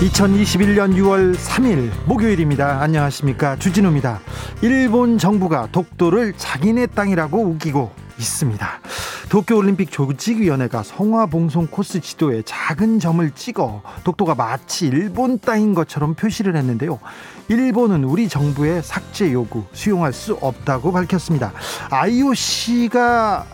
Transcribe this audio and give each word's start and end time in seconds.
2021년 0.00 0.94
6월 0.94 1.36
3일 1.36 1.90
목요일입니다. 2.06 2.80
안녕하십니까. 2.80 3.56
주진우입니다. 3.56 4.20
일본 4.62 5.18
정부가 5.18 5.68
독도를 5.72 6.32
자기네 6.38 6.86
땅이라고 6.86 7.38
우기고 7.38 7.92
있습니다. 8.18 8.80
도쿄올림픽 9.28 9.90
조직위원회가 9.90 10.82
성화봉송 10.84 11.66
코스 11.66 12.00
지도에 12.00 12.40
작은 12.46 12.98
점을 12.98 13.30
찍어 13.30 13.82
독도가 14.02 14.34
마치 14.34 14.86
일본 14.86 15.38
땅인 15.38 15.74
것처럼 15.74 16.14
표시를 16.14 16.56
했는데요. 16.56 16.98
일본은 17.48 18.02
우리 18.04 18.26
정부의 18.26 18.82
삭제 18.82 19.30
요구 19.34 19.64
수용할 19.72 20.14
수 20.14 20.32
없다고 20.40 20.92
밝혔습니다. 20.92 21.52
IOC가 21.90 23.44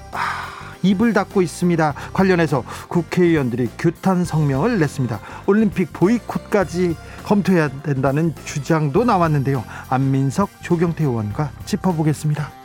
입을 0.91 1.13
닫고 1.13 1.43
있습니다. 1.43 1.95
관련해서 2.13 2.65
국회의원들이 2.89 3.71
규탄 3.79 4.25
성명을 4.25 4.79
냈습니다. 4.79 5.21
올림픽 5.47 5.93
보이콧까지 5.93 6.97
검토해야 7.25 7.69
된다는 7.83 8.35
주장도 8.45 9.05
나왔는데요. 9.05 9.65
안민석 9.89 10.49
조경태 10.63 11.05
의원과 11.05 11.51
짚어보겠습니다. 11.65 12.56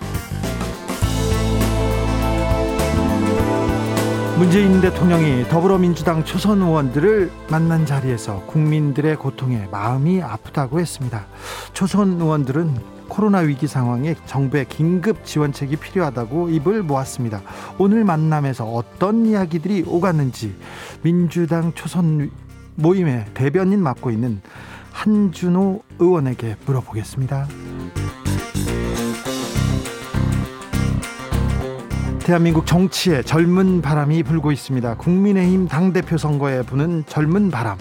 문재인 4.42 4.82
대통령이 4.82 5.44
더불어민주당 5.50 6.26
초선 6.26 6.64
의원들을 6.64 7.32
만난 7.52 7.86
자리에서 7.86 8.44
국민들의 8.48 9.16
고통에 9.18 9.68
마음이 9.70 10.20
아프다고 10.20 10.80
했습니다. 10.80 11.28
초선 11.74 12.20
의원들은 12.20 12.74
코로나 13.08 13.38
위기 13.38 13.68
상황에 13.68 14.16
정부의 14.26 14.68
긴급 14.68 15.26
지원책이 15.26 15.76
필요하다고 15.76 16.50
입을 16.50 16.82
모았습니다. 16.82 17.44
오늘 17.78 18.04
만남에서 18.04 18.66
어떤 18.66 19.28
이야기들이 19.28 19.84
오갔는지 19.86 20.56
민주당 21.04 21.72
초선 21.74 22.32
모임의 22.74 23.26
대변인 23.36 23.84
맡고 23.84 24.10
있는 24.10 24.42
한준호 24.92 25.84
의원에게 26.00 26.56
물어보겠습니다. 26.66 27.48
대한민국 32.32 32.66
정치에 32.66 33.24
젊은 33.24 33.82
바람이 33.82 34.24
불고 34.24 34.54
있습니다. 34.54 34.96
국민의힘 34.96 35.68
당대표 35.68 36.18
선거에 36.18 36.62
부는 36.62 37.04
젊은 37.06 37.52
바람. 37.52 37.78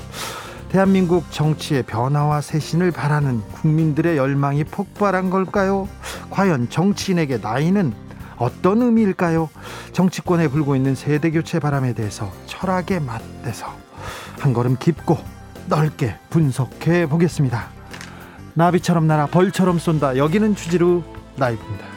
대한민국 0.68 1.30
정치의 1.30 1.84
변화와 1.84 2.40
쇄신을 2.40 2.90
바라는 2.90 3.42
국민들의 3.52 4.16
열망이 4.16 4.64
폭발한 4.64 5.30
걸까요? 5.30 5.88
과연 6.30 6.68
정치인에게 6.68 7.38
나이는 7.38 7.92
어떤 8.38 8.82
의미일까요? 8.82 9.48
정치권에 9.92 10.48
불고 10.48 10.74
있는 10.74 10.96
세대 10.96 11.30
교체 11.30 11.60
바람에 11.60 11.92
대해서 11.92 12.32
철학에 12.46 12.98
맞대서 12.98 13.72
한 14.40 14.52
걸음 14.52 14.76
깊고 14.80 15.16
넓게 15.68 16.16
분석해 16.28 17.06
보겠습니다. 17.08 17.68
나비처럼 18.54 19.06
날아 19.06 19.26
벌처럼 19.26 19.78
쏜다. 19.78 20.16
여기는 20.16 20.56
주지로 20.56 21.04
라이브입니다. 21.36 21.89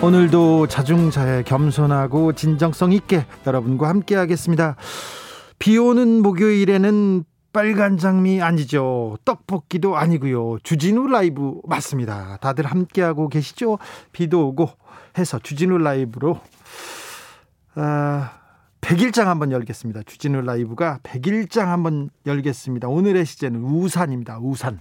오늘도 0.00 0.68
자중자애 0.68 1.42
겸손하고 1.42 2.32
진정성 2.32 2.92
있게 2.92 3.26
여러분과 3.46 3.88
함께 3.88 4.14
하겠습니다. 4.14 4.76
비 5.58 5.76
오는 5.76 6.22
목요일에는 6.22 7.24
빨간 7.52 7.98
장미 7.98 8.40
아니죠. 8.40 9.18
떡볶이도 9.24 9.96
아니고요. 9.96 10.58
주진우 10.62 11.08
라이브 11.08 11.60
맞습니다. 11.64 12.36
다들 12.40 12.66
함께 12.66 13.02
하고 13.02 13.28
계시죠? 13.28 13.78
비도 14.12 14.48
오고 14.48 14.70
해서 15.18 15.40
주진우 15.40 15.78
라이브로 15.78 16.38
아, 17.74 18.37
100일장 18.80 19.24
한번 19.24 19.52
열겠습니다. 19.52 20.02
주진우 20.06 20.40
라이브가 20.42 21.00
100일장 21.02 21.66
한번 21.66 22.10
열겠습니다. 22.26 22.88
오늘의 22.88 23.26
시제는 23.26 23.60
우산입니다. 23.62 24.38
우산. 24.40 24.80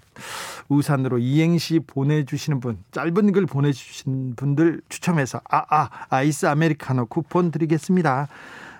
우산으로 0.69 1.18
이행시 1.18 1.80
보내주시는 1.80 2.59
분, 2.59 2.78
짧은 2.91 3.31
글 3.31 3.46
보내주신 3.46 4.35
분들 4.35 4.81
추첨해서 4.90 5.41
아, 5.50 5.63
아, 5.69 5.90
아이스 6.09 6.46
아메리카노 6.46 7.08
쿠폰 7.08 7.52
드리겠습니다. 7.52 8.28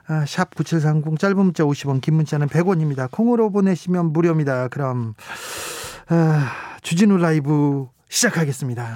아, 0.08 0.24
샵9730 0.24 1.20
짧은 1.20 1.38
문자 1.38 1.64
50원, 1.64 2.02
긴 2.02 2.16
문자는 2.16 2.48
100원입니다. 2.48 3.10
콩으로 3.12 3.50
보내시면 3.52 4.14
무료입니다. 4.14 4.68
그럼 4.70 5.16
아, 6.10 6.52
주진우 6.82 7.18
라이브 7.18 7.88
시작하겠습니다. 8.10 8.96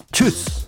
주스. 0.21 0.67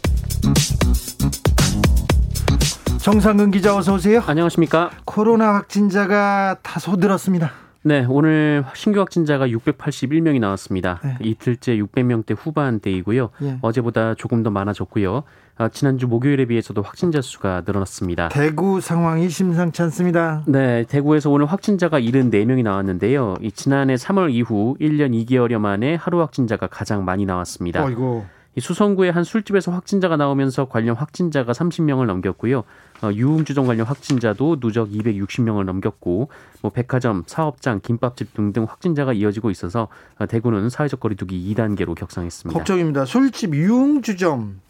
정상근 2.97 3.51
기자 3.51 3.77
어서 3.77 3.93
오세요. 3.93 4.19
안녕하십니까. 4.25 4.89
코로나 5.05 5.53
확진자가 5.53 6.57
다소 6.63 6.95
늘었습니다. 6.95 7.51
네, 7.83 8.03
오늘 8.09 8.63
신규 8.73 8.99
확진자가 9.01 9.47
681명이 9.49 10.39
나왔습니다. 10.39 11.01
네. 11.03 11.17
이틀째 11.21 11.77
600명대 11.77 12.35
후반대이고요. 12.35 13.29
예. 13.43 13.57
어제보다 13.61 14.15
조금 14.15 14.41
더 14.41 14.49
많아졌고요. 14.49 15.21
아, 15.57 15.69
지난주 15.69 16.07
목요일에 16.07 16.45
비해서도 16.45 16.81
확진자 16.81 17.21
수가 17.21 17.61
늘어났습니다. 17.63 18.29
대구 18.29 18.81
상황이 18.81 19.29
심상치 19.29 19.83
않습니다. 19.83 20.43
네, 20.47 20.83
대구에서 20.87 21.29
오늘 21.29 21.45
확진자가 21.45 21.99
74명이 21.99 22.63
나왔는데요. 22.63 23.35
이 23.41 23.51
지난해 23.51 23.95
3월 23.95 24.33
이후 24.33 24.75
1년 24.81 25.11
2개월여 25.27 25.59
만에 25.59 25.93
하루 25.93 26.21
확진자가 26.21 26.65
가장 26.65 27.05
많이 27.05 27.27
나왔습니다. 27.27 27.85
어이고. 27.85 28.25
이 28.55 28.61
수성구의 28.61 29.11
한 29.11 29.23
술집에서 29.23 29.71
확진자가 29.71 30.15
나오면서 30.15 30.65
관련 30.65 30.95
확진자가 30.95 31.53
30명을 31.53 32.05
넘겼고요. 32.05 32.63
어, 33.01 33.11
유흥주점 33.11 33.65
관련 33.65 33.87
확진자도 33.87 34.59
누적 34.59 34.89
260명을 34.91 35.63
넘겼고, 35.65 36.29
뭐 36.61 36.71
백화점, 36.71 37.23
사업장, 37.25 37.79
김밥집 37.81 38.33
등등 38.33 38.65
확진자가 38.65 39.13
이어지고 39.13 39.49
있어서 39.49 39.87
어, 40.19 40.27
대구는 40.27 40.69
사회적 40.69 40.99
거리두기 40.99 41.53
2단계로 41.55 41.95
격상했습니다. 41.95 42.57
걱정입니다. 42.57 43.05
술집 43.05 43.55
유흥주점. 43.55 44.61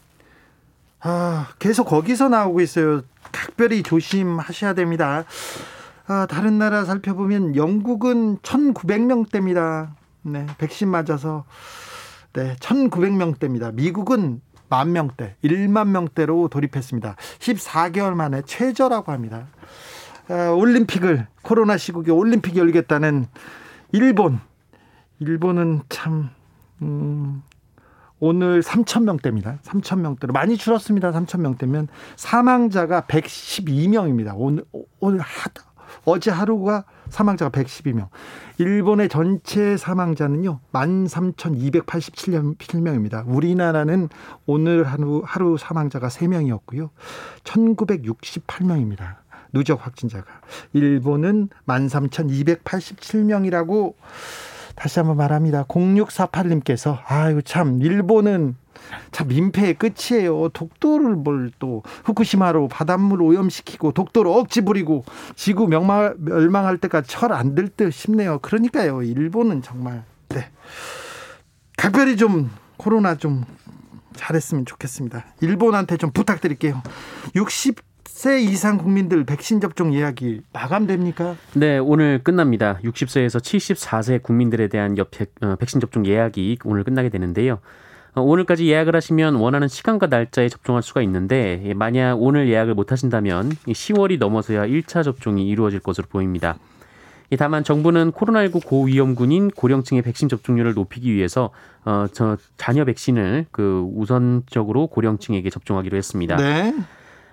아, 1.00 1.48
계속 1.58 1.84
거기서 1.84 2.30
나오고 2.30 2.62
있어요. 2.62 3.02
각별히 3.30 3.82
조심하셔야 3.82 4.72
됩니다. 4.72 5.24
아, 6.06 6.26
다른 6.26 6.58
나라 6.58 6.84
살펴보면 6.84 7.56
영국은 7.56 8.38
1,900명대입니다. 8.38 9.90
네, 10.22 10.46
백신 10.56 10.88
맞아서 10.88 11.44
네, 12.34 12.56
1,900명대입니다. 12.56 13.72
미국은 13.74 14.40
만 14.68 14.90
명대, 14.90 15.36
1만 15.44 15.88
명대로 15.88 16.48
돌입했습니다. 16.48 17.14
14개월 17.38 18.14
만에 18.14 18.42
최저라고 18.42 19.12
합니다. 19.12 19.46
아, 20.28 20.48
올림픽을 20.48 21.28
코로나 21.42 21.76
시국에 21.76 22.10
올림픽 22.10 22.56
열겠다는 22.56 23.26
일본. 23.92 24.40
일본은 25.20 25.82
참 25.88 26.30
음, 26.82 27.44
오늘 28.18 28.62
3천 28.62 29.04
명대입니다. 29.04 29.60
3천 29.62 30.00
명대로 30.00 30.32
많이 30.32 30.56
줄었습니다. 30.56 31.12
3천 31.12 31.40
명대면 31.40 31.86
사망자가 32.16 33.02
112명입니다. 33.02 34.32
오늘 34.34 34.64
오늘 34.98 35.20
하도 35.20 35.62
어제 36.04 36.30
하루가 36.30 36.84
사망자가 37.08 37.50
112명. 37.50 38.08
일본의 38.58 39.08
전체 39.08 39.76
사망자는요. 39.76 40.60
13,287명입니다. 40.72 43.24
우리나라는 43.26 44.08
오늘 44.46 44.84
하루 44.84 45.22
하루 45.24 45.58
사망자가 45.58 46.06
3명이었고요. 46.08 46.90
1968명입니다. 47.44 49.16
누적 49.52 49.84
확진자가. 49.86 50.26
일본은 50.72 51.48
13,287명이라고 51.66 53.94
다시 54.74 54.98
한번 54.98 55.16
말합니다. 55.16 55.64
0648님께서 55.64 56.98
아유 57.06 57.42
참 57.42 57.80
일본은 57.80 58.56
참 59.12 59.28
민폐의 59.28 59.74
끝이에요. 59.74 60.48
독도를 60.50 61.14
뭘 61.16 61.50
또 61.58 61.82
후쿠시마로 62.04 62.68
바닷물 62.68 63.22
오염시키고 63.22 63.92
독도를 63.92 64.30
억지 64.30 64.60
부리고 64.62 65.04
지구 65.36 65.68
명망, 65.68 66.14
멸망할 66.18 66.78
때까지 66.78 67.08
철 67.08 67.32
안 67.32 67.54
들 67.54 67.68
듯 67.68 67.92
싶네요. 67.92 68.38
그러니까요. 68.40 69.02
일본은 69.02 69.62
정말 69.62 70.02
네. 70.28 70.48
각별히 71.76 72.16
좀 72.16 72.50
코로나 72.76 73.14
좀 73.16 73.44
잘했으면 74.16 74.64
좋겠습니다. 74.66 75.24
일본한테 75.40 75.96
좀 75.96 76.10
부탁드릴게요. 76.12 76.82
60 77.34 77.76
세 78.14 78.40
이상 78.40 78.78
국민들 78.78 79.24
백신 79.24 79.60
접종 79.60 79.92
예약이 79.92 80.42
마감됩니까? 80.52 81.34
네, 81.54 81.78
오늘 81.78 82.20
끝납니다. 82.22 82.78
60세에서 82.84 83.40
74세 83.40 84.22
국민들에 84.22 84.68
대한 84.68 84.96
여, 84.96 85.02
백, 85.02 85.34
어, 85.42 85.56
백신 85.56 85.80
접종 85.80 86.06
예약이 86.06 86.60
오늘 86.64 86.84
끝나게 86.84 87.08
되는데요. 87.08 87.58
어, 88.14 88.22
오늘까지 88.22 88.68
예약을 88.68 88.94
하시면 88.94 89.34
원하는 89.34 89.66
시간과 89.66 90.06
날짜에 90.06 90.48
접종할 90.48 90.84
수가 90.84 91.02
있는데 91.02 91.60
예, 91.64 91.74
만약 91.74 92.14
오늘 92.22 92.48
예약을 92.48 92.74
못 92.74 92.92
하신다면 92.92 93.50
10월이 93.50 94.20
넘어서야 94.20 94.68
1차 94.68 95.02
접종이 95.02 95.48
이루어질 95.48 95.80
것으로 95.80 96.06
보입니다. 96.08 96.56
다만 97.36 97.64
정부는 97.64 98.12
코로나19 98.12 98.64
고위험군인 98.64 99.50
고령층의 99.50 100.02
백신 100.02 100.28
접종률을 100.28 100.74
높이기 100.74 101.12
위해서 101.12 101.50
어, 101.84 102.06
저 102.12 102.36
자녀 102.58 102.84
백신을 102.84 103.46
그 103.50 103.84
우선적으로 103.92 104.86
고령층에게 104.86 105.50
접종하기로 105.50 105.96
했습니다. 105.96 106.36
네. 106.36 106.72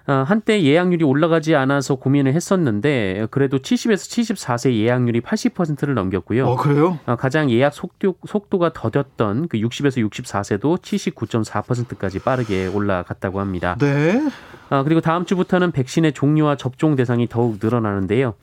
어, 0.08 0.24
한때 0.26 0.64
예약률이 0.64 1.04
올라가지 1.04 1.56
않아서 1.56 1.96
고민을 1.96 2.34
했었는데 2.34 3.28
그래도 3.30 3.60
70에서 3.60 4.36
74세 4.36 4.74
예약률이 4.74 5.22
80%를 5.22 5.94
넘겼고요. 5.94 6.48
어, 6.48 6.56
그래요? 6.56 7.00
어, 7.06 7.16
가장 7.16 7.52
예약 7.52 7.74
속도, 7.74 8.16
속도가 8.26 8.72
더뎠던 8.72 9.50
그 9.50 9.58
60에서 9.60 10.08
64세도 10.10 10.82
79.4%까지 10.82 12.20
빠르게 12.20 12.68
올라갔다고 12.68 13.40
합니다. 13.40 13.76
네. 13.80 14.22
어, 14.70 14.84
그리고 14.84 15.02
다음 15.02 15.26
주부터는 15.26 15.72
백신의 15.72 16.14
종류와 16.14 16.56
접종 16.56 16.96
대상이 16.96 17.28
더욱 17.28 17.60
늘어나는데요. 17.62 18.34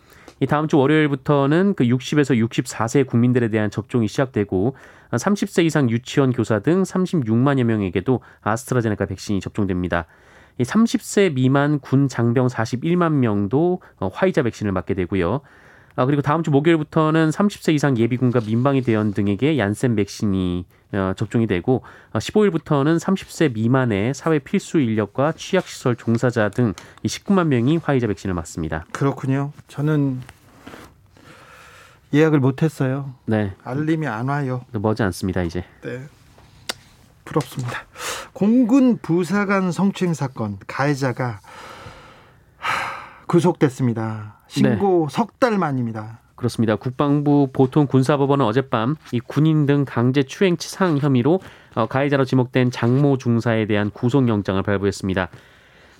이 0.41 0.47
다음 0.47 0.69
주 0.69 0.79
월요일부터는 0.79 1.75
그 1.75 1.85
60에서 1.85 2.39
64세 2.49 3.07
국민들에 3.07 3.49
대한 3.49 3.71
접종이 3.71 4.07
시작되고 4.07 4.77
30세 5.11 5.65
이상 5.65 5.91
유치원 5.91 6.33
교사 6.33 6.61
등 6.61 6.83
36만여 6.83 7.65
명에게도 7.65 8.21
아스트라제네카 8.43 9.07
백신이 9.07 9.41
접종됩니다. 9.41 10.07
이 10.59 10.63
30세 10.63 11.35
미만 11.35 11.79
군 11.79 12.09
장병 12.09 12.49
41만 12.49 13.13
명도 13.13 13.81
어, 13.99 14.11
화이자 14.13 14.43
백신을 14.43 14.73
맞게 14.73 14.95
되고요. 14.95 15.41
아, 15.97 16.07
그리고 16.07 16.23
다음 16.23 16.45
주 16.45 16.53
목요일부터는 16.53 17.31
30세 17.31 17.75
이상 17.75 17.99
예비군과 17.99 18.43
민방위 18.47 18.83
대원 18.83 19.13
등에게 19.13 19.59
얀센 19.59 19.97
백신이 19.97 20.65
어, 20.93 21.13
접종이 21.17 21.49
되고 21.49 21.83
15일부터는 22.13 22.95
어, 22.95 22.99
30세 22.99 23.53
미만의 23.53 24.15
사회 24.15 24.39
필수 24.39 24.79
인력과 24.79 25.33
취약시설 25.33 25.97
종사자 25.97 26.51
등 26.51 26.75
19만 27.05 27.49
명이 27.49 27.79
화이자 27.83 28.07
백신을 28.07 28.33
맞습니다. 28.35 28.85
그렇군요. 28.93 29.53
저는 29.67 30.21
예약을 32.15 32.39
못했어요. 32.41 33.15
네. 33.27 33.55
알림이 33.65 34.07
안 34.07 34.29
와요. 34.29 34.65
머지 34.73 35.03
않습니다 35.03 35.43
이제. 35.43 35.65
네. 35.83 36.07
부럽습니다. 37.29 37.87
공군 38.33 38.99
부사관 38.99 39.71
성추행 39.73 40.15
사건 40.15 40.59
가해자가 40.67 41.41
구속됐습니다. 43.27 44.41
신고 44.49 45.07
네. 45.09 45.15
석달 45.15 45.59
만입니다. 45.59 46.21
그렇습니다. 46.35 46.77
국방부 46.77 47.51
보통 47.53 47.87
군사법원은 47.87 48.45
어젯밤 48.45 48.97
이 49.13 49.21
군인 49.21 49.67
등 49.67 49.85
강제 49.85 50.23
추행 50.23 50.57
치상 50.57 50.99
혐의로 50.99 51.41
어, 51.75 51.87
가해자로 51.87 52.25
지목된 52.25 52.71
장모 52.71 53.19
중사에 53.19 53.67
대한 53.67 53.91
구속영장을 53.91 54.63
발부했습니다. 54.63 55.29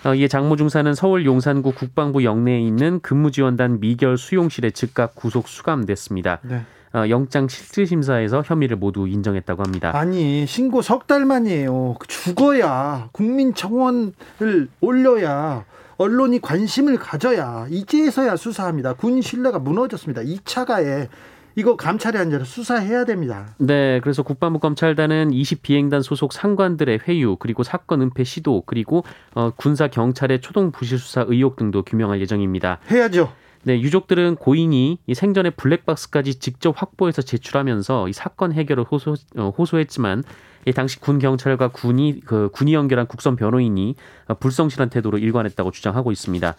어, 0.05 0.15
이에 0.15 0.29
장모 0.29 0.57
중사는 0.57 0.95
서울 0.95 1.27
용산구 1.27 1.73
국방부 1.73 2.23
영내에 2.23 2.61
있는 2.61 3.01
근무지원단 3.01 3.81
미결 3.81 4.17
수용실에 4.17 4.71
즉각 4.71 5.17
구속 5.17 5.49
수감됐습니다. 5.49 6.39
네. 6.43 6.65
어, 6.95 7.05
영장 7.09 7.49
실질 7.49 7.87
심사에서 7.87 8.43
혐의를 8.45 8.77
모두 8.77 9.07
인정했다고 9.09 9.63
합니다. 9.63 9.91
아니 9.95 10.47
신고 10.47 10.83
석 10.83 11.07
달 11.07 11.25
만이에요. 11.25 11.97
죽어야 12.07 13.09
국민 13.13 13.55
청원을 13.55 14.69
올려야 14.81 15.65
언론이 15.97 16.41
관심을 16.41 16.99
가져야 16.99 17.67
이제서야 17.71 18.37
수사합니다. 18.37 18.93
군 18.95 19.21
신뢰가 19.23 19.59
무너졌습니다. 19.59 20.23
2차 20.23 20.67
가에 20.67 21.09
이거 21.57 21.77
감찰이 21.77 22.17
아니라 22.19 22.45
수사해야 22.45 23.05
됩니다. 23.05 23.49
네, 23.59 23.99
그래서 24.01 24.23
국방부 24.23 24.61
검찰단은 24.61 25.33
20 25.33 25.63
비행단 25.63 26.03
소속 26.03 26.33
상관들의 26.33 27.01
회유 27.09 27.37
그리고 27.37 27.65
사건 27.65 28.03
은폐 28.03 28.23
시도 28.23 28.63
그리고 28.65 29.03
어, 29.35 29.51
군사 29.57 29.89
경찰의 29.89 30.41
초동 30.41 30.71
부실 30.71 30.99
수사 30.99 31.25
의혹 31.27 31.57
등도 31.57 31.83
규명할 31.83 32.21
예정입니다. 32.21 32.79
해야죠. 32.91 33.33
네, 33.69 33.83
유족들은 33.83 34.37
고인이 34.37 34.99
이 35.07 35.15
생전에 35.15 35.51
블랙박스까지 35.51 36.37
직접 36.37 36.75
확보해서 36.81 37.21
제출하면서 37.21 38.09
이 38.09 38.15
사건 38.15 38.55
해결을 38.55 38.83
호소, 38.83 39.17
어, 39.37 39.53
호소했지만 39.59 40.25
이 40.65 40.73
당시 40.73 40.99
군 40.99 41.19
경찰과 41.19 41.69
군이 41.69 42.23
그 42.25 42.49
군이 42.55 42.73
연결한 42.73 43.07
국선 43.07 43.37
변호인이 43.37 43.95
불성실한 44.41 44.89
태도로 44.89 45.19
일관했다고 45.19 45.71
주장하고 45.71 46.13
있습니다. 46.13 46.55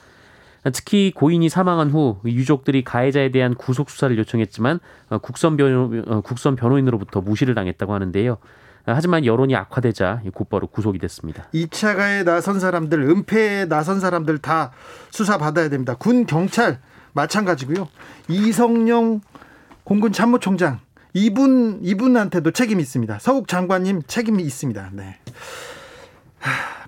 특히 0.72 1.12
고인이 1.16 1.50
사망한 1.50 1.90
후 1.90 2.20
유족들이 2.24 2.84
가해자에 2.84 3.32
대한 3.32 3.56
구속 3.56 3.90
수사를 3.90 4.16
요청했지만 4.16 4.80
어, 5.10 5.18
국선 5.18 5.58
변호 5.58 6.04
어, 6.06 6.22
국선 6.22 6.56
변호인으로부터 6.56 7.22
무시를 7.22 7.56
당했다고 7.56 7.92
하는데요. 7.92 8.38
하지만 8.86 9.26
여론이 9.26 9.56
악화되자 9.56 10.22
곧바로 10.36 10.68
구속이 10.68 11.00
됐습니다. 11.00 11.48
2차 11.56 11.96
가에 11.96 12.24
나선 12.24 12.60
사람들, 12.60 13.02
은폐에 13.02 13.66
나선 13.66 14.00
사람들 14.00 14.38
다 14.38 14.72
수사 15.10 15.40
받아야 15.40 15.70
됩니다. 15.70 15.96
군 15.96 16.28
경찰 16.28 16.80
마찬가지고요. 17.13 17.88
이성용 18.28 19.22
공군 19.84 20.12
참모총장 20.12 20.80
이분 21.13 21.80
이분한테도 21.82 22.51
책임이 22.51 22.82
있습니다. 22.82 23.20
서욱 23.20 23.48
장관님 23.48 24.04
책임이 24.08 24.44
있습니다. 24.44 24.92
네. 24.94 25.18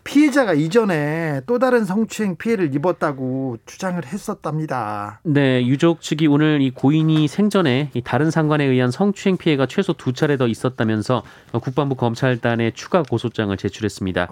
피해자가 0.04 0.54
이전에 0.54 1.42
또 1.46 1.60
다른 1.60 1.86
성추행 1.86 2.36
피해를 2.36 2.74
입었다고 2.74 3.58
주장을 3.66 4.04
했었답니다. 4.04 5.20
네, 5.24 5.66
유족 5.68 6.02
측이 6.02 6.28
오늘 6.28 6.62
이 6.62 6.72
고인이 6.72 7.28
생전에 7.28 7.92
이 7.94 8.02
다른 8.02 8.32
상관에 8.32 8.64
의한 8.66 8.90
성추행 8.90 9.38
피해가 9.38 9.68
최소 9.68 9.94
두 9.94 10.14
차례 10.14 10.38
더 10.38 10.48
있었다면서 10.48 11.24
국방부 11.62 11.96
검찰단에 11.96 12.72
추가 12.72 13.04
고소장을 13.04 13.56
제출했습니다. 13.56 14.30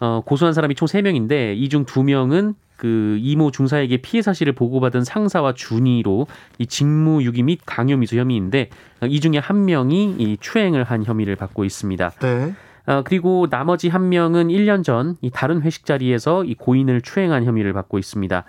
어, 0.00 0.22
고소한 0.24 0.52
사람이 0.54 0.74
총 0.74 0.86
세명인데 0.86 1.54
이 1.54 1.68
중 1.68 1.84
두명은 1.84 2.54
그 2.76 3.16
이모 3.20 3.50
중사에게 3.52 3.98
피해 3.98 4.20
사실을 4.20 4.52
보고받은 4.52 5.04
상사와 5.04 5.54
준이로 5.54 6.26
이 6.58 6.66
직무유기 6.66 7.42
및 7.44 7.60
강요미수 7.64 8.16
혐의인데 8.18 8.68
이 9.08 9.20
중에 9.20 9.38
한 9.38 9.64
명이 9.64 10.16
이 10.18 10.36
추행을 10.40 10.82
한 10.84 11.04
혐의를 11.04 11.36
받고 11.36 11.64
있습니다. 11.64 12.10
네. 12.20 12.52
어, 12.86 13.02
그리고 13.04 13.46
나머지 13.48 13.88
한 13.88 14.08
명은 14.10 14.48
1년 14.48 14.82
전 14.84 15.16
이 15.22 15.30
다른 15.30 15.62
회식 15.62 15.86
자리에서 15.86 16.44
이 16.44 16.54
고인을 16.54 17.00
추행한 17.00 17.44
혐의를 17.44 17.72
받고 17.72 17.98
있습니다. 17.98 18.44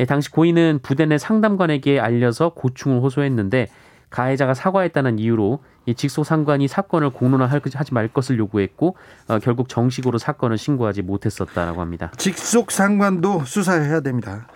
예, 0.00 0.04
당시 0.06 0.30
고인은 0.30 0.78
부대 0.82 1.04
내 1.04 1.18
상담관에게 1.18 2.00
알려서 2.00 2.50
고충을 2.50 3.00
호소했는데 3.00 3.66
가해자가 4.10 4.54
사과했다는 4.54 5.18
이유로 5.18 5.58
이 5.86 5.94
직속 5.94 6.24
상관이 6.24 6.68
사건을 6.68 7.10
공론화하지 7.10 7.92
말 7.92 8.08
것을 8.08 8.38
요구했고 8.38 8.96
어, 9.28 9.38
결국 9.38 9.68
정식으로 9.68 10.18
사건을 10.18 10.58
신고하지 10.58 11.02
못했었다라고 11.02 11.80
합니다. 11.80 12.10
직속 12.16 12.70
상관도 12.70 13.44
수사해야 13.44 14.00
됩니다. 14.00 14.46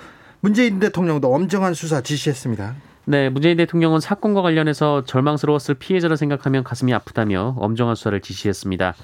문재인 0.41 0.79
대통령도 0.79 1.33
엄정한 1.35 1.75
수사 1.75 2.01
지시했습니다. 2.01 2.75
네, 3.07 3.31
문재인 3.31 3.57
대통령은 3.57 4.01
사건과 4.01 4.43
관련해서 4.43 5.05
절망스러웠을 5.05 5.75
피해자를 5.77 6.17
생각하면 6.17 6.63
가슴이 6.63 6.93
아프다며 6.93 7.55
엄정한 7.59 7.95
수사를 7.95 8.21
지시했습니다. 8.21 8.95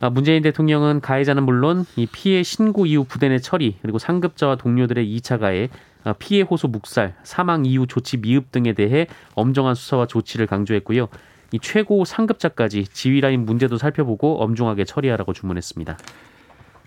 아, 0.00 0.10
문재인 0.10 0.42
대통령은 0.42 1.00
가해자는 1.00 1.44
물론 1.44 1.84
이 1.96 2.06
피해 2.06 2.42
신고 2.42 2.86
이후 2.86 3.04
부대 3.04 3.28
내 3.28 3.38
처리 3.38 3.78
그리고 3.82 3.98
상급자와 3.98 4.56
동료들의 4.56 5.04
2차 5.16 5.40
가해 5.40 5.68
아, 6.04 6.12
피해 6.12 6.42
호소 6.42 6.68
묵살, 6.68 7.14
사망 7.22 7.66
이후 7.66 7.86
조치 7.86 8.16
미흡 8.16 8.52
등에 8.52 8.72
대해 8.72 9.06
엄정한 9.34 9.74
수사와 9.74 10.06
조치를 10.06 10.46
강조했고요. 10.46 11.08
이 11.52 11.58
최고 11.60 12.04
상급자까지 12.04 12.84
지휘 12.92 13.20
라인 13.20 13.44
문제도 13.44 13.76
살펴보고 13.78 14.42
엄중하게 14.42 14.84
처리하라고 14.84 15.32
주문했습니다. 15.32 15.98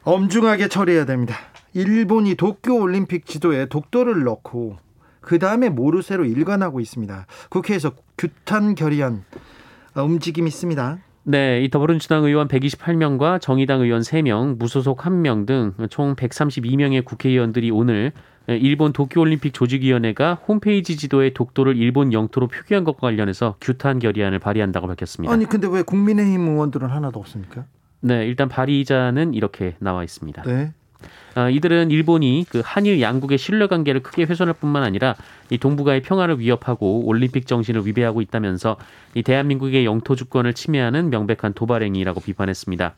엄중하게 0.03 0.67
처리해야 0.67 1.05
됩니다. 1.05 1.35
일본이 1.73 2.35
도쿄 2.35 2.75
올림픽 2.75 3.25
지도에 3.25 3.65
독도를 3.67 4.23
넣고 4.23 4.77
그 5.21 5.39
다음에 5.39 5.69
모르쇠로 5.69 6.25
일관하고 6.25 6.79
있습니다. 6.79 7.27
국회에서 7.49 7.93
규탄 8.17 8.75
결의안 8.75 9.23
어, 9.95 10.03
움직임이 10.03 10.47
있습니다. 10.47 10.99
네, 11.23 11.61
이 11.63 11.69
더불어민주당 11.69 12.23
의원 12.23 12.47
128명과 12.47 13.39
정의당 13.39 13.81
의원 13.81 14.01
3명, 14.01 14.57
무소속 14.57 14.97
1명 14.99 15.45
등 15.45 15.73
총 15.89 16.15
132명의 16.15 17.05
국회의원들이 17.05 17.69
오늘 17.71 18.11
일본 18.47 18.91
도쿄올림픽 18.91 19.53
조직위원회가 19.53 20.33
홈페이지 20.47 20.97
지도에 20.97 21.31
독도를 21.31 21.77
일본 21.77 22.11
영토로 22.11 22.47
표기한 22.47 22.83
것과 22.83 23.01
관련해서 23.01 23.55
규탄 23.61 23.99
결의안을 23.99 24.39
발의한다고 24.39 24.87
밝혔습니다. 24.87 25.31
아니 25.31 25.45
근데 25.45 25.67
왜 25.67 25.83
국민의힘 25.83 26.47
의원들은 26.47 26.89
하나도 26.89 27.19
없습니까? 27.19 27.65
네, 27.99 28.25
일단 28.25 28.49
발의자는 28.49 29.35
이렇게 29.35 29.75
나와 29.79 30.03
있습니다. 30.03 30.41
네. 30.41 30.73
아, 31.35 31.49
이들은 31.49 31.91
일본이 31.91 32.45
그 32.49 32.61
한일 32.63 33.01
양국의 33.01 33.37
신뢰 33.37 33.67
관계를 33.67 34.03
크게 34.03 34.23
훼손할 34.23 34.53
뿐만 34.53 34.83
아니라 34.83 35.15
이 35.49 35.57
동북아의 35.57 36.01
평화를 36.01 36.39
위협하고 36.39 37.05
올림픽 37.05 37.47
정신을 37.47 37.85
위배하고 37.85 38.21
있다면서 38.21 38.77
이 39.15 39.23
대한민국의 39.23 39.85
영토 39.85 40.15
주권을 40.15 40.53
침해하는 40.53 41.09
명백한 41.09 41.53
도발행위라고 41.53 42.19
비판했습니다. 42.21 42.93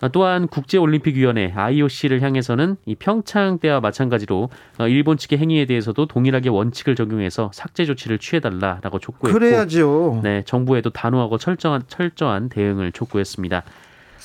아, 0.00 0.08
또한 0.08 0.46
국제올림픽위원회 0.46 1.52
IOC를 1.56 2.22
향해서는 2.22 2.76
이 2.86 2.94
평창 2.94 3.58
때와 3.58 3.80
마찬가지로 3.80 4.48
어, 4.78 4.86
일본 4.86 5.16
측의 5.16 5.38
행위에 5.38 5.64
대해서도 5.64 6.06
동일하게 6.06 6.50
원칙을 6.50 6.94
적용해서 6.94 7.50
삭제 7.52 7.84
조치를 7.84 8.18
취해달라라고 8.18 9.00
촉구했고, 9.00 9.36
그래야죠. 9.36 10.20
네 10.22 10.44
정부에도 10.46 10.90
단호하고 10.90 11.38
철저한 11.38 11.82
철저한 11.88 12.48
대응을 12.48 12.92
촉구했습니다. 12.92 13.64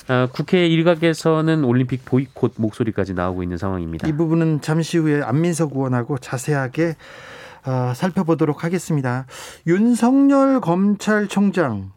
어, 0.08 0.28
국회 0.32 0.66
일각에서는 0.66 1.64
올림픽 1.64 2.04
보이콧 2.04 2.54
목소리까지 2.56 3.14
나오고 3.14 3.42
있는 3.42 3.56
상황입니다. 3.56 4.06
이 4.06 4.12
부분은 4.12 4.60
잠시 4.60 4.98
후에 4.98 5.22
안민석 5.22 5.72
의원하고 5.74 6.18
자세하게 6.18 6.96
어, 7.66 7.92
살펴보도록 7.94 8.64
하겠습니다. 8.64 9.26
윤석열 9.66 10.60
검찰총장 10.60 11.92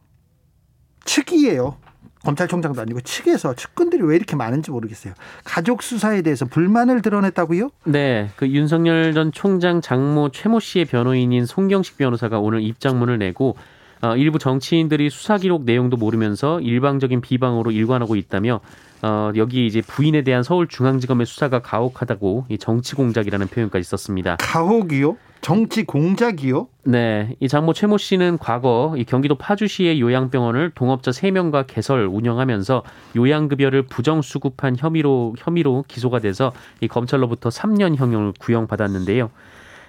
측이에요. 1.04 1.78
검찰총장도 2.24 2.82
아니고 2.82 3.02
측에서 3.02 3.54
측근들이 3.54 4.04
왜 4.04 4.16
이렇게 4.16 4.36
많은지 4.36 4.72
모르겠어요. 4.72 5.14
가족 5.44 5.82
수사에 5.82 6.22
대해서 6.22 6.46
불만을 6.46 7.02
드러냈다고요? 7.02 7.70
네, 7.86 8.30
그 8.36 8.48
윤석열 8.50 9.14
전 9.14 9.32
총장 9.32 9.82
장모 9.82 10.32
최모 10.32 10.60
씨의 10.60 10.86
변호인인 10.86 11.46
송경식 11.46 11.98
변호사가 11.98 12.40
오늘 12.40 12.62
입장문을 12.62 13.18
내고 13.18 13.56
어, 14.02 14.16
일부 14.16 14.40
정치인들이 14.40 15.10
수사 15.10 15.38
기록 15.38 15.64
내용도 15.64 15.98
모르면서 15.98 16.60
일방적인 16.62 17.22
비방으로 17.22 17.72
일관하고 17.72 18.16
있다며 18.16 18.60
어, 19.02 19.32
여기 19.36 19.68
이제 19.68 19.82
부인에 19.82 20.24
대한 20.24 20.44
서울중앙지검의 20.44 21.26
수사가 21.26 21.60
가혹하다고 21.60 22.46
이 22.50 22.58
정치 22.58 22.96
공작이라는 22.96 23.48
표현까지 23.48 23.88
썼습니다. 23.88 24.38
가혹이요? 24.40 25.18
정치 25.42 25.84
공작이요? 25.84 26.68
네, 26.84 27.36
이 27.40 27.48
장모 27.48 27.74
최모 27.74 27.98
씨는 27.98 28.38
과거 28.40 28.96
이 28.98 29.04
경기도 29.04 29.36
파주시의 29.36 30.02
요양병원을 30.02 30.72
동업자 30.74 31.12
3명과 31.12 31.66
개설 31.68 32.08
운영하면서 32.08 32.84
요양급여를 33.16 33.84
부정수급한 33.84 34.76
혐의로 34.78 35.36
혐의로 35.38 35.86
기소가 35.88 36.20
돼서 36.20 36.54
이 36.82 36.88
검찰로부터 36.88 37.50
3년 37.50 37.96
형을 37.96 38.34
구형받았는데요. 38.40 39.30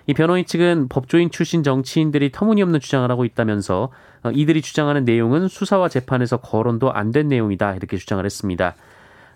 이 0.08 0.14
변호인 0.14 0.44
측은 0.46 0.88
법조인 0.88 1.30
출신 1.30 1.62
정치인들이 1.62 2.32
터무니없는 2.32 2.80
주장을 2.80 3.08
하고 3.10 3.24
있다면서 3.26 3.90
어, 4.24 4.30
이들이 4.32 4.62
주장하는 4.62 5.04
내용은 5.04 5.46
수사와 5.48 5.88
재판에서 5.88 6.38
거론도 6.38 6.92
안 6.92 7.12
된 7.12 7.28
내용이다 7.28 7.74
이렇게 7.76 7.96
주장을 7.98 8.24
했습니다. 8.24 8.74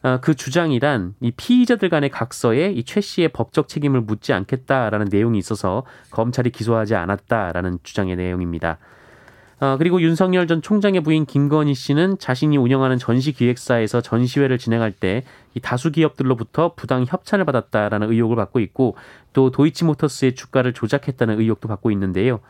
어, 0.03 0.19
그 0.21 0.35
주장이란 0.35 1.15
이 1.21 1.31
피의자들 1.31 1.89
간의 1.91 2.11
각서에 2.11 2.73
이 2.73 2.83
최 2.85 3.01
씨의 3.03 3.29
법적 3.29 3.69
책임을 3.69 4.01
묻지 4.01 4.33
않겠다라는 4.33 5.09
내용이 5.11 5.39
있어서 5.39 5.85
검찰이 6.11 6.51
기소하지 6.51 6.95
않았다라는 6.97 7.79
주장의 7.83 8.17
내용입니다. 8.17 8.79
어, 9.63 9.77
그리고 9.79 10.03
윤석열 10.03 10.49
전 10.49 10.61
총장의 10.61 11.03
부인 11.03 11.25
김건희 11.25 11.75
씨는 11.75 12.19
자신이 12.19 12.57
운영하는 12.57 12.99
전시기획사에서 12.99 14.01
전시회를 14.01 14.59
진행할 14.59 14.91
때 14.91 15.23
이 15.55 15.61
다수 15.61 15.91
기업들로부터 15.91 16.75
부당 16.75 17.05
협찬을 17.07 17.45
받았다라는 17.45 18.11
의혹을 18.11 18.37
받고 18.37 18.61
있고 18.61 18.97
또 19.33 19.51
도이치모터스의 19.51 20.35
주가를 20.35 20.73
조작했다는 20.73 21.41
의혹도 21.41 21.69
받고 21.69 21.91
있는데요. 21.91 22.41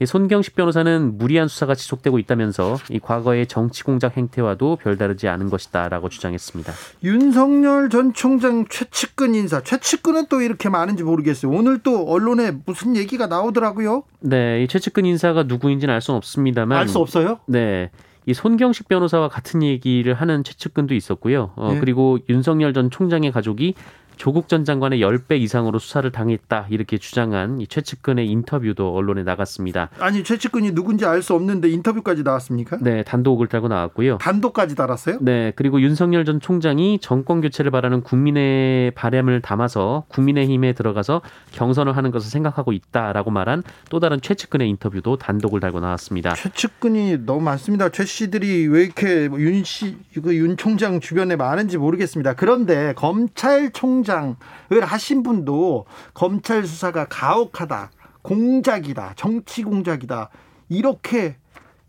이 0.00 0.06
손경식 0.06 0.56
변호사는 0.56 1.18
무리한 1.18 1.46
수사가 1.46 1.74
지속되고 1.74 2.18
있다면서 2.18 2.78
이 2.90 2.98
과거의 2.98 3.46
정치 3.46 3.84
공작 3.84 4.16
행태와도 4.16 4.76
별다르지 4.76 5.28
않은 5.28 5.50
것이다라고 5.50 6.08
주장했습니다. 6.08 6.72
윤석열 7.04 7.90
전 7.90 8.12
총장 8.12 8.66
최측근 8.68 9.34
인사, 9.34 9.60
최측근은 9.62 10.26
또 10.28 10.40
이렇게 10.40 10.68
많은지 10.68 11.04
모르겠어요. 11.04 11.52
오늘 11.52 11.78
또 11.78 12.04
언론에 12.08 12.52
무슨 12.66 12.96
얘기가 12.96 13.26
나오더라고요. 13.28 14.02
네, 14.20 14.62
이 14.64 14.68
최측근 14.68 15.04
인사가 15.04 15.44
누구인지는 15.44 15.94
알 15.94 16.00
수는 16.00 16.16
없습니다만 16.18 16.76
알 16.78 16.88
수 16.88 16.98
없어요? 16.98 17.38
네. 17.46 17.90
이 18.26 18.32
손경식 18.32 18.88
변호사와 18.88 19.28
같은 19.28 19.62
얘기를 19.62 20.14
하는 20.14 20.44
최측근도 20.44 20.94
있었고요. 20.94 21.52
어, 21.56 21.72
네. 21.74 21.80
그리고 21.80 22.18
윤석열 22.30 22.72
전 22.72 22.90
총장의 22.90 23.32
가족이 23.32 23.74
조국 24.16 24.48
전 24.48 24.64
장관의 24.64 25.00
10배 25.00 25.40
이상으로 25.40 25.78
수사를 25.78 26.10
당했다. 26.10 26.66
이렇게 26.70 26.98
주장한 26.98 27.60
이 27.60 27.66
최측근의 27.66 28.28
인터뷰도 28.28 28.94
언론에 28.94 29.22
나갔습니다. 29.22 29.90
아니 29.98 30.22
최측근이 30.22 30.72
누군지 30.74 31.04
알 31.04 31.24
수 31.24 31.32
없는데 31.34 31.70
인터뷰까지 31.70 32.22
나왔습니까? 32.22 32.76
네, 32.82 33.02
단독을 33.02 33.46
달고 33.46 33.68
나왔고요. 33.68 34.18
단독까지 34.18 34.74
달았어요? 34.74 35.18
네, 35.22 35.52
그리고 35.56 35.80
윤석열 35.80 36.26
전 36.26 36.38
총장이 36.38 36.98
정권 37.00 37.40
교체를 37.40 37.70
바라는 37.70 38.02
국민의 38.02 38.90
바람을 38.90 39.40
담아서 39.40 40.04
국민의힘에 40.08 40.74
들어가서 40.74 41.22
경선을 41.52 41.96
하는 41.96 42.10
것을 42.10 42.30
생각하고 42.30 42.72
있다라고 42.72 43.30
말한 43.30 43.62
또 43.88 44.00
다른 44.00 44.20
최측근의 44.20 44.68
인터뷰도 44.68 45.16
단독을 45.16 45.60
달고 45.60 45.80
나왔습니다. 45.80 46.34
최측근이 46.34 47.24
너무 47.24 47.40
많습니다. 47.40 47.88
최 47.88 48.04
씨들이 48.04 48.66
왜 48.68 48.84
이렇게 48.84 49.28
뭐윤 49.28 49.64
씨, 49.64 49.96
그 50.22 50.34
윤 50.34 50.56
총장 50.58 51.00
주변에 51.00 51.36
많은지 51.36 51.78
모르겠습니다. 51.78 52.34
그런데 52.34 52.92
검찰총 52.96 54.03
장을 54.04 54.36
하신 54.82 55.22
분도 55.22 55.86
검찰 56.12 56.66
수사가 56.66 57.06
가혹하다, 57.08 57.90
공작이다, 58.22 59.14
정치 59.16 59.62
공작이다 59.62 60.30
이렇게 60.68 61.36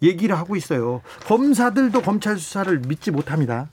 얘기를 0.01 0.37
하고 0.37 0.55
있어요. 0.55 1.01
검사들도 1.27 2.01
검찰 2.01 2.37
수사를 2.37 2.79
믿지 2.79 3.11
못합니다. 3.11 3.69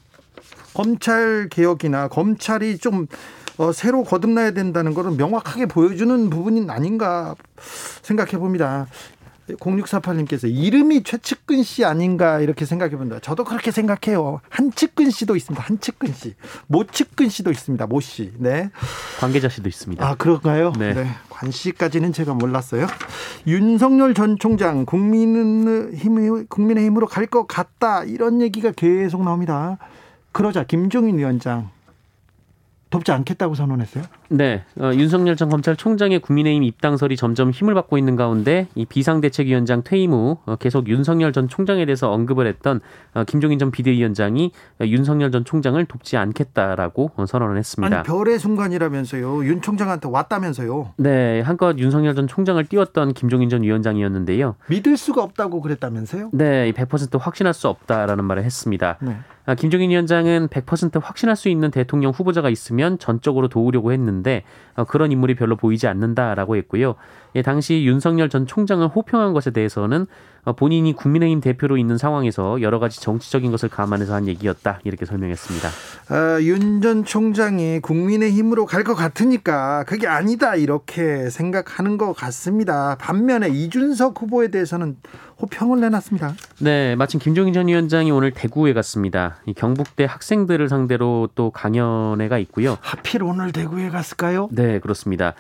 검찰 0.74 1.48
개혁이나 1.50 2.08
검찰이 2.08 2.78
좀 2.78 3.06
어, 3.58 3.70
새로 3.72 4.02
거듭나야 4.02 4.52
된다는 4.52 4.94
것은 4.94 5.16
명확하게 5.16 5.66
보여주는 5.66 6.30
부분이 6.30 6.70
아닌가 6.70 7.34
생각해 8.02 8.38
봅니다. 8.38 8.86
0648님께서 9.60 10.48
이름이 10.48 11.02
최측근 11.02 11.62
씨 11.62 11.84
아닌가 11.84 12.40
이렇게 12.40 12.64
생각해 12.64 12.96
본다. 12.96 13.18
저도 13.20 13.44
그렇게 13.44 13.70
생각해요. 13.70 14.40
한측근 14.48 15.10
씨도 15.10 15.34
있습니다. 15.36 15.62
한측근 15.64 16.12
씨. 16.14 16.34
모측근 16.68 17.28
씨도 17.28 17.50
있습니다. 17.50 17.86
모 17.86 18.00
씨. 18.00 18.32
네. 18.38 18.70
관계자실도 19.20 19.68
있습니다. 19.68 20.06
아, 20.06 20.14
그런가요? 20.14 20.72
네. 20.78 21.06
관 21.28 21.50
씨까지는 21.50 22.12
제가 22.12 22.34
몰랐어요. 22.34 22.86
윤석열 23.46 24.14
전 24.14 24.38
총장 24.38 24.84
국민의힘, 24.86 26.46
국민의힘으로 26.48 27.06
갈 27.06 27.26
것 27.26 27.46
같다. 27.46 28.04
이런 28.04 28.42
얘기가 28.42 28.72
계속 28.72 29.24
나옵니다. 29.24 29.78
그러자 30.32 30.64
김종인 30.64 31.18
위원장 31.18 31.70
돕지 32.92 33.10
않겠다고 33.10 33.54
선언했어요. 33.54 34.04
네, 34.28 34.62
어, 34.78 34.92
윤석열 34.94 35.34
전 35.34 35.48
검찰총장의 35.48 36.20
국민의힘 36.20 36.62
입당설이 36.62 37.16
점점 37.16 37.50
힘을 37.50 37.74
받고 37.74 37.98
있는 37.98 38.16
가운데 38.16 38.68
이 38.74 38.84
비상대책위원장 38.84 39.82
퇴임 39.82 40.12
후 40.12 40.38
어, 40.44 40.56
계속 40.56 40.88
윤석열 40.88 41.32
전 41.32 41.48
총장에 41.48 41.84
대해서 41.86 42.12
언급을 42.12 42.46
했던 42.46 42.80
어, 43.14 43.24
김종인 43.24 43.58
전 43.58 43.70
비대위원장이 43.70 44.52
어, 44.80 44.84
윤석열 44.84 45.32
전 45.32 45.44
총장을 45.44 45.82
돕지 45.86 46.16
않겠다라고 46.18 47.12
어, 47.16 47.26
선언을 47.26 47.56
했습니다. 47.56 47.96
아니 47.96 48.06
별의 48.06 48.38
순간이라면서요. 48.38 49.46
윤 49.46 49.62
총장한테 49.62 50.08
왔다면서요. 50.08 50.92
네, 50.98 51.40
한껏 51.40 51.78
윤석열 51.78 52.14
전 52.14 52.28
총장을 52.28 52.62
띄웠던 52.66 53.14
김종인 53.14 53.48
전 53.48 53.62
위원장이었는데요. 53.62 54.56
믿을 54.68 54.98
수가 54.98 55.22
없다고 55.22 55.62
그랬다면서요. 55.62 56.30
네, 56.32 56.70
이100% 56.72 57.18
확신할 57.18 57.54
수 57.54 57.68
없다라는 57.68 58.24
말을 58.24 58.44
했습니다. 58.44 58.98
네. 59.00 59.16
아, 59.44 59.54
김종인 59.54 59.90
위원장은 59.90 60.48
100% 60.48 61.02
확신할 61.02 61.34
수 61.36 61.48
있는 61.48 61.70
대통령 61.70 62.12
후보자가 62.12 62.48
있으면 62.48 62.98
전적으로 62.98 63.48
도우려고 63.48 63.92
했는데 63.92 64.44
어, 64.74 64.84
그런 64.84 65.10
인물이 65.10 65.34
별로 65.34 65.56
보이지 65.56 65.88
않는다라고 65.88 66.56
했고요. 66.56 66.94
예, 67.34 67.42
당시 67.42 67.84
윤석열 67.84 68.28
전 68.28 68.46
총장을 68.46 68.86
호평한 68.88 69.32
것에 69.32 69.50
대해서는 69.50 70.06
어, 70.44 70.54
본인이 70.54 70.92
국민의힘 70.92 71.40
대표로 71.40 71.76
있는 71.76 71.96
상황에서 71.96 72.60
여러 72.62 72.80
가지 72.80 73.00
정치적인 73.00 73.52
것을 73.52 73.68
감안해서 73.68 74.12
한 74.12 74.26
얘기였다 74.26 74.80
이렇게 74.82 75.06
설명했습니다. 75.06 75.68
아, 76.08 76.40
윤전 76.40 77.04
총장이 77.04 77.78
국민의힘으로 77.80 78.66
갈 78.66 78.82
것 78.82 78.96
같으니까 78.96 79.84
그게 79.84 80.08
아니다 80.08 80.56
이렇게 80.56 81.30
생각하는 81.30 81.98
것 81.98 82.12
같습니다. 82.14 82.96
반면에 82.98 83.48
이준석 83.48 84.20
후보에 84.20 84.48
대해서는 84.48 84.96
호평을 85.40 85.80
내놨습니다. 85.80 86.34
네, 86.58 86.96
마침 86.96 87.20
김종인 87.20 87.54
전 87.54 87.68
위원장이 87.68 88.10
오늘 88.10 88.32
대구에 88.32 88.72
갔습니다. 88.72 89.36
이 89.46 89.54
경북대 89.54 90.04
학생들을 90.04 90.68
상대로 90.68 91.28
또 91.36 91.50
강연회가 91.50 92.38
있고요. 92.38 92.76
하필 92.80 93.22
오늘 93.22 93.52
대구에 93.52 93.88
갔을까요? 93.90 94.48
네, 94.50 94.80
그렇습니다. 94.80 95.34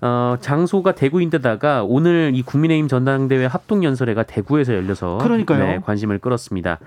어, 0.00 0.36
장소가 0.40 0.94
대구인데다가 0.94 1.84
오늘 1.84 2.32
이 2.34 2.42
국민의힘 2.42 2.88
전당대회 2.88 3.46
합동연설회가 3.46 4.24
대구에서 4.24 4.74
열려서 4.74 5.18
그러니까요. 5.18 5.64
네, 5.64 5.80
관심을 5.84 6.18
끌었습니다. 6.18 6.78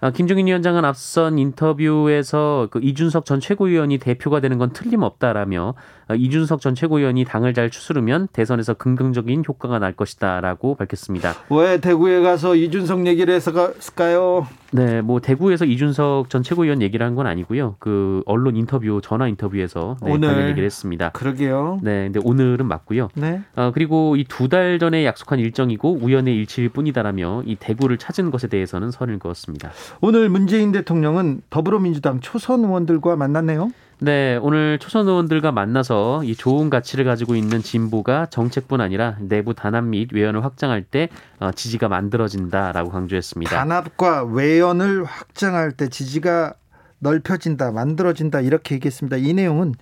아, 0.00 0.10
김종인 0.10 0.46
위원장은 0.46 0.84
앞선 0.84 1.38
인터뷰에서 1.38 2.68
그 2.70 2.78
이준석 2.82 3.24
전 3.24 3.40
최고위원이 3.40 3.96
대표가 3.96 4.40
되는 4.40 4.58
건 4.58 4.70
틀림없다라며 4.70 5.74
아, 6.08 6.14
이준석 6.14 6.60
전 6.60 6.74
최고위원이 6.74 7.24
당을 7.24 7.54
잘 7.54 7.70
추스르면 7.70 8.28
대선에서 8.32 8.74
긍정적인 8.74 9.44
효과가 9.48 9.78
날 9.78 9.92
것이다라고 9.92 10.74
밝혔습니다. 10.74 11.32
왜 11.48 11.78
대구에 11.80 12.20
가서 12.20 12.54
이준석 12.54 13.06
얘기를 13.06 13.32
했을까요? 13.34 14.46
네, 14.74 15.02
뭐 15.02 15.20
대구에서 15.20 15.64
이준석 15.64 16.28
전 16.30 16.42
최고위원 16.42 16.82
얘기를 16.82 17.06
한 17.06 17.14
건 17.14 17.28
아니고요. 17.28 17.76
그 17.78 18.22
언론 18.26 18.56
인터뷰 18.56 19.00
전화 19.00 19.28
인터뷰에서 19.28 19.96
네, 20.02 20.10
오늘. 20.12 20.28
관련 20.28 20.48
얘기를 20.48 20.66
했습니다. 20.66 21.10
그러게요. 21.10 21.78
네, 21.80 22.10
근데 22.10 22.18
오늘은 22.24 22.66
맞고요. 22.66 23.08
네. 23.14 23.40
어, 23.54 23.70
그리고 23.72 24.16
이 24.16 24.24
두 24.24 24.48
달 24.48 24.80
전에 24.80 25.04
약속한 25.04 25.38
일정이고 25.38 25.98
우연의 26.02 26.34
일치일 26.36 26.70
뿐이다라며 26.70 27.44
이 27.46 27.54
대구를 27.54 27.98
찾은 27.98 28.32
것에 28.32 28.48
대해서는 28.48 28.90
선을 28.90 29.20
그었습니다. 29.20 29.70
오늘 30.00 30.28
문재인 30.28 30.72
대통령은 30.72 31.42
더불어민주당 31.50 32.18
초선 32.20 32.64
의원들과 32.64 33.14
만났네요. 33.14 33.70
네, 34.04 34.38
오늘 34.42 34.78
초선 34.78 35.08
의원들과 35.08 35.50
만나서 35.50 36.24
이 36.24 36.36
좋은 36.36 36.68
가치를 36.68 37.06
가지고 37.06 37.36
있는 37.36 37.62
진보가 37.62 38.26
정책뿐 38.26 38.82
아니라 38.82 39.16
내부 39.18 39.54
단합 39.54 39.84
및 39.84 40.12
외연을 40.12 40.44
확장할 40.44 40.82
때 40.82 41.08
어, 41.40 41.52
지지가 41.52 41.88
만들어진다라고 41.88 42.90
강조했습니다. 42.90 43.56
단합과 43.56 44.24
외연을 44.24 45.04
확장할 45.04 45.72
때 45.72 45.88
지지가 45.88 46.52
넓혀진다, 46.98 47.70
만들어진다 47.70 48.42
이렇게 48.42 48.74
얘기했습니다. 48.74 49.16
이 49.16 49.32
내용은 49.32 49.74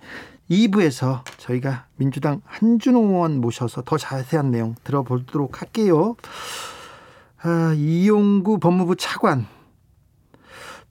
2부에서 0.49 1.23
저희가 1.35 1.87
민주당 1.97 2.39
한준호 2.45 3.01
의원 3.01 3.41
모셔서 3.41 3.81
더 3.81 3.97
자세한 3.97 4.51
내용 4.51 4.75
들어보도록 4.85 5.61
할게요. 5.61 6.15
아, 7.41 7.73
이용구 7.75 8.59
법무부 8.59 8.95
차관 8.95 9.47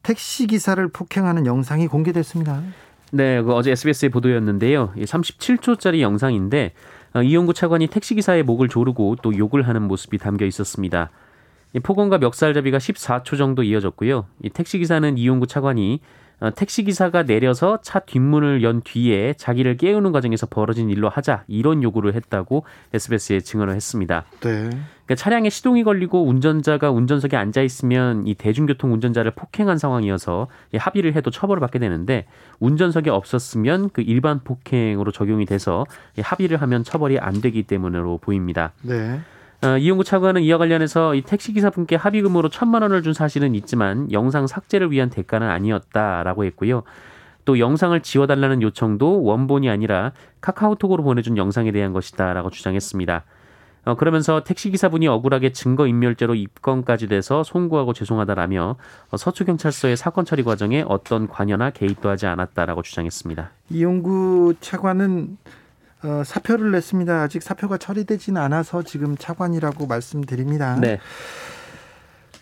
택시 0.02 0.46
기사를 0.46 0.86
폭행하는 0.88 1.46
영상이 1.46 1.86
공개됐습니다. 1.86 2.62
네, 3.14 3.42
그 3.42 3.52
어제 3.52 3.72
SBS의 3.72 4.08
보도였는데요. 4.08 4.94
이 4.96 5.02
37초짜리 5.02 6.00
영상인데 6.00 6.72
어, 7.12 7.22
이용구 7.22 7.52
차관이 7.52 7.86
택시 7.86 8.14
기사의 8.14 8.42
목을 8.42 8.70
조르고 8.70 9.16
또 9.20 9.36
욕을 9.36 9.68
하는 9.68 9.82
모습이 9.82 10.16
담겨 10.16 10.46
있었습니다. 10.46 11.10
이 11.74 11.80
폭언과 11.80 12.16
멱살잡이가 12.16 12.78
14초 12.78 13.36
정도 13.36 13.62
이어졌고요. 13.62 14.26
이 14.42 14.48
택시 14.48 14.78
기사는 14.78 15.18
이용구 15.18 15.46
차관이 15.46 16.00
어, 16.00 16.21
택시 16.50 16.82
기사가 16.82 17.22
내려서 17.22 17.80
차 17.82 18.00
뒷문을 18.00 18.62
연 18.62 18.80
뒤에 18.82 19.34
자기를 19.34 19.76
깨우는 19.76 20.12
과정에서 20.12 20.46
벌어진 20.46 20.90
일로 20.90 21.08
하자 21.08 21.44
이런 21.46 21.82
요구를 21.82 22.14
했다고 22.14 22.64
SBS에 22.92 23.40
증언을 23.40 23.74
했습니다. 23.74 24.24
네. 24.40 24.70
그러니까 24.70 25.14
차량에 25.16 25.50
시동이 25.50 25.84
걸리고 25.84 26.26
운전자가 26.26 26.90
운전석에 26.90 27.36
앉아 27.36 27.62
있으면 27.62 28.26
이 28.26 28.34
대중교통 28.34 28.92
운전자를 28.92 29.32
폭행한 29.32 29.78
상황이어서 29.78 30.48
이 30.72 30.76
합의를 30.76 31.14
해도 31.14 31.30
처벌을 31.30 31.60
받게 31.60 31.78
되는데 31.78 32.26
운전석에 32.60 33.10
없었으면 33.10 33.90
그 33.90 34.02
일반 34.02 34.40
폭행으로 34.42 35.12
적용이 35.12 35.44
돼서 35.44 35.86
이 36.16 36.20
합의를 36.20 36.60
하면 36.62 36.82
처벌이 36.84 37.18
안 37.18 37.40
되기 37.40 37.62
때문으로 37.64 38.18
보입니다. 38.18 38.72
네. 38.82 39.20
어, 39.64 39.78
이용구 39.78 40.02
차관은 40.02 40.42
이와 40.42 40.58
관련해서 40.58 41.14
이 41.14 41.22
택시 41.22 41.52
기사분께 41.52 41.94
합의금으로 41.94 42.48
천만 42.48 42.82
원을 42.82 43.02
준 43.02 43.12
사실은 43.12 43.54
있지만 43.54 44.10
영상 44.10 44.48
삭제를 44.48 44.90
위한 44.90 45.08
대가는 45.08 45.48
아니었다라고 45.48 46.44
했고요. 46.44 46.82
또 47.44 47.58
영상을 47.58 47.98
지워달라는 48.00 48.62
요청도 48.62 49.22
원본이 49.22 49.70
아니라 49.70 50.12
카카오톡으로 50.40 51.04
보내준 51.04 51.36
영상에 51.36 51.70
대한 51.70 51.92
것이다라고 51.92 52.50
주장했습니다. 52.50 53.24
어, 53.84 53.94
그러면서 53.96 54.42
택시기사분이 54.44 55.06
억울하게 55.08 55.52
증거인멸죄로 55.52 56.34
입건까지 56.34 57.08
돼서 57.08 57.44
송구하고 57.44 57.92
죄송하다라며 57.92 58.76
어, 59.10 59.16
서초경찰서의 59.16 59.96
사건 59.96 60.24
처리 60.24 60.42
과정에 60.42 60.84
어떤 60.88 61.28
관여나 61.28 61.70
개입도 61.70 62.08
하지 62.08 62.26
않았다라고 62.26 62.82
주장했습니다. 62.82 63.50
이용구 63.70 64.54
차관은 64.60 65.36
어, 66.04 66.22
사표를 66.24 66.72
냈습니다. 66.72 67.22
아직 67.22 67.42
사표가 67.42 67.78
처리되지는 67.78 68.40
않아서 68.40 68.82
지금 68.82 69.16
차관이라고 69.16 69.86
말씀드립니다. 69.86 70.76
네. 70.80 70.98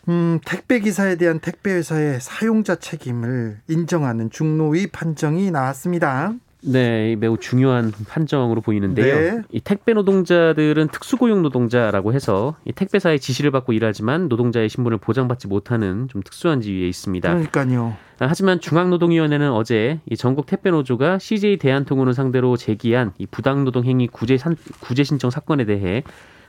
음, 0.09 0.41
택배 0.45 0.81
기사에 0.81 1.17
대한 1.17 1.41
택배 1.41 1.73
회사의 1.73 2.21
사용자 2.21 2.77
책임을 2.77 3.61
인정하는 3.69 4.31
중노위 4.31 4.87
판정이 4.89 5.51
나왔습니다. 5.51 6.35
네, 6.63 7.17
매우 7.17 7.39
중요한 7.39 7.93
판정으로 8.09 8.61
보이는데요. 8.61 9.15
네. 9.15 9.43
이 9.51 9.61
택배 9.61 9.93
노동자들은 9.93 10.89
특수고용 10.89 11.43
노동자라고 11.43 12.13
해서 12.13 12.57
이 12.65 12.73
택배사의 12.73 13.19
지시를 13.21 13.51
받고 13.51 13.73
일하지만 13.73 14.29
노동자의 14.29 14.69
신분을 14.69 14.99
보장받지 14.99 15.49
못하는 15.49 16.09
좀 16.09 16.23
특수한 16.23 16.61
지위에 16.61 16.87
있습니다. 16.89 17.29
그러니까요. 17.29 17.97
아, 18.19 18.27
하지만 18.29 18.61
중앙노동위원회는 18.61 19.51
어제 19.51 20.01
이 20.11 20.17
전국 20.17 20.47
택배 20.47 20.71
노조가 20.71 21.19
CJ 21.19 21.57
대한통운을 21.57 22.13
상대로 22.13 22.57
제기한 22.57 23.13
이 23.17 23.27
부당노동 23.27 23.85
행위 23.85 24.07
구제, 24.07 24.37
산, 24.37 24.57
구제 24.81 25.05
신청 25.05 25.31
사건에 25.31 25.65
대해 25.65 26.03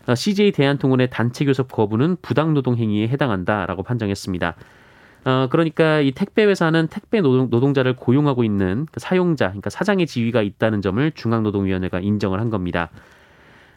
어, 0.08 0.16
CJ 0.16 0.52
대한통운의 0.52 1.10
단체 1.10 1.46
교섭 1.46 1.72
거부는 1.72 2.18
부당노동 2.22 2.76
행위에 2.76 3.08
해당한다라고 3.08 3.84
판정했습니다. 3.84 4.56
어, 5.24 5.48
그러니까 5.52 6.00
이 6.00 6.12
택배 6.12 6.46
회사는 6.46 6.88
택배 6.88 7.22
노동, 7.22 7.74
자를 7.74 7.96
고용하고 7.96 8.44
있는 8.44 8.88
그 8.92 9.00
사용자, 9.00 9.48
그러니까 9.48 9.70
사장의 9.70 10.08
지위가 10.08 10.42
있다는 10.42 10.82
점을 10.82 11.12
중앙노동위원회가 11.12 12.00
인정을 12.00 12.40
한 12.40 12.50
겁니다. 12.50 12.90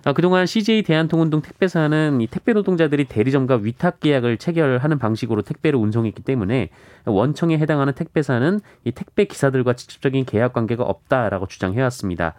어, 0.07 0.13
그동안 0.13 0.47
CJ 0.47 0.83
대한통운 0.83 1.31
등 1.31 1.41
택배사는 1.41 2.21
이 2.21 2.27
택배 2.27 2.53
노동자들이 2.53 3.05
대리점과 3.05 3.57
위탁 3.57 4.01
계약을 4.01 4.37
체결하는 4.37 4.99
방식으로 4.99 5.43
택배를 5.43 5.79
운송했기 5.79 6.23
때문에 6.23 6.71
원청에 7.07 7.59
해당하는 7.59 7.95
택배사는 7.95 8.61
이 8.85 8.93
택배 8.93 9.25
기사들과 9.25 9.75
직접적인 9.75 10.27
계약 10.27 10.53
관계가 10.53 10.83
없다라고 10.85 11.47
주장해왔습니다. 11.47 12.35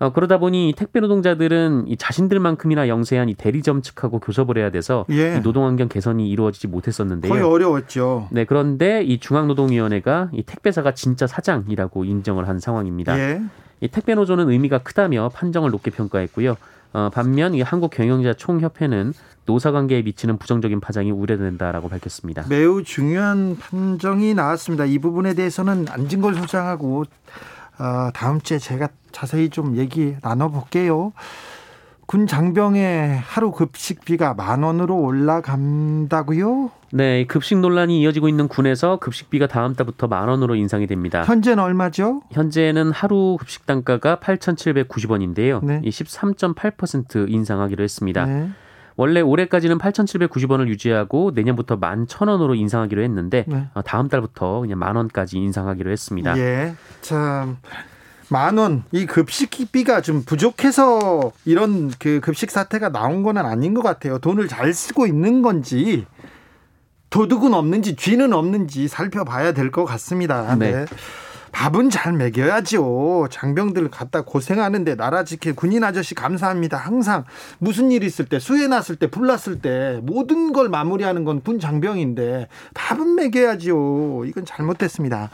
어, 0.00 0.12
그러다 0.12 0.38
보니 0.38 0.68
이 0.68 0.72
택배 0.74 1.00
노동자들은 1.00 1.86
이 1.88 1.96
자신들만큼이나 1.96 2.86
영세한 2.88 3.28
이 3.28 3.34
대리점 3.34 3.82
측하고 3.82 4.20
교섭을 4.20 4.56
해야 4.56 4.70
돼서 4.70 5.04
예. 5.10 5.36
이 5.36 5.42
노동 5.42 5.64
환경 5.66 5.88
개선이 5.88 6.28
이루어지지 6.30 6.68
못했었는데요. 6.68 7.32
거의 7.32 7.42
어려웠죠. 7.42 8.28
네, 8.30 8.44
그런데 8.44 9.02
이 9.02 9.18
중앙노동위원회가 9.18 10.30
이 10.32 10.42
택배사가 10.42 10.94
진짜 10.94 11.26
사장이라고 11.26 12.04
인정을 12.04 12.46
한 12.48 12.60
상황입니다. 12.60 13.18
예. 13.18 13.42
이 13.80 13.88
택배 13.88 14.14
노조는 14.14 14.50
의미가 14.50 14.78
크다며 14.78 15.30
판정을 15.30 15.70
높게 15.70 15.90
평가했고요. 15.90 16.56
어, 16.92 17.10
반면 17.12 17.54
이 17.54 17.60
한국 17.60 17.90
경영자 17.90 18.34
총협회는 18.34 19.12
노사 19.46 19.72
관계에 19.72 20.02
미치는 20.02 20.38
부정적인 20.38 20.80
파장이 20.80 21.10
우려된다라고 21.10 21.88
밝혔습니다. 21.88 22.44
매우 22.48 22.82
중요한 22.82 23.56
판정이 23.58 24.34
나왔습니다. 24.34 24.84
이 24.84 24.98
부분에 24.98 25.34
대해서는 25.34 25.86
안진걸 25.88 26.34
소장하고 26.34 27.00
어, 27.00 27.06
다음 28.14 28.40
주에 28.40 28.58
제가 28.58 28.88
자세히 29.12 29.48
좀 29.48 29.76
얘기 29.76 30.16
나눠볼게요. 30.22 31.12
군 32.06 32.26
장병의 32.26 33.18
하루 33.18 33.52
급식비가 33.52 34.32
만 34.32 34.62
원으로 34.62 34.96
올라간다고요? 34.98 36.70
네, 36.90 37.26
급식 37.26 37.58
논란이 37.58 38.00
이어지고 38.00 38.30
있는 38.30 38.48
군에서 38.48 38.98
급식비가 38.98 39.46
다음 39.46 39.74
달부터 39.74 40.06
만 40.06 40.26
원으로 40.26 40.54
인상이 40.54 40.86
됩니다. 40.86 41.22
현재는 41.22 41.62
얼마죠? 41.62 42.22
현재는 42.30 42.92
하루 42.92 43.36
급식 43.38 43.66
단가가 43.66 44.20
8,790원인데요. 44.20 45.62
네. 45.62 45.82
이 45.84 45.90
13.8% 45.90 47.30
인상하기로 47.30 47.84
했습니다. 47.84 48.24
네. 48.24 48.48
원래 48.98 49.20
올해까지는 49.20 49.78
8,790원을 49.78 50.66
유지하고 50.66 51.30
내년부터 51.32 51.78
11,000원으로 51.78 52.56
인상하기로 52.58 53.00
했는데 53.04 53.44
네. 53.46 53.68
어, 53.72 53.80
다음 53.82 54.08
달부터 54.08 54.60
그냥 54.60 54.80
만 54.80 54.96
원까지 54.96 55.38
인상하기로 55.38 55.88
했습니다. 55.92 56.36
예. 56.36 56.74
참. 57.00 57.58
만 58.28 58.58
원, 58.58 58.82
이 58.90 59.06
급식비가 59.06 60.00
좀 60.02 60.24
부족해서 60.24 61.30
이런 61.44 61.90
그 62.00 62.18
급식 62.20 62.50
사태가 62.50 62.90
나온 62.90 63.22
건 63.22 63.38
아닌 63.38 63.72
것 63.72 63.82
같아요. 63.82 64.18
돈을 64.18 64.48
잘 64.48 64.74
쓰고 64.74 65.06
있는 65.06 65.40
건지, 65.42 66.04
도둑은 67.10 67.54
없는지, 67.54 67.94
쥐는 67.96 68.32
없는지 68.34 68.88
살펴봐야 68.88 69.52
될 69.52 69.70
것 69.70 69.84
같습니다. 69.84 70.56
네. 70.56 70.72
네. 70.72 70.84
밥은 71.58 71.90
잘 71.90 72.12
먹여야죠. 72.12 73.26
장병들 73.32 73.90
갖다 73.90 74.20
고생하는데 74.22 74.94
나라 74.94 75.24
지킬 75.24 75.56
군인 75.56 75.82
아저씨 75.82 76.14
감사합니다. 76.14 76.76
항상 76.76 77.24
무슨 77.58 77.90
일 77.90 78.04
있을 78.04 78.26
때 78.26 78.38
수해 78.38 78.68
났을 78.68 78.94
때 78.94 79.10
불났을 79.10 79.60
때 79.60 79.98
모든 80.04 80.52
걸 80.52 80.68
마무리하는 80.68 81.24
건 81.24 81.38
군 81.48 81.58
장병인데 81.58 82.46
밥은 82.74 83.14
먹여야죠. 83.16 84.24
이건 84.26 84.44
잘못됐습니다. 84.44 85.30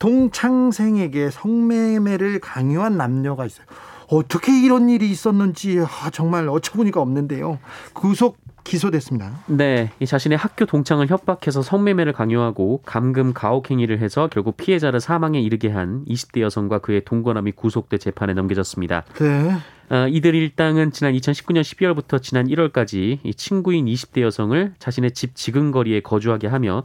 동창생에게 0.00 1.30
성매매를 1.30 2.40
강요한 2.40 2.96
남녀가 2.96 3.44
있어요. 3.46 3.66
어떻게 4.08 4.60
이런 4.60 4.88
일이 4.88 5.08
있었는지 5.10 5.80
아, 5.80 6.10
정말 6.10 6.48
어처구니가 6.48 7.00
없는데요. 7.00 7.58
구속 7.92 8.38
기소됐습니다. 8.64 9.44
네, 9.46 9.90
이 10.00 10.06
자신의 10.06 10.38
학교 10.38 10.64
동창을 10.64 11.08
협박해서 11.08 11.62
성매매를 11.62 12.12
강요하고 12.12 12.80
감금 12.84 13.32
가혹 13.34 13.70
행위를 13.70 14.00
해서 14.00 14.28
결국 14.32 14.56
피해자를 14.56 15.00
사망에 15.00 15.40
이르게 15.40 15.70
한 15.70 16.04
20대 16.06 16.40
여성과 16.40 16.78
그의 16.78 17.04
동거남이 17.04 17.52
구속돼 17.52 17.98
재판에 17.98 18.32
넘겨졌습니다. 18.32 19.04
네. 19.20 19.56
어, 19.90 20.08
이들 20.08 20.34
일당은 20.34 20.92
지난 20.92 21.12
2019년 21.12 21.60
12월부터 21.60 22.22
지난 22.22 22.46
1월까지 22.48 23.18
이 23.22 23.34
친구인 23.34 23.84
20대 23.84 24.22
여성을 24.22 24.74
자신의 24.78 25.12
집 25.12 25.34
지근거리에 25.34 26.00
거주하게 26.00 26.46
하며 26.46 26.82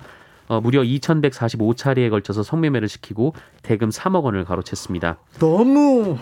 어, 0.49 0.59
무려 0.59 0.81
2,145차례에 0.81 2.09
걸쳐서 2.09 2.43
성매매를 2.43 2.89
시키고 2.89 3.33
대금 3.61 3.89
3억 3.89 4.23
원을 4.23 4.45
가로챘습니다. 4.45 5.17
너무 5.39 6.17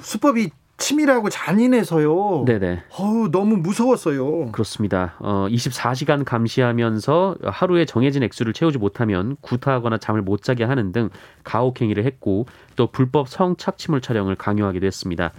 수법이 0.00 0.50
치밀하고 0.84 1.30
잔인해서요. 1.30 2.44
네네. 2.46 2.82
어우, 2.98 3.30
너무 3.30 3.56
무서웠어요. 3.56 4.52
그렇습니다. 4.52 5.14
어, 5.18 5.46
24시간 5.48 6.26
감시하면서 6.26 7.36
하루에 7.44 7.86
정해진 7.86 8.22
액수를 8.22 8.52
채우지 8.52 8.76
못하면 8.76 9.36
구타하거나 9.40 9.96
잠을 9.96 10.20
못 10.20 10.42
자게 10.42 10.64
하는 10.64 10.92
등 10.92 11.08
가혹 11.42 11.80
행위를 11.80 12.04
했고 12.04 12.44
또 12.76 12.86
불법 12.88 13.30
성착취물 13.30 14.02
촬영을 14.02 14.34
강요하기도 14.34 14.84
했습니다. 14.84 15.32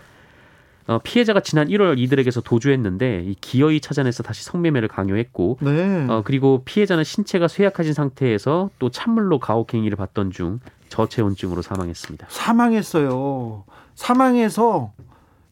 어, 0.87 0.99
피해자가 1.03 1.41
지난 1.41 1.67
1월 1.67 1.99
이들에게서 1.99 2.41
도주했는데 2.41 3.23
이 3.25 3.35
기어이 3.39 3.81
찾아내서 3.81 4.23
다시 4.23 4.43
성매매를 4.45 4.87
강요했고 4.87 5.59
네. 5.61 6.07
어, 6.09 6.23
그리고 6.25 6.63
피해자는 6.65 7.03
신체가 7.03 7.47
쇠약해진 7.47 7.93
상태에서 7.93 8.71
또 8.79 8.89
찬물로 8.89 9.37
가혹 9.37 9.75
행위를 9.75 9.95
받던 9.95 10.31
중 10.31 10.59
저체온증으로 10.89 11.61
사망했습니다. 11.61 12.27
사망했어요. 12.29 13.63
사망해서 13.93 14.91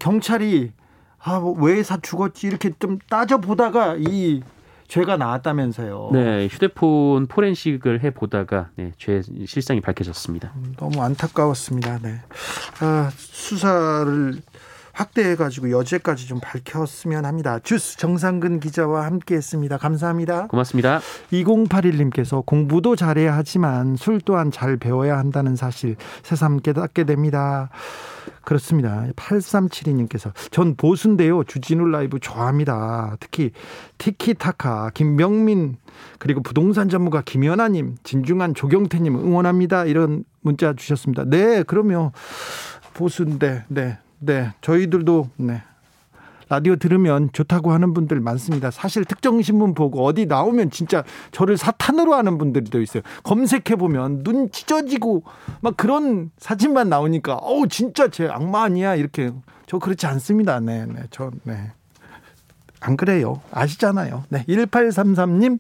경찰이 0.04 0.74
아, 1.18 1.40
뭐 1.40 1.54
왜사 1.54 1.98
죽었지 1.98 2.48
이렇게 2.48 2.72
좀 2.78 3.00
따져 3.10 3.38
보다가 3.38 3.96
이 3.98 4.44
죄가 4.90 5.16
나왔다면서요. 5.16 6.10
네, 6.12 6.48
휴대폰 6.48 7.28
포렌식을 7.28 8.04
해 8.04 8.10
보다가 8.12 8.70
네, 8.76 8.92
죄 8.98 9.22
실상이 9.46 9.80
밝혀졌습니다. 9.80 10.52
너무 10.76 11.02
안타까웠습니다. 11.02 12.00
네. 12.00 12.20
아, 12.82 13.10
수사를 13.16 14.42
확대해가지고 14.94 15.72
여죄까지 15.72 16.28
좀 16.28 16.40
밝혔으면 16.40 17.26
합니다. 17.26 17.60
주스 17.60 17.98
정상근 17.98 18.60
기자와 18.60 19.06
함께했습니다. 19.06 19.78
감사합니다. 19.78 20.48
고맙습니다. 20.48 21.02
2081님께서 21.32 22.46
공부도 22.46 22.96
잘해야 22.96 23.36
하지만 23.36 23.96
술 23.96 24.22
또한 24.22 24.52
잘 24.52 24.78
배워야 24.78 25.18
한다는 25.18 25.56
사실 25.56 25.96
새삼 26.22 26.62
깨닫게 26.62 27.04
됩니다. 27.04 27.70
그렇습니다. 28.44 29.08
8372님께서 29.16 30.32
전 30.52 30.76
보수인데요. 30.76 31.44
주진우 31.44 31.86
라이브 31.88 32.20
좋아합니다. 32.20 33.18
특히 33.20 33.52
티키타카 33.98 34.92
김명민 34.94 35.78
그리고 36.20 36.42
부동산 36.42 36.90
전문가 36.90 37.22
김연아님 37.22 37.96
진중한 38.04 38.54
조경태님 38.54 39.16
응원합니다. 39.16 39.86
이런 39.86 40.24
문자 40.42 40.74
주셨습니다. 40.74 41.24
네, 41.26 41.64
그러면 41.64 42.12
보수인데 42.94 43.64
네. 43.70 43.98
네, 44.26 44.54
저희들도 44.62 45.30
네. 45.38 45.62
라디오 46.50 46.76
들으면 46.76 47.30
좋다고 47.34 47.72
하는 47.72 47.94
분들 47.94 48.20
많습니다. 48.20 48.70
사실 48.70 49.06
특정 49.06 49.42
신문 49.42 49.74
보고 49.74 50.06
어디 50.06 50.26
나오면 50.26 50.72
진짜 50.72 51.04
저를 51.32 51.58
사탄으로 51.58 52.14
하는 52.14 52.38
분들도 52.38 52.82
있어요. 52.82 53.04
검색해 53.24 53.76
보면 53.78 54.24
눈 54.24 54.52
찢어지고 54.52 55.24
막 55.62 55.76
그런 55.76 56.32
사진만 56.38 56.90
나오니까 56.90 57.36
어우 57.36 57.68
진짜 57.68 58.08
제 58.08 58.28
악마 58.28 58.64
아니야 58.64 58.96
이렇게 58.96 59.32
저 59.68 59.80
그렇지 59.80 60.06
않습니다. 60.06 60.60
네, 60.60 60.86
네, 60.86 61.04
저 61.10 61.32
네. 61.44 61.72
안 62.80 62.98
그래요. 62.98 63.42
아시잖아요. 63.52 64.26
네. 64.30 64.44
1833님, 64.46 65.58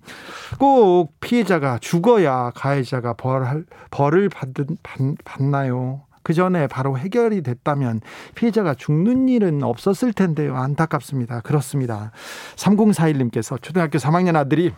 꼭 0.59 1.13
피해자가 1.21 1.79
죽어야 1.79 2.51
가해자가 2.53 3.13
벌, 3.13 3.65
벌을 3.91 4.27
받은, 4.27 4.77
받, 4.83 4.99
받나요? 5.23 6.01
그 6.23 6.33
전에 6.33 6.67
바로 6.67 6.97
해결이 6.97 7.41
됐다면 7.43 8.01
피해자가 8.35 8.73
죽는 8.73 9.29
일은 9.29 9.61
없었을 9.63 10.13
텐데요. 10.13 10.55
안타깝습니다. 10.55 11.41
그렇습니다. 11.41 12.11
3041님께서 12.55 13.61
초등학교 13.61 13.97
3학년 13.97 14.35
아들이 14.35 14.73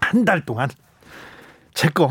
한 0.00 0.24
달 0.24 0.44
동안 0.44 0.68
제거 1.74 2.10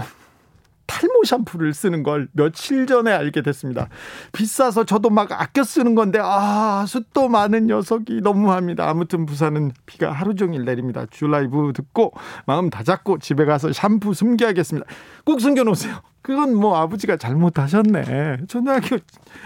샴푸를 1.26 1.74
쓰는 1.74 2.04
걸 2.04 2.28
며칠 2.34 2.86
전에 2.86 3.12
알게 3.12 3.42
됐습니다. 3.42 3.90
비싸서 4.32 4.86
저도 4.86 5.10
막 5.10 5.32
아껴 5.32 5.64
쓰는 5.64 5.96
건데 5.96 6.20
아 6.22 6.86
숱도 6.88 7.30
많은 7.30 7.68
녀석이 7.68 8.22
너무합니다. 8.22 8.90
아무튼 8.90 9.26
부산은 9.26 9.72
비가 9.86 10.12
하루 10.12 10.36
종일 10.36 10.66
내립니다. 10.66 11.06
주라이브 11.10 11.74
듣고 11.74 12.14
마음 12.46 12.70
다잡고 12.70 13.20
집에 13.20 13.46
가서 13.46 13.72
샴푸 13.74 14.14
숨겨야겠습니다. 14.14 14.88
꼭 15.24 15.42
숨겨놓으세요. 15.42 16.02
그건 16.22 16.56
뭐 16.56 16.78
아버지가 16.78 17.18
잘못하셨네. 17.18 18.38
초등학교 18.48 18.98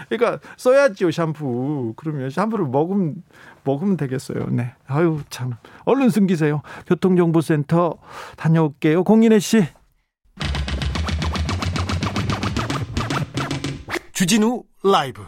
그러니까 0.08 0.38
써야지요 0.56 1.10
샴푸. 1.10 1.92
그러면 1.96 2.30
샴푸를 2.30 2.66
먹으면 2.66 3.16
먹으면 3.64 3.96
되겠어요. 3.96 4.46
네. 4.50 4.72
아유 4.86 5.20
참 5.28 5.54
얼른 5.84 6.10
숨기세요. 6.10 6.62
교통정보센터 6.86 7.98
다녀올게요. 8.36 9.04
공인혜 9.04 9.38
씨. 9.40 9.66
주진우 14.18 14.64
라이브 14.82 15.22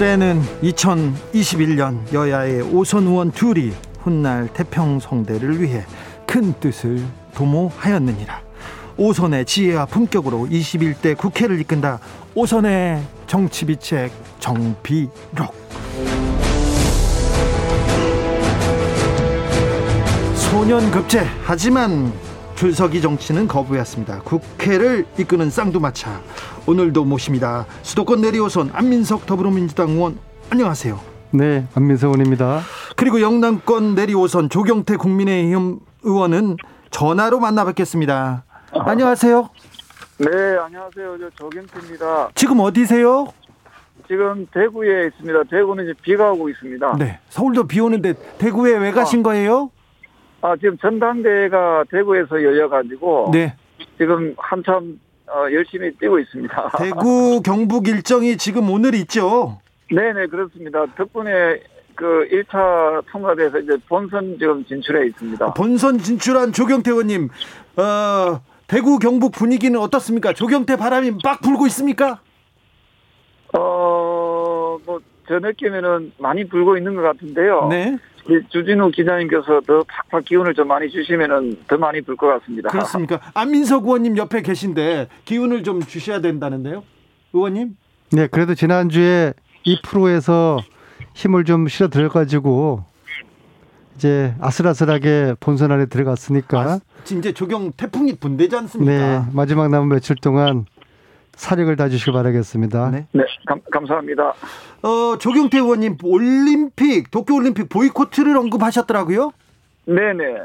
때는 0.00 0.42
2021년 0.60 2.12
여야의 2.12 2.62
오선 2.62 3.06
의원 3.06 3.30
둘이 3.30 3.70
훗날 4.00 4.52
태평성대를 4.52 5.62
위해 5.62 5.84
큰 6.26 6.52
뜻을 6.58 7.00
도모하였느니라. 7.36 8.42
오선의 8.96 9.44
지혜와 9.44 9.86
품격으로 9.86 10.48
21대 10.50 11.16
국회를 11.16 11.60
이끈다. 11.60 12.00
오선의 12.34 13.00
정치비책 13.28 14.10
정비록. 14.40 15.54
소년 20.50 20.90
급제 20.90 21.20
하지만 21.44 22.12
줄서기 22.56 23.00
정치는 23.00 23.46
거부했습니다. 23.46 24.22
국회를 24.22 25.06
이끄는 25.16 25.48
쌍두마차 25.48 26.20
오늘도 26.66 27.04
모십니다. 27.04 27.66
수도권 27.82 28.20
내리오선 28.20 28.70
안민석 28.72 29.26
더불어민주당 29.26 29.90
의원 29.90 30.18
안녕하세요. 30.50 30.98
네, 31.30 31.68
안민석 31.74 32.08
의원입니다. 32.08 32.62
그리고 32.96 33.20
영남권 33.20 33.94
내리오선 33.94 34.48
조경태 34.48 34.96
국민의힘 34.96 35.78
의원은 36.02 36.56
전화로 36.90 37.38
만나 37.38 37.64
뵙겠습니다. 37.64 38.42
안녕하세요. 38.72 39.48
네, 40.18 40.26
안녕하세요. 40.64 41.16
저 41.20 41.30
조경태입니다. 41.36 42.30
지금 42.34 42.58
어디세요? 42.58 43.28
지금 44.08 44.48
대구에 44.52 45.06
있습니다. 45.06 45.44
대구는 45.44 45.84
이제 45.84 45.94
비가 46.02 46.32
오고 46.32 46.48
있습니다. 46.48 46.96
네, 46.98 47.20
서울도 47.28 47.68
비 47.68 47.78
오는데 47.78 48.14
대구에 48.38 48.76
왜 48.78 48.90
가신 48.90 49.22
거예요? 49.22 49.70
아, 50.42 50.56
지금 50.56 50.76
전당대회가 50.78 51.84
대구에서 51.90 52.42
열려가지고 52.42 53.30
네, 53.32 53.54
지금 53.98 54.34
한참 54.38 54.98
어, 55.26 55.44
열심히 55.52 55.92
뛰고 55.92 56.18
있습니다. 56.18 56.70
대구 56.78 57.40
경북 57.42 57.86
일정이 57.86 58.36
지금 58.36 58.70
오늘 58.70 58.94
있죠. 58.94 59.60
네네, 59.90 60.26
그렇습니다. 60.26 60.86
덕분에 60.96 61.60
그 61.94 62.26
1차 62.30 63.04
통과돼서 63.10 63.58
이제 63.58 63.76
본선 63.88 64.36
지금 64.38 64.64
진출해 64.64 65.06
있습니다. 65.08 65.54
본선 65.54 65.98
진출한 65.98 66.52
조경태 66.52 66.90
의원님, 66.90 67.28
어, 67.76 68.40
대구 68.66 68.98
경북 68.98 69.32
분위기는 69.32 69.78
어떻습니까? 69.78 70.32
조경태 70.32 70.76
바람이 70.76 71.12
막 71.22 71.40
불고 71.42 71.66
있습니까? 71.66 72.20
어, 73.52 74.78
뭐, 74.86 75.00
저 75.28 75.38
느낌에는 75.38 76.12
많이 76.18 76.48
불고 76.48 76.76
있는 76.76 76.94
것 76.94 77.02
같은데요. 77.02 77.68
네, 77.68 77.98
주진우 78.50 78.90
기자님께서 78.90 79.60
더 79.66 79.84
팍팍 80.10 80.24
기운을 80.24 80.54
좀 80.54 80.68
많이 80.68 80.88
주시면은 80.90 81.56
더 81.66 81.76
많이 81.76 82.00
불 82.00 82.16
것 82.16 82.26
같습니다. 82.40 82.68
그렇습니까? 82.70 83.20
안민석 83.34 83.84
의원님 83.84 84.16
옆에 84.16 84.42
계신데 84.42 85.08
기운을 85.24 85.62
좀 85.62 85.80
주셔야 85.82 86.20
된다는데요, 86.20 86.82
의원님? 87.32 87.76
네, 88.12 88.26
그래도 88.26 88.54
지난주에 88.54 89.32
2%에서 89.66 90.58
힘을 91.14 91.44
좀 91.44 91.66
실어 91.68 91.88
들어가지고 91.88 92.84
이제 93.96 94.34
아슬아슬하게 94.40 95.34
본선 95.40 95.72
안에 95.72 95.86
들어갔으니까 95.86 96.60
아, 96.60 96.80
이제 97.04 97.32
조경 97.32 97.72
태풍이 97.76 98.14
분대지 98.14 98.50
네, 98.50 98.56
않습니까? 98.58 99.28
마지막 99.32 99.68
남은 99.68 99.88
며칠 99.88 100.16
동안 100.16 100.64
사력을 101.40 101.74
다주시길 101.74 102.12
바라겠습니다. 102.12 102.90
네. 102.90 103.06
네, 103.12 103.24
감, 103.46 103.60
감사합니다. 103.72 104.34
어, 104.82 105.16
조경태 105.18 105.58
의원님 105.58 105.96
올림픽 106.04 107.10
도쿄 107.10 107.34
올림픽 107.36 107.68
보이콧을 107.70 108.36
언급하셨더라고요. 108.36 109.32
네 109.86 110.12
네. 110.12 110.42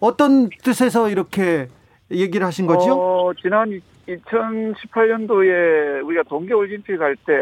어떤 0.00 0.48
뜻에서 0.64 1.10
이렇게 1.10 1.68
얘기를 2.10 2.46
하신 2.46 2.66
거죠? 2.66 2.92
어, 2.94 3.28
어, 3.28 3.34
지난 3.34 3.78
2018년도에 4.08 6.04
우리가 6.04 6.22
동계올림픽 6.28 7.00
할 7.00 7.14
때 7.26 7.32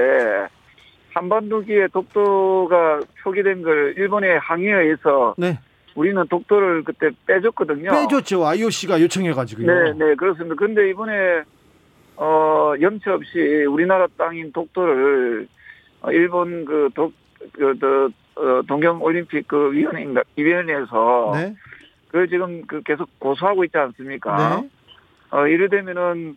한반도기에 1.15 1.89
독도가 1.93 3.01
표기된 3.23 3.63
걸 3.63 3.95
일본의 3.97 4.39
항의에 4.41 4.75
의해서 4.75 5.35
네. 5.39 5.59
우리는 5.95 6.23
독도를 6.29 6.85
그때 6.85 7.11
빼줬거든요. 7.27 7.91
빼줬죠. 7.91 8.47
IOC가 8.47 9.01
요청해가지고요. 9.01 9.67
네, 9.67 9.93
네, 9.93 10.15
그렇습니다. 10.15 10.55
근데 10.57 10.89
이번에, 10.91 11.13
어, 11.13 11.43
염치 12.81 13.09
없이 13.09 13.39
우리나라 13.69 14.07
땅인 14.17 14.53
독도를, 14.53 15.49
어, 16.03 16.11
일본 16.13 16.65
그 16.65 16.89
독, 16.95 17.13
그, 17.53 17.79
그, 17.79 18.11
어, 18.37 18.63
동경올림픽 18.67 19.47
그 19.49 19.73
위원회인가, 19.73 20.23
위원회에서, 20.37 21.33
네. 21.35 21.55
그걸 22.07 22.29
지금 22.29 22.63
그 22.67 22.83
계속 22.83 23.09
고소하고 23.19 23.65
있지 23.65 23.77
않습니까? 23.79 24.61
네. 24.61 24.71
어, 25.31 25.47
이래되면은, 25.47 26.37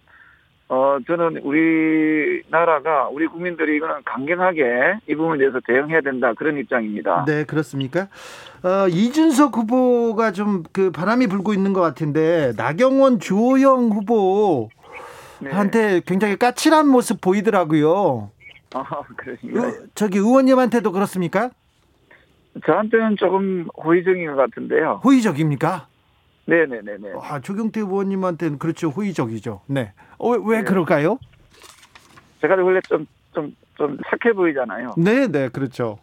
어, 0.70 0.98
저는 1.06 1.38
우리나라가, 1.38 3.08
우리 3.10 3.28
국민들이 3.28 3.76
이거는 3.78 3.98
강경하게 4.06 5.00
이 5.08 5.16
부분에 5.16 5.38
대해서 5.38 5.60
대응해야 5.68 6.02
된다. 6.02 6.34
그런 6.34 6.58
입장입니다. 6.58 7.26
네, 7.28 7.44
그렇습니까? 7.44 8.08
어, 8.64 8.88
이준석 8.88 9.56
후보가 9.58 10.32
좀 10.32 10.64
그 10.72 10.90
바람이 10.92 11.28
불고 11.28 11.54
있는 11.54 11.74
것 11.74 11.82
같은데 11.82 12.54
나경원 12.58 13.20
주호영 13.20 13.90
후보 13.90 14.70
한테 15.52 15.88
네. 15.96 16.02
굉장히 16.06 16.36
까칠한 16.38 16.88
모습 16.88 17.22
보이더라고요. 17.22 18.32
아. 18.74 18.84
의- 19.44 19.74
저기 19.96 20.18
의원님한테도 20.20 20.92
그렇습니까? 20.92 21.50
저한테는 22.66 23.16
조금 23.18 23.68
호의적인 23.84 24.28
것 24.28 24.36
같은데요. 24.36 25.02
호의적입니까? 25.04 25.88
네네네네. 26.46 27.14
아, 27.22 27.40
조경태 27.40 27.80
의원님한테는 27.82 28.60
그렇죠. 28.60 28.90
호의적이죠. 28.90 29.62
네. 29.68 29.94
어, 30.18 30.30
왜, 30.32 30.40
왜 30.46 30.58
네. 30.60 30.64
그럴까요? 30.64 31.18
제가 32.42 32.56
원래 32.56 32.80
좀, 32.88 33.06
좀, 33.34 33.56
좀 33.78 33.98
착해 34.10 34.34
보이잖아요. 34.34 34.94
네, 34.98 35.28
네, 35.28 35.50
그렇죠. 35.50 36.00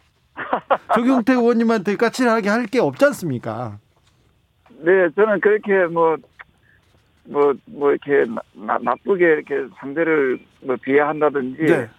조경태 0.95 1.33
의원님한테 1.33 1.95
까칠하게 1.95 2.49
할 2.49 2.65
게 2.65 2.79
없지 2.79 3.05
않습니까? 3.05 3.77
네, 4.79 5.09
저는 5.15 5.39
그렇게 5.41 5.85
뭐, 5.85 6.17
뭐, 7.25 7.53
뭐, 7.65 7.91
이렇게 7.91 8.25
나, 8.53 8.77
나쁘게 8.81 9.25
이렇게 9.25 9.67
상대를 9.77 10.39
뭐 10.61 10.75
비하한다든지, 10.81 11.63
네. 11.63 11.89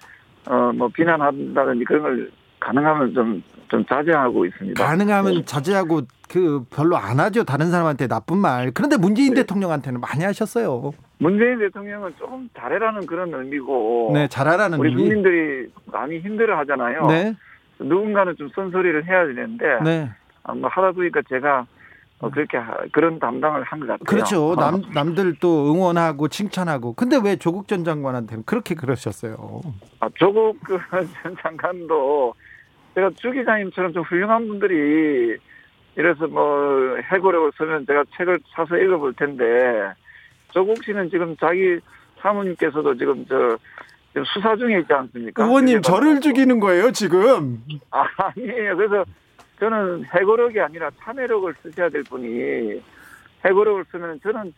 어, 0.48 0.72
뭐 0.72 0.88
비난한다든지 0.88 1.84
그런 1.84 2.02
걸 2.02 2.30
가능하면 2.60 3.14
좀, 3.14 3.42
좀 3.68 3.84
자제하고 3.86 4.44
있습니다. 4.46 4.84
가능하면 4.84 5.34
네. 5.34 5.44
자제하고 5.44 6.02
그 6.28 6.64
별로 6.74 6.96
안 6.96 7.20
하죠. 7.20 7.44
다른 7.44 7.70
사람한테 7.70 8.06
나쁜 8.06 8.38
말. 8.38 8.70
그런데 8.72 8.96
문재인 8.96 9.34
네. 9.34 9.42
대통령한테는 9.42 10.00
많이 10.00 10.24
하셨어요. 10.24 10.92
문재인 11.18 11.58
대통령은 11.58 12.14
조금 12.18 12.48
잘해라는 12.56 13.06
그런 13.06 13.32
의미고, 13.32 14.10
네, 14.14 14.28
잘하라는 14.28 14.78
우리 14.78 14.90
의미. 14.90 15.02
국민들이 15.02 15.70
많이 15.86 16.18
힘들어 16.18 16.58
하잖아요. 16.58 17.06
네, 17.06 17.34
누군가는 17.78 18.34
좀 18.36 18.48
쓴소리를 18.54 19.06
해야 19.06 19.26
되는데, 19.26 19.78
네. 19.84 20.10
아, 20.42 20.54
뭐 20.54 20.68
하다 20.68 20.92
보니까 20.92 21.22
제가 21.28 21.60
어, 21.60 21.66
그렇게 22.30 22.56
하- 22.56 22.76
그런 22.92 23.18
담당을 23.18 23.62
한 23.64 23.80
것 23.80 23.86
같아요. 23.86 24.04
그렇죠. 24.06 24.50
어. 24.50 24.54
남 24.56 24.82
남들 24.92 25.36
또 25.40 25.72
응원하고 25.72 26.28
칭찬하고. 26.28 26.94
근데 26.94 27.18
왜 27.22 27.36
조국 27.36 27.66
전 27.68 27.84
장관한테는 27.84 28.44
그렇게 28.44 28.74
그러셨어요? 28.74 29.60
아, 30.00 30.08
조국 30.14 30.58
그 30.64 30.78
전 31.22 31.36
장관도 31.42 32.34
제가 32.94 33.10
주 33.16 33.30
기자님처럼 33.32 33.92
좀 33.92 34.02
훌륭한 34.04 34.46
분들이 34.48 35.36
이래서 35.96 36.26
뭐 36.26 36.96
해고력을 37.12 37.52
쓰면 37.56 37.86
제가 37.86 38.04
책을 38.16 38.38
사서 38.54 38.76
읽어볼 38.76 39.14
텐데 39.14 39.92
조국 40.52 40.82
씨는 40.84 41.10
지금 41.10 41.36
자기 41.38 41.78
사모님께서도 42.20 42.96
지금 42.96 43.24
저 43.28 43.56
지금 44.12 44.24
수사 44.26 44.54
중에 44.56 44.78
있지 44.80 44.92
않습니까? 44.92 45.42
의원님 45.44 45.80
저를 45.82 46.20
죽이는 46.20 46.60
거예요 46.60 46.92
지금. 46.92 47.62
아, 47.90 48.04
아니에요. 48.16 48.76
그래서 48.76 49.04
저는 49.66 50.04
해고력이 50.12 50.58
아니라 50.60 50.90
참여력을 51.04 51.54
쓰셔야 51.62 51.88
될 51.88 52.02
분이 52.02 52.82
해고력을 53.44 53.84
쓰면 53.92 54.18
저는 54.20 54.52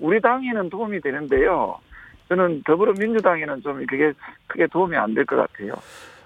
우리 0.00 0.20
당에는 0.20 0.68
도움이 0.68 1.00
되는데요. 1.00 1.78
저는 2.28 2.64
더불어민주당에는 2.66 3.62
좀 3.62 3.86
그게 3.86 4.12
크게 4.48 4.66
도움이 4.66 4.96
안 4.96 5.14
될 5.14 5.24
것 5.26 5.36
같아요. 5.36 5.74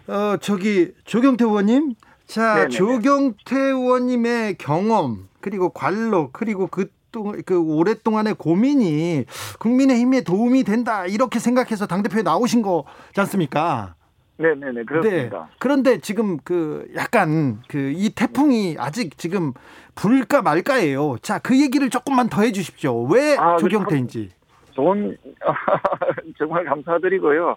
어 0.08 0.38
저기 0.38 0.94
조경태 1.04 1.44
의원님. 1.44 1.94
자 2.24 2.54
네네네. 2.54 2.70
조경태 2.70 3.54
의원님의 3.58 4.54
경험 4.56 5.28
그리고 5.42 5.68
관로 5.68 6.30
그리고 6.32 6.66
그. 6.68 6.86
또그 7.12 7.60
오랫동안의 7.60 8.36
고민이 8.38 9.26
국민의힘에 9.58 10.22
도움이 10.22 10.64
된다 10.64 11.04
이렇게 11.04 11.38
생각해서 11.40 11.86
당 11.86 12.02
대표에 12.02 12.22
나오신 12.22 12.62
거지 12.62 12.86
않습니까? 13.20 13.94
네네네 14.38 14.84
그렇습니다. 14.84 15.48
그런데 15.58 15.98
지금 15.98 16.38
그 16.38 16.90
약간 16.96 17.60
그 17.68 17.92
이 17.94 18.10
태풍이 18.14 18.76
아직 18.78 19.18
지금 19.18 19.52
불까 19.94 20.42
말까예요. 20.42 21.16
자, 21.20 21.38
그 21.38 21.60
얘기를 21.60 21.90
조금만 21.90 22.28
더 22.28 22.42
해주십시오. 22.42 23.04
왜 23.04 23.36
아, 23.38 23.56
조경태인지. 23.58 24.30
좋은 24.72 25.16
정말 26.38 26.64
감사드리고요. 26.64 27.54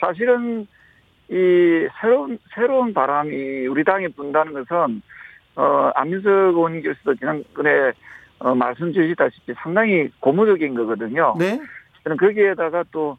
사실은 0.00 0.66
이 1.28 1.88
새로운 2.00 2.38
새로운 2.54 2.94
바람이 2.94 3.66
우리 3.66 3.82
당에 3.82 4.06
분다는 4.08 4.52
것은 4.52 5.02
어 5.56 5.90
안민석 5.96 6.30
의원님께서도 6.30 7.16
지난번에 7.16 7.92
어, 8.38 8.54
말씀 8.54 8.92
주시다시피 8.92 9.54
상당히 9.56 10.08
고무적인 10.20 10.74
거거든요. 10.74 11.34
네, 11.38 11.60
저는 12.04 12.16
거기에다가 12.18 12.84
또 12.92 13.18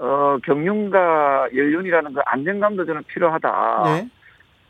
어, 0.00 0.38
경륜과 0.44 1.48
연륜이라는 1.54 2.12
그 2.14 2.20
안정감도 2.24 2.84
저는 2.86 3.02
필요하다. 3.08 3.82
네, 3.86 4.08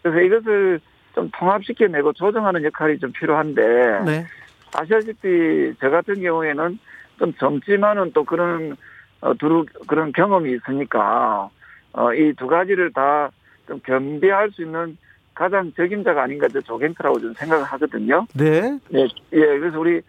그래서 0.03 0.21
이것을 0.21 0.81
좀 1.15 1.31
통합시켜내고 1.37 2.13
조정하는 2.15 2.65
역할이 2.65 2.99
좀 2.99 3.13
필요한데 3.13 3.63
네, 4.05 4.27
아시다시피 4.75 5.75
저 5.81 5.91
같은 5.91 6.23
경우에는 6.23 6.79
좀 7.19 7.33
젊지만은 7.35 8.13
또 8.15 8.25
그런 8.25 8.77
어, 9.21 9.35
두루 9.35 9.67
그런 9.87 10.13
경험이 10.13 10.53
있으니까 10.55 11.51
어, 11.93 12.15
이 12.15 12.33
두 12.35 12.47
가지를 12.47 12.93
다 12.93 13.31
좀 13.69 13.79
겸비할 13.85 14.51
수 14.53 14.63
있는 14.63 14.97
가장 15.35 15.71
적임자가 15.77 16.23
아닌가 16.23 16.49
저 16.51 16.59
조경태라고 16.63 17.21
저는 17.21 17.35
생각을 17.35 17.65
하거든요. 17.65 18.27
네. 18.35 18.63
네, 18.89 19.07
예, 19.35 19.41
그래서 19.59 19.79
우리 19.79 20.01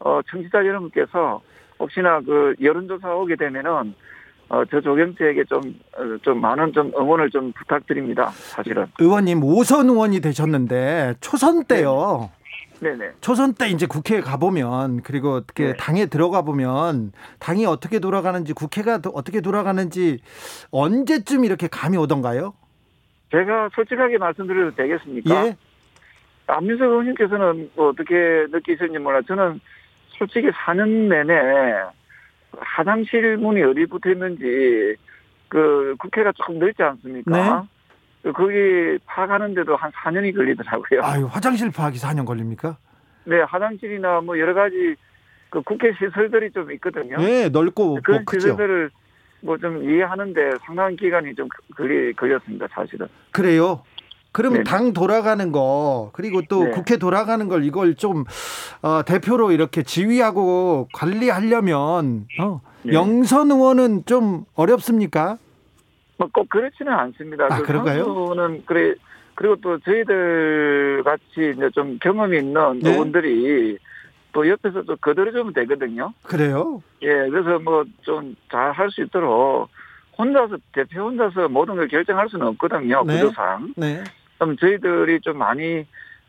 어, 0.00 0.20
청취자 0.30 0.64
여러분께서 0.64 1.42
혹시나 1.78 2.20
그 2.22 2.54
여론조사 2.62 3.14
오게 3.14 3.36
되면은 3.36 3.94
어, 4.48 4.62
저 4.70 4.80
조경태에게 4.80 5.44
좀, 5.44 5.60
어, 5.96 6.18
좀 6.22 6.40
많은 6.40 6.72
좀 6.72 6.92
응원을 6.96 7.30
좀 7.30 7.52
부탁드립니다. 7.52 8.28
사실은. 8.30 8.86
의원님 9.00 9.40
5선 9.40 9.88
의원이 9.88 10.20
되셨는데 10.20 11.14
초선 11.20 11.64
때요. 11.64 12.30
네네. 12.80 13.12
초선 13.20 13.54
때 13.54 13.68
이제 13.68 13.86
국회에 13.86 14.20
가보면 14.20 15.02
그리고 15.02 15.32
어떻게 15.34 15.68
네. 15.68 15.76
당에 15.76 16.06
들어가 16.06 16.42
보면 16.42 17.12
당이 17.38 17.64
어떻게 17.66 17.98
돌아가는지 18.00 18.52
국회가 18.52 18.98
도- 18.98 19.10
어떻게 19.14 19.40
돌아가는지 19.40 20.18
언제쯤 20.70 21.44
이렇게 21.44 21.66
감이 21.68 21.96
오던가요? 21.96 22.52
제가 23.30 23.70
솔직하게 23.74 24.18
말씀드려도 24.18 24.74
되겠습니까? 24.76 25.46
예. 25.46 25.56
안민석 26.46 26.84
의원님께서는 26.84 27.70
뭐 27.74 27.88
어떻게 27.90 28.14
느끼셨는지 28.50 28.98
몰라. 28.98 29.20
저는 29.26 29.60
솔직히 30.18 30.48
4년 30.50 30.88
내내 31.08 31.32
화장실 32.60 33.36
문이 33.36 33.62
어디 33.62 33.86
붙어 33.86 34.10
있는지 34.10 34.96
그 35.48 35.94
국회가 35.98 36.32
조금 36.32 36.58
넓지 36.58 36.82
않습니까? 36.82 37.66
그 38.22 38.32
거기 38.32 38.98
파가는데도 39.06 39.76
한 39.76 39.90
4년이 39.92 40.34
걸리더라고요. 40.34 41.00
아유 41.02 41.26
화장실 41.30 41.70
파악이 41.70 41.98
4년 41.98 42.24
걸립니까? 42.26 42.76
네, 43.24 43.40
화장실이나 43.42 44.20
뭐 44.22 44.38
여러 44.38 44.54
가지 44.54 44.94
그 45.50 45.62
국회 45.62 45.92
시설들이 45.92 46.50
좀 46.50 46.70
있거든요. 46.72 47.18
네, 47.18 47.48
넓고 47.48 47.98
그런 48.02 48.18
뭐 48.20 48.24
크죠. 48.26 48.40
시설들을 48.40 48.90
뭐 49.42 49.58
좀 49.58 49.84
이해하는데 49.84 50.40
상당한 50.64 50.96
기간이 50.96 51.34
좀 51.34 51.48
걸리, 51.76 52.14
걸렸습니다, 52.14 52.66
사실은. 52.72 53.06
그래요. 53.30 53.82
그러면 54.34 54.64
네. 54.64 54.70
당 54.70 54.92
돌아가는 54.92 55.52
거 55.52 56.10
그리고 56.12 56.42
또 56.48 56.64
네. 56.64 56.70
국회 56.72 56.96
돌아가는 56.96 57.46
걸 57.48 57.64
이걸 57.64 57.94
좀 57.94 58.24
어, 58.82 59.02
대표로 59.04 59.52
이렇게 59.52 59.84
지휘하고 59.84 60.88
관리하려면 60.92 62.26
어, 62.40 62.60
네. 62.82 62.94
영선 62.94 63.52
의원은 63.52 64.06
좀 64.06 64.44
어렵습니까? 64.56 65.38
뭐꼭 66.18 66.48
그렇지는 66.48 66.92
않습니다. 66.92 67.44
아, 67.48 67.58
그 67.58 67.62
그런가요? 67.62 68.04
선수는 68.04 68.62
그래 68.66 68.94
그리고 69.36 69.54
또 69.62 69.78
저희들 69.78 71.02
같이 71.04 71.54
이제 71.56 71.70
좀 71.72 71.98
경험이 72.00 72.38
있는 72.38 72.80
네. 72.80 72.90
의원들이 72.90 73.78
또 74.32 74.48
옆에서 74.48 74.82
좀 74.82 74.96
거들어주면 75.00 75.52
되거든요. 75.52 76.12
그래요? 76.24 76.82
예, 77.02 77.08
그래서 77.30 77.60
뭐 77.60 77.84
좀 78.02 78.34
잘 78.50 78.72
할 78.72 78.90
수 78.90 79.00
있도록 79.02 79.68
혼자서 80.18 80.56
대표 80.72 81.02
혼자서 81.04 81.48
모든 81.48 81.76
걸 81.76 81.86
결정할 81.86 82.28
수는 82.28 82.48
없거든요. 82.48 83.04
네. 83.06 83.20
구조상. 83.20 83.72
네, 83.76 84.02
그럼 84.44 84.56
저희들이 84.58 85.20
좀 85.20 85.38
많이 85.38 85.86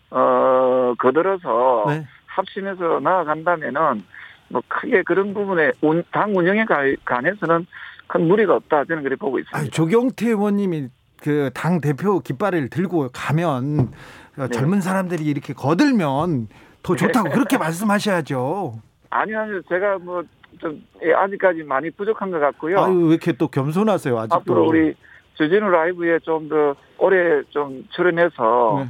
어 0.09 0.93
거들어서 0.97 1.85
네. 1.89 2.05
합심해서 2.27 2.99
나아간다면은 3.01 4.03
뭐 4.49 4.61
크게 4.67 5.03
그런 5.03 5.33
부분에 5.33 5.71
운- 5.81 6.03
당 6.11 6.35
운영에 6.35 6.65
가- 6.65 6.83
관해서는 7.03 7.65
큰 8.07 8.27
무리가 8.27 8.55
없다 8.55 8.85
저는 8.85 9.03
그렇게 9.03 9.19
보고 9.19 9.39
있습니다. 9.39 9.57
아니, 9.57 9.69
조경태 9.69 10.27
의원님이 10.27 10.87
그 11.21 11.49
당 11.53 11.81
대표 11.81 12.19
깃발을 12.19 12.69
들고 12.69 13.09
가면 13.11 13.91
어, 14.37 14.41
네. 14.43 14.47
젊은 14.49 14.79
사람들이 14.81 15.23
이렇게 15.25 15.53
거들면 15.53 16.47
더 16.83 16.95
좋다고 16.95 17.31
그렇게 17.31 17.57
말씀하셔야죠. 17.57 18.79
아니요, 19.09 19.39
아니요. 19.39 19.61
제가 19.69 19.97
뭐, 19.99 20.21
좀, 20.59 20.81
예, 21.03 21.13
아직까지 21.13 21.63
많이 21.63 21.89
부족한 21.89 22.29
것 22.31 22.39
같고요. 22.39 22.79
아유 22.79 23.05
왜 23.07 23.09
이렇게 23.11 23.31
또 23.31 23.47
겸손하세요 23.47 24.17
아직도. 24.19 24.35
앞으로 24.35 24.67
우리 24.67 24.93
주진우 25.35 25.69
라이브에 25.69 26.19
좀더 26.19 26.75
오래 26.97 27.43
좀 27.49 27.87
출연해서 27.91 28.85
네. 28.85 28.89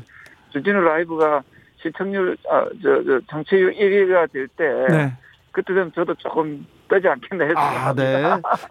주진우 0.52 0.80
라이브가 0.80 1.44
시청률, 1.86 2.38
아, 2.50 2.66
저, 2.82 3.04
저, 3.04 3.20
정치율 3.30 3.74
1위가 3.74 4.32
될 4.32 4.48
때, 4.48 4.64
네. 4.90 5.14
그때 5.52 5.74
되면 5.74 5.92
저도 5.94 6.16
조금 6.16 6.66
뜨지 6.90 7.08
않겠나 7.08 7.46
해서. 7.46 7.60
아, 7.60 7.94
네. 7.94 8.24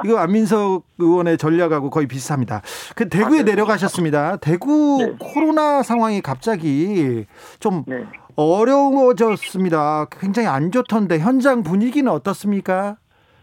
이거 0.04 0.18
안민석 0.18 0.82
의원의 0.98 1.38
전략하고 1.38 1.90
거의 1.90 2.06
비슷합니다. 2.06 2.62
그 2.96 3.08
대구에 3.08 3.40
아, 3.40 3.42
네. 3.44 3.52
내려가셨습니다. 3.52 4.36
대구 4.38 4.98
네. 5.00 5.16
코로나 5.18 5.82
상황이 5.82 6.20
갑자기 6.20 7.26
좀 7.60 7.84
네. 7.86 8.04
어려워졌습니다. 8.36 10.06
굉장히 10.10 10.48
안 10.48 10.72
좋던데 10.72 11.18
현장 11.20 11.62
분위기는 11.62 12.10
어떻습니까? 12.10 12.96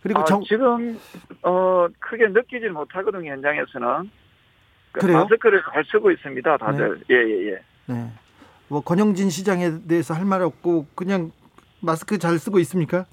그리고 0.03 0.21
아, 0.21 0.23
정, 0.25 0.41
지금, 0.43 0.99
어, 1.43 1.87
크게 1.99 2.27
느끼질 2.27 2.71
못하거든요, 2.71 3.31
현장에서는. 3.31 4.09
그 4.91 4.99
그래요? 5.01 5.19
마스크를 5.19 5.61
잘 5.73 5.83
쓰고 5.85 6.11
있습니다, 6.11 6.57
다들. 6.57 7.01
예, 7.09 7.15
예, 7.15 7.51
예. 7.51 7.59
네. 7.87 8.11
뭐 8.67 8.81
권영진 8.81 9.29
시장에 9.29 9.71
대해서 9.87 10.13
할 10.13 10.25
말 10.25 10.41
없고 10.41 10.87
그냥 10.95 11.31
마스크 11.81 12.17
잘 12.17 12.37
쓰고 12.39 12.59
있습니까? 12.59 13.05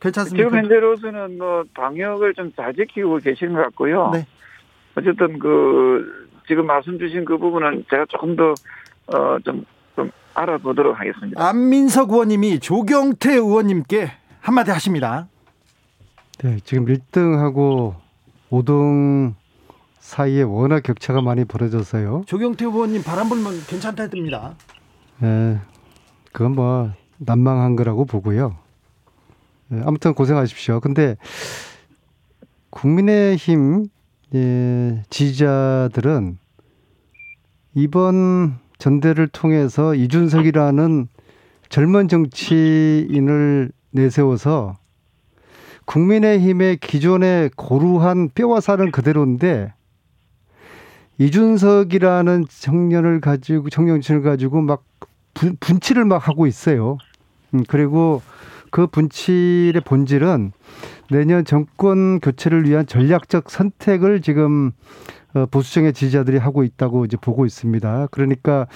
괜찮습니까? 0.00 0.48
지금 0.48 0.58
현재로서는 0.58 1.38
뭐 1.38 1.64
방역을 1.74 2.34
좀 2.34 2.52
잘 2.56 2.74
지키고 2.74 3.18
계시는 3.18 3.54
것 3.54 3.62
같고요. 3.62 4.10
네. 4.12 4.26
어쨌든 4.94 5.38
그 5.38 6.28
지금 6.46 6.66
말씀 6.66 6.98
주신 6.98 7.24
그 7.24 7.38
부분은 7.38 7.84
제가 7.90 8.06
조금 8.08 8.36
더어좀 8.36 9.64
좀 9.96 10.10
알아보도록 10.34 10.98
하겠습니다. 10.98 11.46
안민석 11.48 12.10
의원님이 12.10 12.58
조경태 12.60 13.34
의원님께 13.34 14.10
한마디 14.40 14.70
하십니다. 14.70 15.28
네, 16.42 16.56
지금 16.64 16.86
1등하고 16.86 17.94
5등 18.50 19.34
사이에 20.02 20.42
워낙 20.42 20.82
격차가 20.82 21.22
많이 21.22 21.44
벌어져서요. 21.44 22.24
조경태 22.26 22.64
의원님 22.64 23.04
바람 23.04 23.28
불면 23.28 23.54
괜찮다듭니다. 23.68 24.56
예, 25.22 25.60
그건 26.32 26.56
뭐 26.56 26.90
난망한 27.18 27.76
거라고 27.76 28.04
보고요. 28.04 28.56
예, 29.72 29.80
아무튼 29.86 30.12
고생하십시오. 30.12 30.80
근데 30.80 31.16
국민의힘 32.70 33.86
예, 34.34 35.04
지지자들은 35.08 36.36
이번 37.74 38.58
전대를 38.78 39.28
통해서 39.28 39.94
이준석이라는 39.94 41.06
젊은 41.68 42.08
정치인을 42.08 43.70
내세워서 43.92 44.78
국민의힘의 45.84 46.78
기존의 46.78 47.50
고루한 47.56 48.30
뼈와 48.34 48.60
살은 48.60 48.90
그대로인데 48.90 49.72
이준석이라는 51.26 52.46
청년을 52.48 53.20
가지고 53.20 53.70
청년층을 53.70 54.22
가지고 54.22 54.60
막 54.60 54.82
분, 55.34 55.56
분칠을 55.60 56.04
막 56.04 56.26
하고 56.28 56.46
있어요. 56.46 56.98
음, 57.54 57.62
그리고 57.68 58.22
그 58.70 58.86
분칠의 58.86 59.82
본질은 59.84 60.52
내년 61.10 61.44
정권 61.44 62.18
교체를 62.20 62.68
위한 62.68 62.86
전략적 62.86 63.50
선택을 63.50 64.20
지금 64.22 64.72
어, 65.34 65.46
보수층의 65.46 65.92
지지자들이 65.92 66.38
하고 66.38 66.64
있다고 66.64 67.04
이제 67.04 67.16
보고 67.16 67.46
있습니다. 67.46 68.08
그러니까 68.10 68.66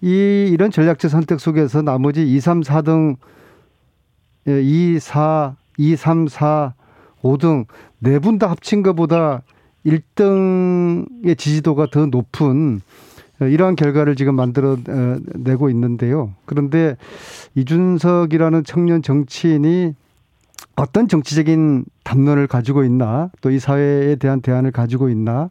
이 0.00 0.48
이런 0.52 0.70
전략적 0.70 1.10
선택 1.10 1.38
속에서 1.40 1.82
나머지 1.82 2.22
2, 2.22 2.40
3, 2.40 2.62
4등 2.62 3.16
2, 4.46 4.98
4, 5.00 5.56
2, 5.78 5.96
3, 5.96 6.26
4, 6.28 6.74
5등 7.22 7.66
네 8.00 8.18
분 8.18 8.38
다 8.38 8.50
합친 8.50 8.82
것보다 8.82 9.42
1등의 9.86 11.36
지지도가 11.38 11.86
더 11.90 12.06
높은 12.06 12.80
어, 13.40 13.44
이러한 13.46 13.76
결과를 13.76 14.14
지금 14.16 14.34
만들어 14.36 14.72
어, 14.72 15.16
내고 15.34 15.68
있는데요. 15.70 16.32
그런데 16.44 16.96
이준석이라는 17.54 18.64
청년 18.64 19.02
정치인이 19.02 19.94
어떤 20.76 21.06
정치적인 21.08 21.84
담론을 22.04 22.46
가지고 22.46 22.84
있나 22.84 23.30
또 23.40 23.50
이 23.50 23.58
사회에 23.58 24.16
대한 24.16 24.40
대안을 24.40 24.70
가지고 24.70 25.08
있나 25.10 25.50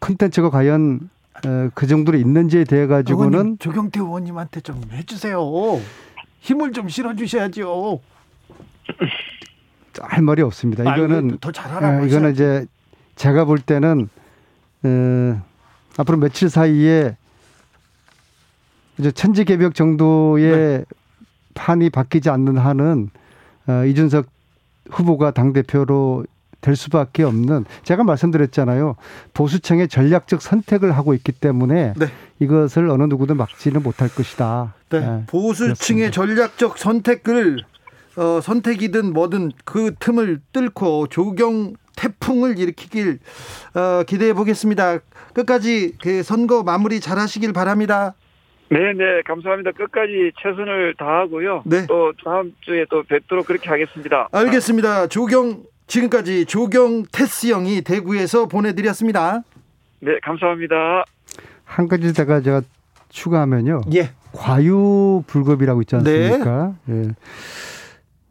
컨텐츠가 0.00 0.50
과연 0.50 1.08
어, 1.46 1.68
그 1.74 1.86
정도로 1.86 2.16
있는지에 2.18 2.64
대해 2.64 2.86
가지고는 2.86 3.32
의원님, 3.32 3.58
조경태 3.58 4.00
의원님한테 4.00 4.60
좀 4.62 4.80
해주세요. 4.92 5.38
힘을 6.40 6.72
좀 6.72 6.88
실어주셔야죠. 6.88 8.00
할 10.00 10.22
말이 10.22 10.42
없습니다. 10.42 10.82
이거는 10.94 11.38
더 11.40 11.52
잘하라고. 11.52 12.04
예, 12.04 12.08
이거는. 12.08 12.32
이제 12.32 12.66
제가 13.16 13.44
볼 13.44 13.58
때는 13.58 14.08
어, 14.84 15.42
앞으로 15.96 16.18
며칠 16.18 16.48
사이에 16.48 17.16
이제 18.98 19.10
천지 19.10 19.44
개벽 19.44 19.74
정도의 19.74 20.50
네. 20.50 20.84
판이 21.54 21.90
바뀌지 21.90 22.30
않는 22.30 22.58
한은 22.58 23.10
어, 23.66 23.84
이준석 23.84 24.26
후보가 24.90 25.32
당 25.32 25.52
대표로 25.52 26.24
될 26.60 26.74
수밖에 26.74 27.22
없는 27.22 27.64
제가 27.84 28.02
말씀드렸잖아요 28.04 28.96
보수층의 29.34 29.88
전략적 29.88 30.42
선택을 30.42 30.92
하고 30.92 31.14
있기 31.14 31.32
때문에 31.32 31.94
네. 31.96 32.06
이것을 32.40 32.90
어느 32.90 33.04
누구도 33.04 33.34
막지는 33.34 33.82
못할 33.82 34.08
것이다. 34.08 34.74
네, 34.90 34.98
예, 34.98 35.24
보수층의 35.26 36.10
그렇습니다. 36.10 36.10
전략적 36.10 36.78
선택을 36.78 37.58
어, 38.16 38.40
선택이든 38.42 39.12
뭐든 39.12 39.52
그 39.64 39.94
틈을 39.98 40.40
뚫고 40.52 41.08
조경 41.08 41.74
태풍을 41.96 42.58
일으키길 42.58 43.18
어, 43.74 44.02
기대해 44.04 44.32
보겠습니다. 44.32 44.98
끝까지 45.34 45.94
그 46.00 46.22
선거 46.22 46.62
마무리 46.62 47.00
잘 47.00 47.18
하시길 47.18 47.52
바랍니다. 47.52 48.14
네, 48.68 48.78
네, 48.92 49.22
감사합니다. 49.24 49.72
끝까지 49.72 50.32
최선을 50.42 50.94
다하고요. 50.98 51.62
네. 51.66 51.86
또 51.86 52.12
다음 52.24 52.52
주에 52.60 52.84
또 52.90 53.02
뵙도록 53.02 53.46
그렇게 53.46 53.68
하겠습니다. 53.68 54.28
알겠습니다. 54.32 55.06
조경 55.08 55.62
지금까지 55.86 56.46
조경 56.46 57.04
테스 57.12 57.48
형이 57.52 57.82
대구에서 57.82 58.46
보내드렸습니다. 58.46 59.42
네, 60.00 60.18
감사합니다. 60.22 61.04
한 61.64 61.88
가지 61.88 62.12
제가 62.12 62.40
제가 62.40 62.62
추가하면요. 63.08 63.82
예, 63.94 64.10
과유불급이라고 64.32 65.82
있지 65.82 65.96
않습니까? 65.96 66.74
예. 66.88 67.02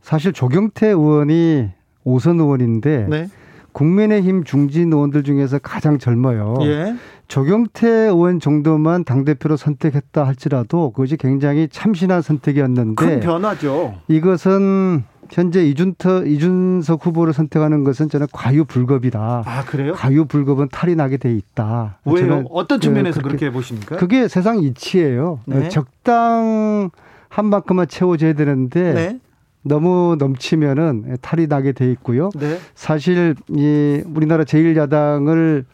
사실 0.02 0.34
조경태 0.34 0.88
의원이 0.88 1.70
오선 2.04 2.40
의원인데 2.40 3.08
네, 3.10 3.28
국민의힘 3.76 4.46
중진 4.46 4.92
의원들 4.94 5.24
중에서 5.24 5.60
가장 5.60 6.00
젊어요. 6.00 6.56
예, 6.62 6.96
조경태 7.28 7.88
의원 7.88 8.40
정도만 8.40 9.04
당대표로 9.04 9.58
선택했다 9.58 10.26
할지라도 10.26 10.92
그것이 10.92 11.18
굉장히 11.18 11.68
참신한 11.70 12.20
큰 12.20 12.22
선택이었는데 12.22 13.20
변화죠. 13.20 13.96
이것은 14.08 15.04
현재 15.30 15.66
이준터 15.66 16.24
이준석 16.26 17.06
후보를 17.06 17.34
선택하는 17.34 17.84
것은 17.84 18.08
저는 18.10 18.28
과유불급이다. 18.32 19.44
아 19.46 19.66
그래요? 19.66 19.92
과유불급은 19.94 20.70
탈이 20.72 20.96
나게 20.96 21.18
돼 21.18 21.34
있다. 21.34 21.98
왜요? 22.06 22.46
어떤 22.52 22.80
측면에서 22.80 23.20
그렇게- 23.22 23.38
그렇게 23.40 23.54
보십니까? 23.54 23.98
그게 23.98 24.30
세상 24.30 24.60
이치예요. 24.60 25.40
네. 25.48 25.68
적당 25.68 26.92
한 27.28 27.46
만큼만 27.48 27.88
채워져야 27.90 28.34
되는데 28.34 28.94
네, 28.94 29.20
너무 29.66 30.16
넘치면은 30.20 31.18
탈이 31.22 31.48
나게 31.48 31.72
돼 31.72 31.92
있고요. 31.92 32.30
네, 32.36 32.60
사실 32.76 33.36
이 33.50 34.04
우리나라 34.06 34.44
제1야당을 34.44 35.66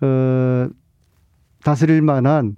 어 0.00 0.68
다스릴 1.62 2.00
만한 2.00 2.56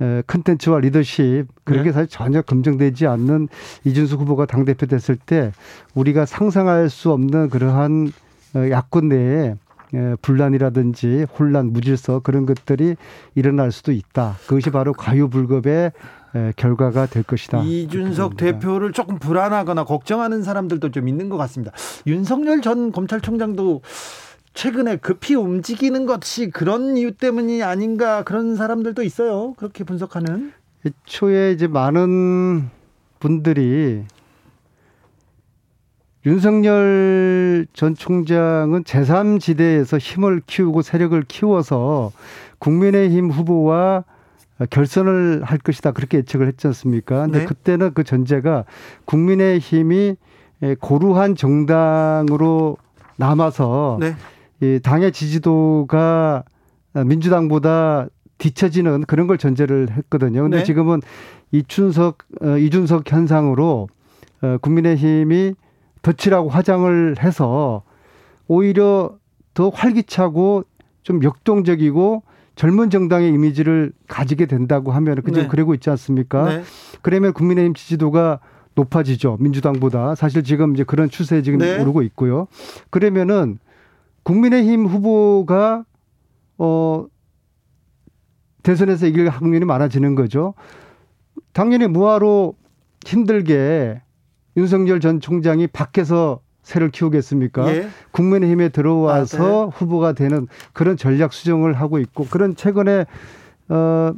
에, 0.00 0.22
컨텐츠와 0.26 0.80
리더십 0.80 1.46
그렇게 1.64 1.90
네. 1.90 1.92
사실 1.92 2.08
전혀 2.08 2.42
검증되지 2.42 3.06
않는 3.06 3.48
이준석 3.84 4.20
후보가 4.20 4.46
당 4.46 4.64
대표 4.64 4.86
됐을 4.86 5.16
때 5.16 5.52
우리가 5.94 6.24
상상할 6.24 6.88
수 6.88 7.12
없는 7.12 7.50
그러한 7.50 8.12
어, 8.54 8.70
야권 8.70 9.08
내에 9.08 9.54
에, 9.94 10.16
분란이라든지 10.22 11.26
혼란, 11.38 11.72
무질서 11.72 12.20
그런 12.20 12.46
것들이 12.46 12.96
일어날 13.34 13.72
수도 13.72 13.92
있다. 13.92 14.36
그것이 14.46 14.70
바로 14.70 14.92
과유불급의 14.92 15.74
에, 15.74 15.90
결과가 16.56 17.06
될 17.06 17.22
것이다. 17.22 17.62
이준석. 17.62 18.36
대표를 18.36 18.92
조금 18.92 19.18
불안하거나 19.18 19.84
걱정하는 19.84 20.42
사람들도 20.42 20.90
좀 20.90 21.08
있는 21.08 21.28
것 21.28 21.36
같습니다. 21.36 21.72
윤석열 22.06 22.60
전 22.60 22.92
검찰총장도 22.92 23.82
최근에 24.54 24.96
급히 24.96 25.34
움직이는 25.34 26.06
것이 26.06 26.50
그런 26.50 26.96
이유 26.96 27.12
때문이 27.12 27.62
아닌가 27.62 28.24
그런 28.24 28.56
사람들도 28.56 29.02
있어요. 29.02 29.54
그렇게 29.54 29.84
분석하는. 29.84 30.52
애초에 30.84 31.52
이제 31.52 31.66
많은 31.66 32.70
분들이 33.20 34.04
윤석열 36.26 37.66
전 37.72 37.94
총장은 37.94 38.84
제3지대에서 38.84 39.98
힘을 39.98 40.42
키우고 40.46 40.82
세력을 40.82 41.20
키워서 41.22 42.12
국민의힘 42.58 43.30
후보와 43.30 44.04
결선을 44.70 45.42
할 45.44 45.58
것이다 45.58 45.92
그렇게 45.92 46.18
예측을 46.18 46.46
했지 46.46 46.66
않습니까? 46.66 47.22
근데 47.22 47.40
네. 47.40 47.44
그때는 47.44 47.94
그 47.94 48.04
전제가 48.04 48.64
국민의 49.04 49.58
힘이 49.60 50.16
고루한 50.80 51.36
정당으로 51.36 52.76
남아서 53.16 53.98
네. 54.00 54.14
이 54.60 54.80
당의 54.82 55.12
지지도가 55.12 56.42
민주당보다 57.06 58.08
뒤처지는 58.38 59.04
그런 59.04 59.26
걸 59.26 59.38
전제를 59.38 59.88
했거든요. 59.90 60.42
근데 60.42 60.58
네. 60.58 60.64
지금은 60.64 61.00
이춘석 61.52 62.18
어, 62.42 62.56
이준석 62.58 63.10
현상으로 63.10 63.88
어, 64.42 64.56
국민의 64.60 64.96
힘이 64.96 65.54
덫이라고 66.02 66.48
화장을 66.48 67.16
해서 67.20 67.82
오히려 68.46 69.16
더 69.54 69.68
활기차고 69.68 70.64
좀 71.02 71.22
역동적이고 71.22 72.22
젊은 72.58 72.90
정당의 72.90 73.32
이미지를 73.32 73.92
가지게 74.08 74.46
된다고 74.46 74.90
하면 74.90 75.22
그 75.22 75.30
지금 75.30 75.42
네. 75.42 75.48
그러고 75.48 75.74
있지 75.74 75.90
않습니까? 75.90 76.56
네. 76.56 76.62
그러면 77.02 77.32
국민의힘 77.32 77.74
지지도가 77.74 78.40
높아지죠. 78.74 79.36
민주당보다. 79.38 80.16
사실 80.16 80.42
지금 80.42 80.74
이제 80.74 80.82
그런 80.82 81.08
추세에 81.08 81.42
지금 81.42 81.60
네. 81.60 81.80
오르고 81.80 82.02
있고요. 82.02 82.48
그러면은 82.90 83.60
국민의힘 84.24 84.86
후보가 84.86 85.84
어 86.58 87.06
대선에서 88.64 89.06
이길 89.06 89.28
확률이 89.28 89.64
많아지는 89.64 90.16
거죠. 90.16 90.54
당연히 91.52 91.86
무화로 91.86 92.56
힘들게 93.06 94.02
윤석열 94.56 94.98
전 94.98 95.20
총장이 95.20 95.68
밖에서 95.68 96.40
새를 96.68 96.90
키우겠습니까? 96.90 97.74
예. 97.74 97.88
국민의힘에 98.10 98.68
들어와서 98.68 99.62
아, 99.62 99.70
네. 99.70 99.70
후보가 99.74 100.12
되는 100.12 100.46
그런 100.74 100.98
전략 100.98 101.32
수정을 101.32 101.72
하고 101.72 101.98
있고 101.98 102.26
그런 102.26 102.54
최근에 102.54 103.06
어 103.70 104.12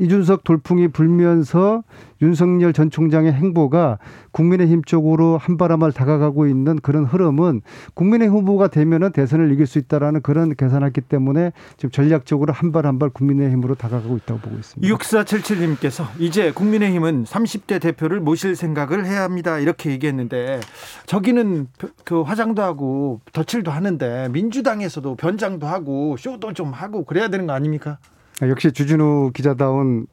이준석 0.00 0.44
돌풍이 0.44 0.88
불면서 0.88 1.82
윤석열 2.22 2.72
전 2.72 2.90
총장의 2.90 3.32
행보가 3.32 3.98
국민의힘 4.32 4.82
쪽으로 4.84 5.38
한 5.38 5.56
발한발 5.56 5.92
다가가고 5.92 6.46
있는 6.46 6.78
그런 6.80 7.04
흐름은 7.04 7.62
국민의 7.94 8.28
후보가 8.28 8.68
되면은 8.68 9.12
대선을 9.12 9.52
이길 9.52 9.66
수 9.66 9.78
있다라는 9.78 10.22
그런 10.22 10.54
계산했기 10.54 11.02
때문에 11.02 11.52
지금 11.76 11.90
전략적으로 11.90 12.52
한 12.52 12.72
발 12.72 12.86
한 12.86 12.98
발 12.98 13.10
국민의힘으로 13.10 13.74
다가가고 13.74 14.16
있다고 14.18 14.40
보고 14.40 14.56
있습니다. 14.56 14.94
6477님께서 14.94 16.04
이제 16.18 16.50
국민의힘은 16.52 17.24
30대 17.24 17.80
대표를 17.80 18.20
모실 18.20 18.56
생각을 18.56 19.06
해야 19.06 19.22
합니다. 19.22 19.58
이렇게 19.58 19.90
얘기했는데 19.90 20.60
저기는 21.06 21.68
그 22.04 22.22
화장도 22.22 22.62
하고 22.62 23.20
덧칠도 23.32 23.70
하는데 23.70 24.28
민주당에서도 24.30 25.14
변장도 25.16 25.66
하고 25.66 26.16
쇼도 26.18 26.52
좀 26.54 26.72
하고 26.72 27.04
그래야 27.04 27.28
되는 27.28 27.46
거 27.46 27.52
아닙니까? 27.52 27.98
아, 28.40 28.48
역시 28.48 28.72
주진우 28.72 29.32
기자다운 29.34 30.06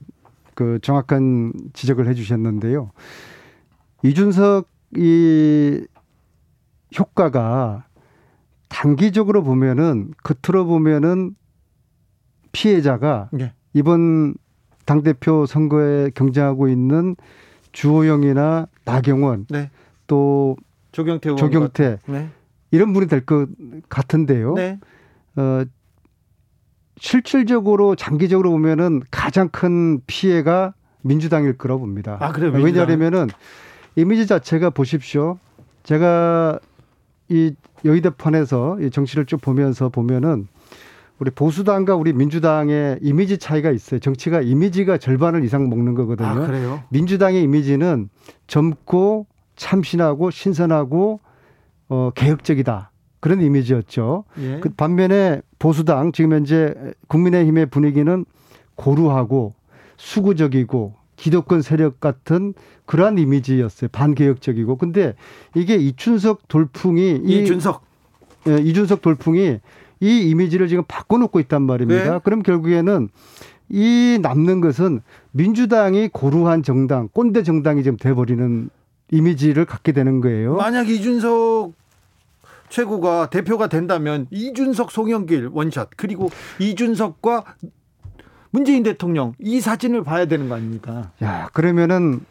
그 0.53 0.79
정확한 0.81 1.53
지적을 1.73 2.07
해주셨는데요. 2.07 2.91
이준석 4.03 4.67
이 4.97 5.85
효과가 6.97 7.85
단기적으로 8.69 9.43
보면은 9.43 10.13
겉으로 10.23 10.65
보면은 10.65 11.35
피해자가 12.51 13.29
네. 13.31 13.53
이번 13.73 14.35
당 14.85 15.03
대표 15.03 15.45
선거에 15.45 16.09
경쟁하고 16.11 16.67
있는 16.69 17.15
주호영이나 17.71 18.67
나경원 18.85 19.45
네. 19.49 19.69
또 20.07 20.55
조경태 20.91 21.35
조경태 21.35 21.97
같- 22.05 22.11
네. 22.11 22.29
이런 22.71 22.93
분이 22.93 23.07
될 23.07 23.25
것 23.25 23.47
같은데요. 23.89 24.53
네. 24.55 24.79
어, 25.35 25.63
실질적으로 26.99 27.95
장기적으로 27.95 28.51
보면은 28.51 29.01
가장 29.11 29.49
큰 29.49 30.01
피해가 30.07 30.73
민주당일 31.01 31.57
거라고 31.57 31.81
봅니다. 31.81 32.17
아, 32.19 32.31
그래요? 32.31 32.51
민주당? 32.51 32.87
왜냐하면은 32.87 33.27
이미지 33.95 34.27
자체가 34.27 34.69
보십시오. 34.71 35.37
제가 35.83 36.59
이 37.29 37.53
여의도판에서 37.85 38.79
이 38.81 38.89
정치를 38.89 39.25
쭉 39.25 39.39
보면서 39.41 39.89
보면은 39.89 40.47
우리 41.19 41.31
보수당과 41.31 41.95
우리 41.95 42.13
민주당의 42.13 42.99
이미지 43.01 43.37
차이가 43.37 43.71
있어요. 43.71 43.99
정치가 43.99 44.41
이미지가 44.41 44.97
절반을 44.97 45.43
이상 45.43 45.69
먹는 45.69 45.95
거거든요. 45.95 46.27
아, 46.27 46.45
그래요? 46.45 46.83
민주당의 46.89 47.41
이미지는 47.43 48.09
젊고 48.45 49.25
참신하고 49.55 50.29
신선하고 50.29 51.19
어, 51.89 52.11
개혁적이다. 52.13 52.91
그런 53.19 53.41
이미지였죠. 53.41 54.25
예. 54.39 54.59
그 54.61 54.69
반면에 54.69 55.41
보수당 55.59 56.11
지금 56.11 56.33
현재 56.33 56.73
국민의힘의 57.07 57.67
분위기는 57.67 58.25
고루하고 58.75 59.53
수구적이고 59.97 60.93
기득권 61.15 61.61
세력 61.61 61.99
같은 61.99 62.53
그러한 62.85 63.17
이미지였어요. 63.17 63.89
반개혁적이고. 63.91 64.77
근데 64.77 65.15
이게 65.55 65.75
이춘석 65.75 66.47
돌풍이 66.47 67.21
이 67.25 67.41
이준석. 67.41 67.81
예, 68.47 68.57
이준석 68.57 69.01
돌풍이 69.01 69.59
이 69.99 70.29
이미지를 70.29 70.67
지금 70.67 70.83
바꿔놓고 70.87 71.39
있단 71.41 71.63
말입니다. 71.63 72.13
네. 72.13 72.19
그럼 72.23 72.43
결국에는 72.43 73.09
이 73.69 74.19
남는 74.21 74.61
것은 74.61 75.01
민주당이 75.31 76.09
고루한 76.09 76.63
정당, 76.63 77.09
꼰대 77.11 77.43
정당이 77.43 77.83
지금 77.83 77.97
돼버리는 77.97 78.69
이미지를 79.11 79.65
갖게 79.65 79.91
되는 79.91 80.21
거예요. 80.21 80.55
만약 80.55 80.87
이준석 80.87 81.73
최고가 82.69 83.29
대표가 83.29 83.67
된다면 83.67 84.27
이준석 84.31 84.91
송영길 84.91 85.49
원샷 85.53 85.89
그리고 85.95 86.29
이준석과 86.59 87.43
문재인 88.51 88.83
대통령 88.83 89.33
이 89.39 89.59
사진을 89.59 90.03
봐야 90.03 90.25
되는 90.25 90.49
거 90.49 90.55
아닙니까? 90.55 91.11
야, 91.21 91.49
그러면은 91.53 92.21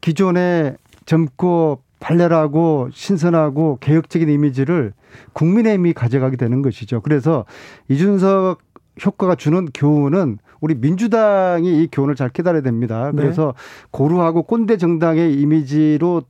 기존의 0.00 0.76
젊고 1.06 1.82
발랄하고 2.00 2.88
신선하고 2.92 3.78
개혁적인 3.80 4.28
이미지를 4.28 4.92
국민의힘이 5.32 5.92
가져가게 5.92 6.36
되는 6.36 6.62
것이죠. 6.62 7.00
그래서 7.00 7.44
이준석 7.88 8.60
효과가 9.04 9.36
주는 9.36 9.68
교훈은 9.72 10.38
우리 10.60 10.74
민주당이 10.74 11.82
이 11.82 11.88
교훈을 11.90 12.14
잘 12.14 12.28
깨달아야 12.28 12.62
됩니다. 12.62 13.10
네. 13.12 13.22
그래서 13.22 13.54
고루하고 13.90 14.42
꼰대 14.42 14.76
정당의 14.76 15.40
이미지로 15.40 16.22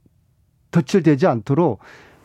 덧칠되지 0.71 1.27
않도록 1.27 1.81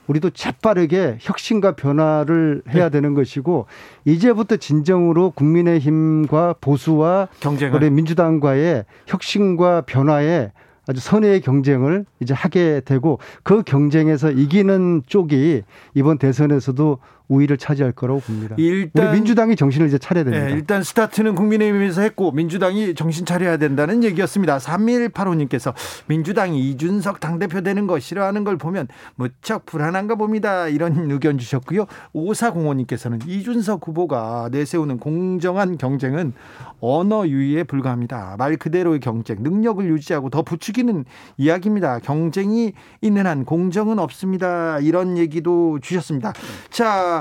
우리도 0.08 0.32
재빠르게 0.32 1.18
혁신과 1.20 1.74
변화를 1.74 2.64
해야 2.70 2.86
네. 2.86 2.90
되는 2.90 3.14
것이고 3.14 3.66
이제부터 4.06 4.58
진정으로 4.58 5.32
국민의힘과 5.32 6.56
보수와 6.62 7.28
경쟁을 7.40 7.76
우리 7.76 7.90
민주당과의 7.90 8.86
혁신과 9.06 9.82
변화에 9.82 10.52
아주 10.88 11.02
선의의 11.02 11.42
경쟁을 11.42 12.06
이제 12.22 12.34
하게 12.34 12.82
되고 12.86 13.20
그 13.44 13.62
경쟁에서 13.62 14.32
이기는 14.32 15.04
쪽이 15.06 15.64
이번 15.94 16.18
대선에서도 16.18 17.00
우위를 17.28 17.58
차지할 17.58 17.92
거라고 17.92 18.20
봅니다. 18.22 18.56
일단 18.58 19.14
민주당이 19.14 19.56
정신을 19.56 19.88
이제 19.88 19.98
차려야 19.98 20.24
됩니다. 20.24 20.46
네, 20.46 20.52
일단 20.54 20.84
스타트는 20.84 21.36
국민의힘에서 21.36 22.02
했고 22.02 22.32
민주당이 22.32 22.96
정신 22.96 23.26
차려야 23.26 23.58
된다는 23.58 24.04
얘기였습니다. 24.04 24.58
3185님께서 24.58 25.74
민주당이 26.08 26.70
이준석 26.70 27.20
당대표 27.20 27.62
되는 27.62 27.88
거 27.88 28.00
싫어하는 28.00 28.44
걸 28.44 28.58
보면 28.58 28.88
무척 29.16 29.66
불안한가 29.66 30.16
봅니다. 30.16 30.68
이런 30.68 31.12
의견 31.12 31.38
주셨고요. 31.38 31.86
5405님께서는 32.14 33.28
이준석 33.28 33.88
후보가 33.88 34.50
내세우는 34.52 35.00
공정한 35.00 35.78
경쟁은 35.78 36.34
언어 36.80 37.28
유희에 37.28 37.64
불과합니다. 37.64 38.36
말 38.38 38.56
그대로의 38.56 39.00
경쟁, 39.00 39.38
능력을 39.42 39.84
유지하고 39.86 40.30
더 40.30 40.44
부추기는 40.44 41.06
이야기입니다. 41.38 42.00
경쟁이 42.00 42.74
있는 43.02 43.26
한 43.26 43.46
공정은 43.46 44.00
없습니다. 44.00 44.80
이런 44.80 45.18
얘기도 45.18 45.80
주셨습니다. 45.80 46.34
자, 46.70 47.17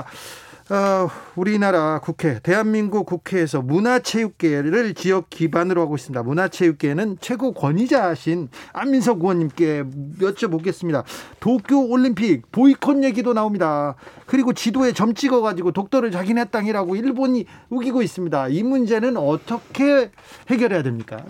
어, 0.69 1.07
우리나라 1.37 1.99
국회, 1.99 2.39
대한민국 2.39 3.05
국회에서 3.05 3.61
문화체육계를 3.61 4.95
지역 4.95 5.29
기반으로 5.29 5.81
하고 5.81 5.95
있습니다. 5.95 6.23
문화체육계는 6.23 7.17
최고 7.21 7.53
권위자신 7.53 8.49
안민석 8.73 9.19
의원님께 9.19 9.85
여쭤보겠습니다. 10.19 11.05
도쿄 11.39 11.79
올림픽 11.79 12.51
보이콧 12.51 13.01
얘기도 13.05 13.33
나옵니다. 13.33 13.95
그리고 14.25 14.51
지도에 14.51 14.91
점 14.91 15.13
찍어가지고 15.13 15.71
독도를 15.71 16.11
자기네 16.11 16.45
땅이라고 16.45 16.97
일본이 16.97 17.45
우기고 17.69 18.01
있습니다. 18.01 18.49
이 18.49 18.63
문제는 18.63 19.15
어떻게 19.15 20.11
해결해야 20.49 20.83
됩니까? 20.83 21.23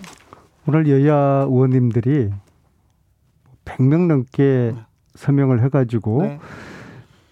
오늘 0.66 0.88
여야 0.88 1.44
의원님들이 1.44 2.30
100명 3.64 4.08
넘게 4.08 4.74
서명을 5.14 5.62
해가지고 5.62 6.22
네. 6.22 6.40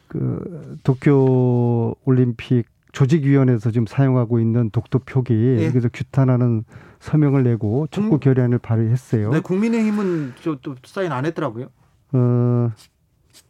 그 0.08 0.78
도쿄 0.84 1.94
올림픽 2.04 2.64
조직위원회에서 2.92 3.70
지금 3.70 3.86
사용하고 3.86 4.40
있는 4.40 4.70
독도 4.70 5.00
표기 5.00 5.34
예. 5.58 5.70
그래서 5.70 5.88
규탄하는 5.92 6.64
서명을 7.00 7.42
내고 7.42 7.86
촉구 7.90 8.10
국- 8.10 8.20
결의안을 8.20 8.58
발의했어요. 8.58 9.30
네, 9.30 9.40
국민의힘은 9.40 10.32
저 10.42 10.56
또 10.62 10.74
사인 10.84 11.12
안 11.12 11.26
했더라고요. 11.26 11.66
어, 12.12 12.70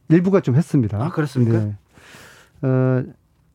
일부가 0.08 0.40
좀 0.40 0.56
했습니다. 0.56 1.02
아, 1.02 1.10
그렇습니까? 1.10 1.58
네. 1.64 1.76
어, 2.62 3.04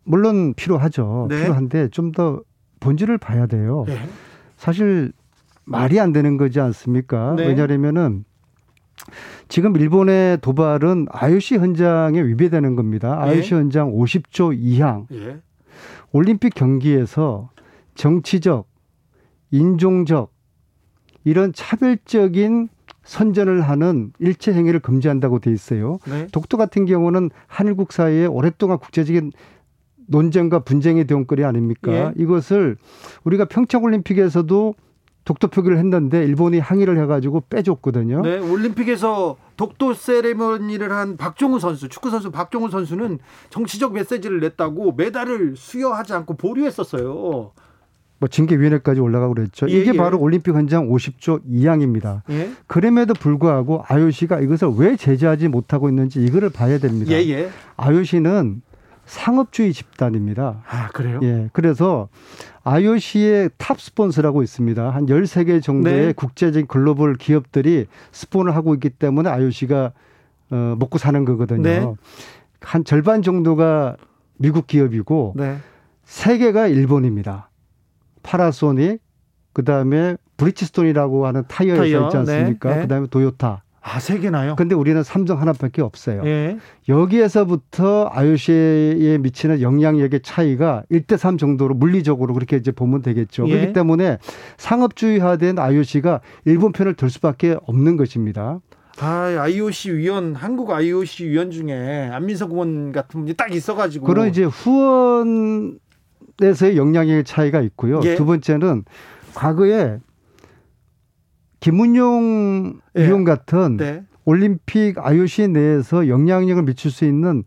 물론 0.05 0.53
필요하죠. 0.53 1.27
네. 1.29 1.41
필요한데 1.41 1.89
좀 1.89 2.11
더 2.13 2.41
본질을 2.79 3.17
봐야 3.17 3.45
돼요. 3.47 3.85
예. 3.89 3.99
사실 4.57 5.11
말이 5.65 5.99
안 5.99 6.13
되는 6.13 6.37
거지 6.37 6.59
않습니까? 6.61 7.35
네. 7.35 7.47
왜냐하면은 7.47 8.23
지금 9.47 9.75
일본의 9.75 10.39
도발은 10.41 11.07
IOC 11.09 11.57
헌장에 11.57 12.21
위배되는 12.21 12.75
겁니다. 12.75 13.21
예. 13.25 13.31
IOC 13.31 13.55
헌장 13.55 13.91
50조 13.91 14.57
2항 14.57 15.07
예. 15.11 15.39
올림픽 16.11 16.53
경기에서 16.53 17.49
정치적, 17.95 18.67
인종적 19.51 20.33
이런 21.23 21.53
차별적인 21.53 22.69
선전을 23.03 23.61
하는 23.61 24.11
일체 24.19 24.53
행위를 24.53 24.79
금지한다고 24.79 25.39
돼 25.39 25.51
있어요. 25.51 25.99
네. 26.07 26.27
독도 26.31 26.57
같은 26.57 26.85
경우는 26.85 27.29
한일국 27.47 27.91
사이에 27.91 28.25
오랫동안 28.25 28.77
국제적인 28.77 29.31
논쟁과 30.07 30.59
분쟁의 30.59 31.07
대원거리 31.07 31.43
아닙니까? 31.43 31.91
예. 31.91 32.13
이것을 32.17 32.77
우리가 33.23 33.45
평창올림픽에서도 33.45 34.75
독도 35.23 35.47
표기를 35.49 35.77
했는데 35.77 36.23
일본이 36.23 36.59
항의를 36.59 36.99
해가지고 37.03 37.43
빼줬거든요. 37.49 38.21
네, 38.21 38.39
올림픽에서 38.39 39.37
독도 39.55 39.93
세레머니를 39.93 40.91
한 40.91 41.17
박종훈 41.17 41.59
선수, 41.59 41.89
축구 41.89 42.09
선수 42.09 42.31
박종훈 42.31 42.71
선수는 42.71 43.19
정치적 43.49 43.93
메시지를 43.93 44.39
냈다고 44.39 44.93
메달을 44.93 45.55
수여하지 45.55 46.13
않고 46.13 46.35
보류했었어요. 46.37 47.51
뭐 48.21 48.27
징계위원회까지 48.29 48.99
올라가고 48.99 49.33
그랬죠. 49.33 49.67
예, 49.69 49.81
이게 49.81 49.91
예. 49.93 49.97
바로 49.97 50.19
올림픽 50.19 50.53
헌장 50.53 50.87
50조 50.89 51.43
2항입니다. 51.43 52.21
예, 52.29 52.51
그럼에도 52.67 53.15
불구하고 53.15 53.83
IOC가 53.87 54.39
이것을 54.41 54.69
왜 54.77 54.95
제재하지 54.95 55.47
못하고 55.47 55.89
있는지 55.89 56.23
이거를 56.23 56.51
봐야 56.51 56.77
됩니다. 56.77 57.11
예, 57.11 57.17
예. 57.29 57.49
IOC는 57.77 58.61
상업주의 59.05 59.73
집단입니다. 59.73 60.63
아 60.67 60.89
그래요? 60.89 61.19
예. 61.23 61.49
그래서 61.53 62.07
IOC의 62.63 63.49
탑 63.57 63.81
스폰서라고 63.81 64.43
있습니다. 64.43 64.89
한 64.89 65.05
13개 65.07 65.61
정도의 65.61 66.07
네. 66.07 66.13
국제적인 66.13 66.67
글로벌 66.67 67.15
기업들이 67.15 67.87
스폰을 68.11 68.55
하고 68.55 68.73
있기 68.75 68.89
때문에 68.89 69.29
IOC가 69.29 69.91
어, 70.51 70.75
먹고 70.77 70.97
사는 70.97 71.25
거거든요. 71.25 71.61
네. 71.61 71.93
한 72.61 72.83
절반 72.83 73.21
정도가 73.21 73.97
미국 74.37 74.67
기업이고 74.67 75.33
네. 75.35 75.57
세 76.03 76.37
개가 76.37 76.67
일본입니다. 76.67 77.49
파나소닉, 78.23 79.01
그다음에 79.53 80.17
브리지스톤이라고 80.37 81.25
하는 81.25 81.43
타이어 81.47 81.73
회사 81.75 82.05
있지 82.05 82.17
않습니까? 82.17 82.69
네, 82.69 82.75
네. 82.75 82.81
그다음에 82.83 83.07
도요타. 83.07 83.63
아 83.83 83.99
세 83.99 84.19
개나요? 84.19 84.55
근데 84.55 84.75
우리는 84.75 85.01
삼성 85.01 85.41
하나밖에 85.41 85.81
없어요. 85.81 86.21
예. 86.25 86.57
여기에서부터 86.87 88.09
IOC에 88.11 89.17
미치는 89.19 89.61
영향력의 89.61 90.21
차이가 90.21 90.83
1대 90.91 91.17
3 91.17 91.37
정도로 91.39 91.73
물리적으로 91.73 92.33
그렇게 92.35 92.57
이제 92.57 92.71
보면 92.71 93.01
되겠죠. 93.01 93.47
예. 93.47 93.53
그렇기 93.53 93.73
때문에 93.73 94.19
상업주의화된 94.57 95.57
IOC가 95.57 96.21
일본 96.45 96.71
편을 96.73 96.93
들 96.93 97.09
수밖에 97.09 97.57
없는 97.65 97.97
것입니다. 97.97 98.59
아 98.99 99.35
IOC 99.39 99.93
위원 99.93 100.35
한국 100.35 100.69
IOC 100.69 101.27
위원 101.29 101.49
중에 101.49 102.09
안민석 102.11 102.51
의원 102.51 102.91
같은 102.91 103.21
분이 103.21 103.33
딱 103.33 103.51
있어가지고 103.51 104.05
그런 104.05 104.27
이제 104.29 104.43
후원에서의 104.43 105.79
영향력의 106.75 107.23
차이가 107.23 107.61
있고요. 107.61 107.99
예. 108.03 108.13
두 108.15 108.25
번째는 108.25 108.83
과거에 109.33 109.97
김은용 111.61 112.81
예. 112.97 113.07
위원 113.07 113.23
같은 113.23 113.77
네. 113.77 114.03
올림픽 114.25 114.97
IOC 114.97 115.47
내에서 115.47 116.07
영향력을 116.07 116.61
미칠 116.63 116.91
수 116.91 117.05
있는 117.05 117.43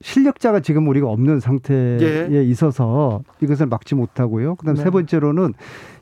실력자가 0.00 0.60
지금 0.60 0.88
우리가 0.88 1.08
없는 1.08 1.40
상태에 1.40 2.28
예. 2.30 2.42
있어서 2.44 3.22
이것을 3.40 3.66
막지 3.66 3.94
못하고요. 3.94 4.56
그다음 4.56 4.76
네. 4.76 4.82
세 4.82 4.90
번째로는 4.90 5.54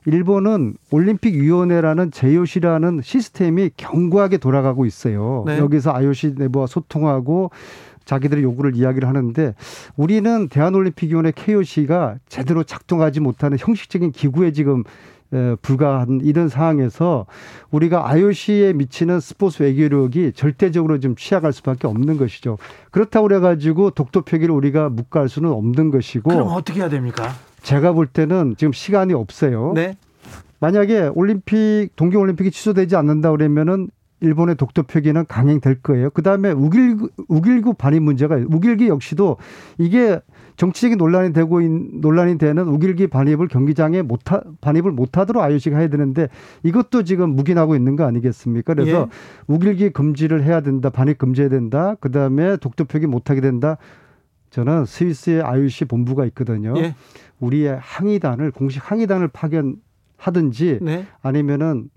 일본은 0.06 0.74
올림픽 0.90 1.34
위원회라는 1.34 2.10
JOC라는 2.10 3.00
시스템이 3.02 3.70
견고하게 3.76 4.38
돌아가고 4.38 4.86
있어요. 4.86 5.44
네. 5.46 5.58
여기서 5.58 5.92
IOC 5.92 6.34
내부와 6.38 6.66
소통하고 6.66 7.50
자기들의 8.04 8.42
요구를 8.42 8.74
이야기를 8.76 9.08
하는데 9.08 9.54
우리는 9.96 10.48
대한올림픽위원회 10.48 11.32
KOC가 11.34 12.16
제대로 12.28 12.64
작동하지 12.64 13.20
못하는 13.20 13.56
형식적인 13.60 14.10
기구에 14.10 14.52
지금 14.52 14.80
에, 14.80 14.82
불과한 15.62 16.20
이런 16.22 16.48
상황에서 16.48 17.26
우리가 17.70 18.10
IOC에 18.10 18.74
미치는 18.74 19.20
스포츠 19.20 19.62
외교력이 19.62 20.32
절대적으로 20.34 21.00
좀 21.00 21.16
취약할 21.16 21.52
수밖에 21.52 21.86
없는 21.86 22.18
것이죠. 22.18 22.58
그렇다고 22.90 23.28
그래가지고 23.28 23.90
독도 23.90 24.22
표기를 24.22 24.54
우리가 24.54 24.90
묵과할 24.90 25.28
수는 25.28 25.50
없는 25.50 25.90
것이고 25.90 26.28
그럼 26.28 26.48
어떻게 26.48 26.80
해야 26.80 26.88
됩니까? 26.88 27.30
제가 27.62 27.92
볼 27.92 28.06
때는 28.06 28.54
지금 28.58 28.72
시간이 28.72 29.14
없어요. 29.14 29.72
네. 29.74 29.96
만약에 30.60 31.10
올림픽 31.14 31.90
동계 31.96 32.16
올림픽이 32.16 32.50
취소되지 32.50 32.94
않는다 32.96 33.30
그러면은 33.30 33.88
일본의 34.20 34.54
독도 34.54 34.84
표기는 34.84 35.26
강행될 35.26 35.82
거예요. 35.82 36.10
그다음에 36.10 36.52
우길구 36.52 37.08
우길구 37.28 37.74
반입 37.74 38.02
문제가 38.02 38.36
우길기 38.36 38.88
역시도 38.88 39.38
이게 39.78 40.20
정치적인 40.56 40.98
논란이 40.98 41.32
되고 41.32 41.60
있, 41.60 41.68
논란이 41.68 42.38
되는 42.38 42.66
우길기 42.68 43.08
반입을 43.08 43.48
경기장에 43.48 44.02
못 44.02 44.20
하 44.30 44.40
반입을 44.60 44.92
못하도록 44.92 45.42
IOC가 45.42 45.78
해야 45.78 45.88
되는데 45.88 46.28
이것도 46.62 47.04
지금 47.04 47.34
묵인하고 47.34 47.74
있는 47.74 47.96
거 47.96 48.04
아니겠습니까? 48.04 48.74
그래서 48.74 49.08
예. 49.10 49.52
우길기 49.52 49.90
금지를 49.90 50.44
해야 50.44 50.60
된다, 50.60 50.90
반입 50.90 51.18
금지해야 51.18 51.48
된다. 51.48 51.96
그 52.00 52.10
다음에 52.10 52.56
독도 52.56 52.84
표기 52.84 53.06
못하게 53.06 53.40
된다. 53.40 53.78
저는 54.50 54.84
스위스의 54.84 55.42
IOC 55.42 55.86
본부가 55.86 56.26
있거든요. 56.26 56.74
예. 56.76 56.94
우리의 57.40 57.78
항의단을 57.80 58.52
공식 58.52 58.88
항의단을 58.88 59.28
파견하든지 59.28 60.78
네. 60.82 61.06
아니면은 61.22 61.88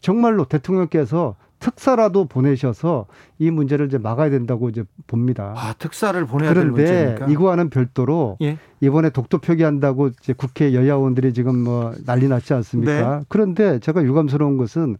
정말로 0.00 0.44
대통령께서 0.44 1.36
특사라도 1.66 2.26
보내셔서 2.26 3.06
이 3.40 3.50
문제를 3.50 3.86
이제 3.86 3.98
막아야 3.98 4.30
된다고 4.30 4.68
이제 4.68 4.84
봅니다. 5.08 5.52
아 5.56 5.74
특사를 5.76 6.24
보내야 6.24 6.54
될 6.54 6.70
그런데. 6.70 7.16
이거와는 7.28 7.70
별도로 7.70 8.36
예. 8.40 8.56
이번에 8.80 9.10
독도 9.10 9.38
표기한다고 9.38 10.10
이제 10.20 10.32
국회 10.32 10.72
여야 10.74 10.94
의원들이 10.94 11.32
지금 11.32 11.58
뭐 11.58 11.92
난리 12.04 12.28
났지 12.28 12.54
않습니까? 12.54 13.18
네. 13.18 13.24
그런데 13.28 13.80
제가 13.80 14.04
유감스러운 14.04 14.58
것은 14.58 14.96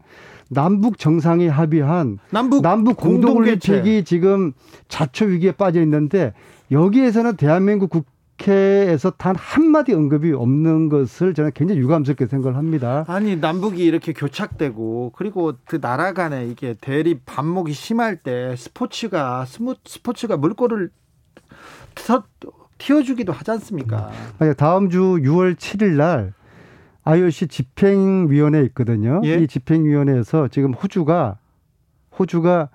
남북 0.50 0.98
정상이 0.98 1.46
합의한 1.46 2.18
남북 2.30 2.62
남북 2.62 2.96
공동 2.96 3.34
공동개최. 3.34 3.72
올림픽이 3.72 4.04
지금 4.04 4.52
자초 4.88 5.26
위기에 5.26 5.52
빠져 5.52 5.80
있는데 5.82 6.32
여기에서는 6.72 7.36
대한민국 7.36 7.90
국 7.90 8.06
회에서 8.46 9.10
단 9.10 9.34
한마디 9.36 9.92
언급이 9.92 10.32
없는 10.32 10.88
것을 10.88 11.34
저는 11.34 11.52
굉장히 11.54 11.80
유감스럽게 11.80 12.26
생각을 12.26 12.56
합니다. 12.56 13.04
아니 13.08 13.36
남북이 13.36 13.82
이렇게 13.82 14.12
교착되고 14.12 15.12
그리고 15.16 15.54
그 15.64 15.80
나라 15.80 16.12
간에 16.12 16.46
이게 16.46 16.74
대립 16.80 17.22
반목이 17.24 17.72
심할 17.72 18.16
때 18.16 18.54
스포츠가 18.56 19.44
스무, 19.46 19.74
스포츠가 19.84 20.36
물꼬를 20.36 20.90
터, 21.94 22.24
튀어주기도 22.78 23.32
하지 23.32 23.50
않습니까? 23.52 24.10
아니, 24.38 24.54
다음 24.54 24.90
주 24.90 24.98
6월 25.00 25.56
7일 25.56 25.96
날 25.96 26.34
IOC 27.04 27.48
집행위원회 27.48 28.62
있거든요. 28.64 29.22
예. 29.24 29.36
이 29.36 29.46
집행위원회에서 29.46 30.48
지금 30.48 30.74
호주가 30.74 31.38
호주가 32.18 32.68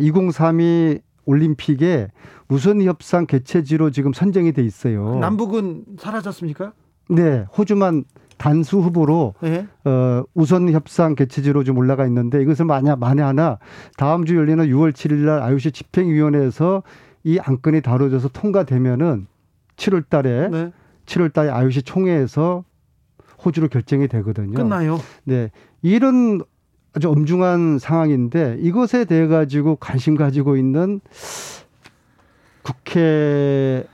2032 0.00 1.00
올림픽에 1.24 2.08
우선 2.48 2.82
협상 2.82 3.26
개최지로 3.26 3.90
지금 3.90 4.12
선정이 4.12 4.52
돼 4.52 4.62
있어요. 4.62 5.18
남북은 5.18 5.84
사라졌습니까? 5.98 6.72
네, 7.10 7.46
호주만 7.56 8.04
단수 8.38 8.78
후보로 8.78 9.34
예. 9.44 9.66
어, 9.84 10.22
우선 10.32 10.70
협상 10.70 11.14
개최지로 11.14 11.64
좀 11.64 11.76
올라가 11.76 12.06
있는데 12.06 12.40
이것을 12.40 12.64
만약 12.64 12.98
만에 12.98 13.22
하나 13.22 13.58
다음 13.96 14.24
주 14.24 14.36
열리는 14.36 14.64
6월 14.64 14.92
7일 14.92 15.24
날 15.26 15.42
IOC 15.42 15.72
집행위원회에서 15.72 16.82
이 17.24 17.38
안건이 17.38 17.82
다뤄져서 17.82 18.28
통과되면은 18.28 19.26
7월 19.76 20.08
달에 20.08 20.48
네. 20.48 20.72
7월 21.06 21.32
달에 21.32 21.50
IOC 21.50 21.82
총회에서 21.82 22.64
호주로 23.44 23.68
결정이 23.68 24.08
되거든요. 24.08 24.54
끝나요. 24.54 24.98
네. 25.24 25.50
이런 25.82 26.40
아주 26.94 27.10
엄중한 27.10 27.78
상황인데 27.78 28.56
이것에 28.60 29.04
대해 29.04 29.26
가지고 29.26 29.76
관심 29.76 30.16
가지고 30.16 30.56
있는 30.56 31.00
국회 32.68 33.84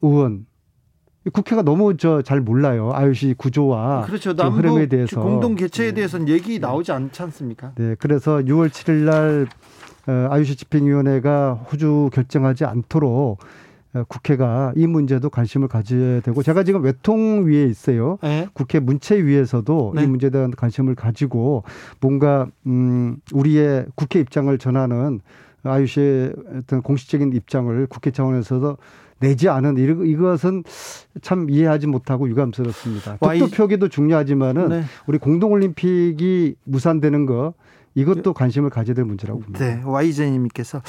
의원 0.00 0.46
국회가 1.32 1.62
너무 1.62 1.96
저 1.96 2.22
잘 2.22 2.40
몰라요. 2.40 2.90
IOC 2.94 3.34
구조와 3.36 4.02
그렇죠. 4.06 4.34
지금 4.34 4.52
흐름에 4.52 4.74
남북 4.74 4.88
대해서 4.88 5.20
공동 5.20 5.54
개최에 5.56 5.88
네. 5.88 5.94
대해서는 5.94 6.28
얘기 6.28 6.58
나오지 6.58 6.92
않지 6.92 7.22
않습니까? 7.22 7.72
네, 7.76 7.96
그래서 7.98 8.38
6월 8.38 8.68
7일 8.68 8.92
날 9.04 9.46
어, 10.06 10.28
IOC 10.32 10.56
집행위원회가 10.56 11.54
호주 11.70 12.10
결정하지 12.14 12.64
않도록 12.64 13.38
어, 13.94 14.04
국회가 14.08 14.72
이 14.76 14.86
문제도 14.86 15.28
관심을 15.28 15.68
가져야 15.68 16.20
되고 16.20 16.42
제가 16.42 16.62
지금 16.62 16.82
외통 16.82 17.46
위에 17.46 17.64
있어요. 17.64 18.18
예. 18.24 18.48
국회 18.54 18.78
문체 18.80 19.22
위에서도 19.22 19.92
네. 19.96 20.04
이 20.04 20.06
문제에 20.06 20.30
대한 20.30 20.50
관심을 20.52 20.94
가지고 20.94 21.64
뭔가 22.00 22.46
음 22.66 23.16
우리의 23.32 23.86
국회 23.96 24.20
입장을 24.20 24.56
전하는 24.58 25.20
IOC의 25.62 26.32
어떤 26.58 26.82
공식적인 26.82 27.32
입장을 27.32 27.86
국회 27.86 28.10
차원에서도 28.10 28.76
내지 29.20 29.48
않은 29.48 29.76
이것은 30.06 30.62
참 31.22 31.50
이해하지 31.50 31.88
못하고 31.88 32.28
유감스럽습니다. 32.28 33.16
독도 33.16 33.48
표기도 33.48 33.88
중요하지만은 33.88 34.68
네. 34.68 34.84
우리 35.06 35.18
공동올림픽이 35.18 36.54
무산되는 36.64 37.26
거 37.26 37.54
이것도 37.94 38.32
관심을 38.32 38.70
가져야 38.70 38.94
될 38.94 39.04
문제라고 39.04 39.40
봅니다. 39.40 39.64
네, 39.64 39.82
와이제님께서 39.84 40.82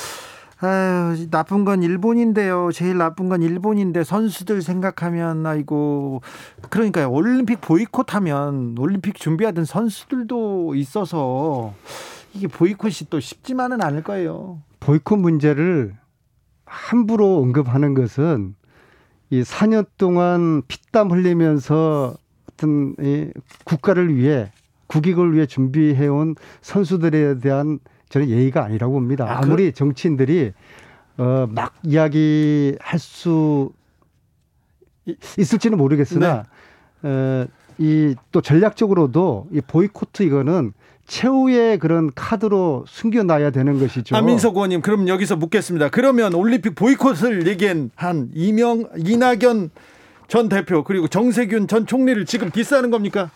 아유, 0.61 1.29
나쁜 1.31 1.63
건 1.63 1.81
일본인데요. 1.81 2.69
제일 2.73 2.97
나쁜 2.97 3.29
건 3.29 3.41
일본인데 3.41 4.03
선수들 4.03 4.61
생각하면 4.61 5.45
아이고 5.45 6.21
그러니까요. 6.69 7.09
올림픽 7.09 7.61
보이콧하면 7.61 8.75
올림픽 8.77 9.15
준비하던 9.15 9.63
선수들도 9.65 10.75
있어서 10.75 11.73
이게 12.33 12.47
보이콧이 12.47 13.07
또 13.09 13.19
쉽지만은 13.19 13.81
않을 13.81 14.03
거예요. 14.03 14.61
보이콧 14.79 15.19
문제를 15.19 15.95
함부로 16.65 17.37
언급하는 17.41 17.93
것은 17.93 18.55
이 19.31 19.41
4년 19.41 19.87
동안 19.97 20.61
피땀 20.67 21.11
흘리면서 21.11 22.15
어떤 22.51 22.95
이 22.99 23.27
국가를 23.63 24.15
위해 24.15 24.51
국익을 24.87 25.35
위해 25.35 25.45
준비해온 25.45 26.35
선수들에 26.61 27.39
대한 27.39 27.79
저는 28.09 28.27
예의가 28.27 28.63
아니라고 28.63 28.93
봅니다. 28.93 29.25
아, 29.29 29.45
무리 29.45 29.71
정치인들이 29.71 30.51
어, 31.17 31.47
막 31.49 31.75
이야기할 31.83 32.97
수 32.97 33.71
있을지는 35.37 35.77
모르겠으나 35.77 36.45
네. 37.01 37.09
어, 37.09 37.47
이 37.77 37.93
또 37.93 38.41
전략적으로도 38.41 39.49
이 39.51 39.61
보이코트 39.61 40.23
이거는 40.23 40.73
최후의 41.09 41.79
그런 41.79 42.11
카드로 42.13 42.85
숨겨놔야 42.87 43.49
되는 43.49 43.79
것이죠. 43.79 44.15
안민석 44.15 44.55
의원님, 44.55 44.81
그럼 44.81 45.07
여기서 45.07 45.35
묻겠습니다. 45.35 45.89
그러면 45.89 46.35
올림픽 46.35 46.75
보이콧을 46.75 47.47
얘기한 47.47 47.89
한 47.95 48.29
이명 48.33 48.85
이낙연 48.95 49.71
전 50.27 50.49
대표 50.49 50.83
그리고 50.83 51.07
정세균 51.07 51.67
전 51.67 51.87
총리를 51.87 52.23
지금 52.27 52.51
디스하는 52.51 52.91
겁니까? 52.91 53.31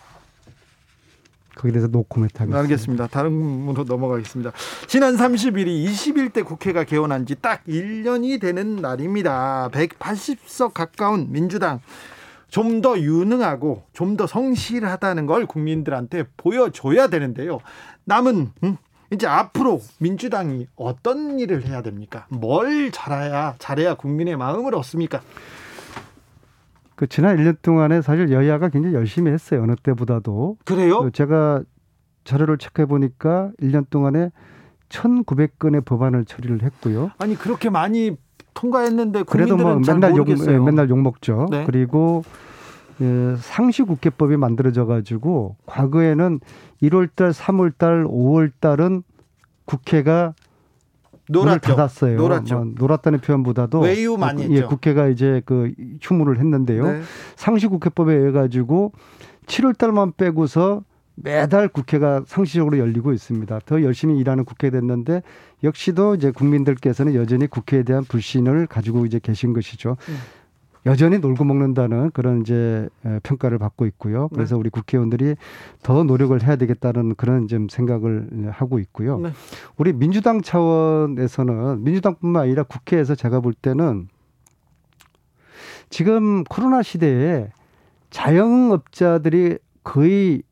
거기에 1.56 1.72
대해서 1.72 1.88
노코멘트 1.88 2.34
하겠습니다. 2.38 2.58
알겠습니다. 2.60 3.06
다른 3.08 3.66
분으로 3.66 3.84
넘어가겠습니다. 3.84 4.52
지난 4.86 5.16
30일이 5.16 5.84
21대 5.86 6.44
국회가 6.44 6.84
개원한 6.84 7.26
지 7.26 7.34
딱 7.34 7.64
1년이 7.66 8.40
되는 8.40 8.76
날입니다. 8.76 9.68
180석 9.72 10.74
가까운 10.74 11.26
민주당 11.30 11.80
좀 12.48 12.80
더 12.80 12.98
유능하고 12.98 13.84
좀 13.92 14.16
더 14.16 14.26
성실하다는 14.26 15.26
걸 15.26 15.46
국민들한테 15.46 16.24
보여줘야 16.36 17.08
되는데요. 17.08 17.58
남은 18.04 18.50
음, 18.62 18.76
이제 19.12 19.26
앞으로 19.26 19.80
민주당이 19.98 20.66
어떤 20.76 21.38
일을 21.38 21.66
해야 21.66 21.82
됩니까? 21.82 22.26
뭘 22.30 22.90
잘해야 22.92 23.54
잘해야 23.58 23.94
국민의 23.94 24.36
마음을 24.36 24.74
얻습니까? 24.74 25.20
그 26.96 27.08
지난 27.08 27.36
1년 27.36 27.60
동안에 27.60 28.02
사실 28.02 28.30
여야가 28.30 28.68
굉장히 28.68 28.94
열심히 28.94 29.32
했어요. 29.32 29.62
어느 29.62 29.74
때보다도. 29.82 30.58
그래요? 30.64 31.00
그 31.02 31.10
제가 31.10 31.62
자료를 32.24 32.58
체크해 32.58 32.86
보니까 32.86 33.50
1년 33.60 33.90
동안에 33.90 34.30
1,900건의 34.88 35.84
법안을 35.84 36.24
처리를 36.24 36.62
했고요. 36.62 37.10
아니 37.18 37.34
그렇게 37.34 37.68
많이 37.68 38.16
통과했는데 38.54 39.24
그래도 39.24 39.56
뭐 39.56 39.80
맨날 39.86 40.16
욕 40.16 40.28
예, 40.28 40.58
맨날 40.58 40.88
욕 40.88 40.98
먹죠. 40.98 41.46
네. 41.50 41.64
그리고 41.66 42.24
예, 43.00 43.34
상시국회법이 43.38 44.36
만들어져 44.36 44.86
가지고 44.86 45.56
과거에는 45.66 46.40
1월달, 46.82 47.32
3월달, 47.32 48.06
5월달은 48.06 49.02
국회가 49.64 50.34
놀았죠. 51.28 51.60
닫았어요. 51.60 52.16
놀았죠. 52.16 52.54
뭐 52.54 52.72
놀았다는 52.76 53.20
표현보다도 53.20 53.80
외유 53.80 54.16
많이 54.16 54.42
예, 54.50 54.56
했죠. 54.56 54.68
국회가 54.68 55.08
이제 55.08 55.42
그 55.44 55.72
휴무를 56.00 56.38
했는데요. 56.38 56.84
네. 56.84 57.00
상시국회법에 57.36 58.14
의해 58.14 58.30
가지고 58.30 58.92
7월 59.46 59.76
달만 59.76 60.12
빼고서 60.16 60.82
매달 61.16 61.68
국회가 61.68 62.22
상시적으로 62.26 62.78
열리고 62.78 63.12
있습니다. 63.12 63.60
더 63.66 63.82
열심히 63.82 64.18
일하는 64.18 64.44
국회 64.44 64.70
됐는데 64.70 65.22
역시도 65.64 66.14
이제 66.14 66.30
국민들께서는 66.30 67.14
여전히 67.14 67.46
국회에 67.46 67.82
대한 67.82 68.04
불신을 68.04 68.66
가지고 68.68 69.06
이제 69.06 69.18
계신 69.18 69.52
것이죠. 69.52 69.96
음. 70.08 70.16
여전히 70.86 71.18
놀고 71.18 71.44
먹는다는 71.44 72.10
그런 72.10 72.42
이제 72.42 72.88
평가를 73.22 73.58
받고 73.58 73.86
있고요. 73.86 74.28
그래서 74.28 74.54
네. 74.54 74.60
우리 74.60 74.68
국회의원들이 74.68 75.34
더 75.82 76.04
노력을 76.04 76.40
해야 76.42 76.56
되겠다는 76.56 77.14
그런 77.14 77.48
좀 77.48 77.68
생각을 77.70 78.50
하고 78.52 78.78
있고요. 78.78 79.18
네. 79.18 79.30
우리 79.78 79.94
민주당 79.94 80.42
차원에서는 80.42 81.82
민주당뿐만 81.82 82.42
아니라 82.42 82.64
국회에서 82.64 83.14
제가 83.14 83.40
볼 83.40 83.54
때는 83.54 84.08
지금 85.88 86.44
코로나 86.44 86.82
시대에 86.82 87.48
자영업자들이 88.10 89.56
거의 89.82 90.42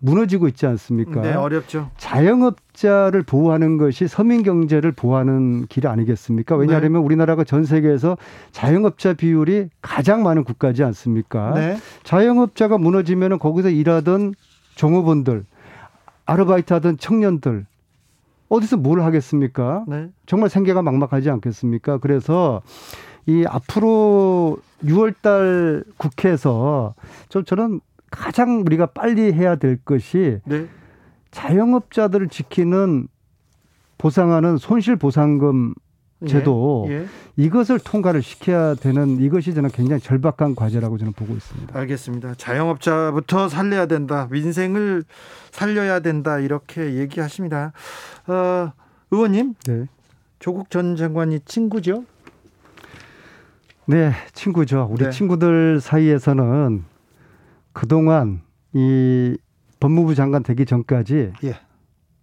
무너지고 0.00 0.48
있지 0.48 0.66
않습니까? 0.66 1.20
네, 1.20 1.34
어렵죠. 1.34 1.90
자영업자를 1.98 3.22
보호하는 3.22 3.76
것이 3.76 4.08
서민 4.08 4.42
경제를 4.42 4.92
보호하는 4.92 5.66
길 5.66 5.86
아니겠습니까? 5.86 6.56
왜냐하면 6.56 6.92
네. 6.92 6.98
우리나라가 6.98 7.44
전 7.44 7.64
세계에서 7.64 8.16
자영업자 8.50 9.12
비율이 9.14 9.68
가장 9.82 10.22
많은 10.22 10.44
국가지 10.44 10.82
않습니까? 10.82 11.52
네. 11.54 11.76
자영업자가 12.02 12.78
무너지면 12.78 13.38
거기서 13.38 13.68
일하던 13.68 14.34
종업원들, 14.74 15.44
아르바이트 16.24 16.72
하던 16.72 16.96
청년들 16.96 17.66
어디서 18.48 18.78
뭘 18.78 19.02
하겠습니까? 19.02 19.84
네. 19.86 20.08
정말 20.26 20.48
생계가 20.48 20.82
막막하지 20.82 21.30
않겠습니까? 21.30 21.98
그래서 21.98 22.62
이 23.26 23.44
앞으로 23.46 24.58
6월 24.84 25.14
달 25.20 25.84
국회에서 25.98 26.94
좀 27.28 27.44
저는 27.44 27.80
가장 28.10 28.60
우리가 28.66 28.86
빨리 28.86 29.32
해야 29.32 29.56
될 29.56 29.76
것이 29.76 30.40
네. 30.44 30.66
자영업자들을 31.30 32.28
지키는 32.28 33.08
보상하는 33.98 34.56
손실보상금 34.56 35.74
예, 36.22 36.26
제도 36.26 36.86
예, 36.88 36.92
예. 36.92 37.06
이것을 37.36 37.78
통과를 37.78 38.22
시켜야 38.22 38.74
되는 38.74 39.20
이것이 39.20 39.54
저는 39.54 39.70
굉장히 39.70 40.00
절박한 40.00 40.54
과제라고 40.54 40.98
저는 40.98 41.12
보고 41.14 41.32
있습니다. 41.32 41.78
알겠습니다. 41.78 42.34
자영업자부터 42.34 43.48
살려야 43.48 43.86
된다. 43.86 44.28
민생을 44.30 45.04
살려야 45.50 46.00
된다. 46.00 46.38
이렇게 46.38 46.94
얘기하십니다. 46.96 47.72
어, 48.26 48.72
의원님, 49.10 49.54
네. 49.66 49.86
조국 50.38 50.70
전 50.70 50.96
장관이 50.96 51.40
친구죠? 51.40 52.04
네, 53.86 54.12
친구죠. 54.34 54.88
우리 54.90 55.04
네. 55.04 55.10
친구들 55.10 55.80
사이에서는 55.80 56.84
그동안 57.72 58.42
이 58.72 59.36
법무부 59.80 60.14
장관 60.14 60.42
되기 60.42 60.66
전까지 60.66 61.32
예. 61.44 61.54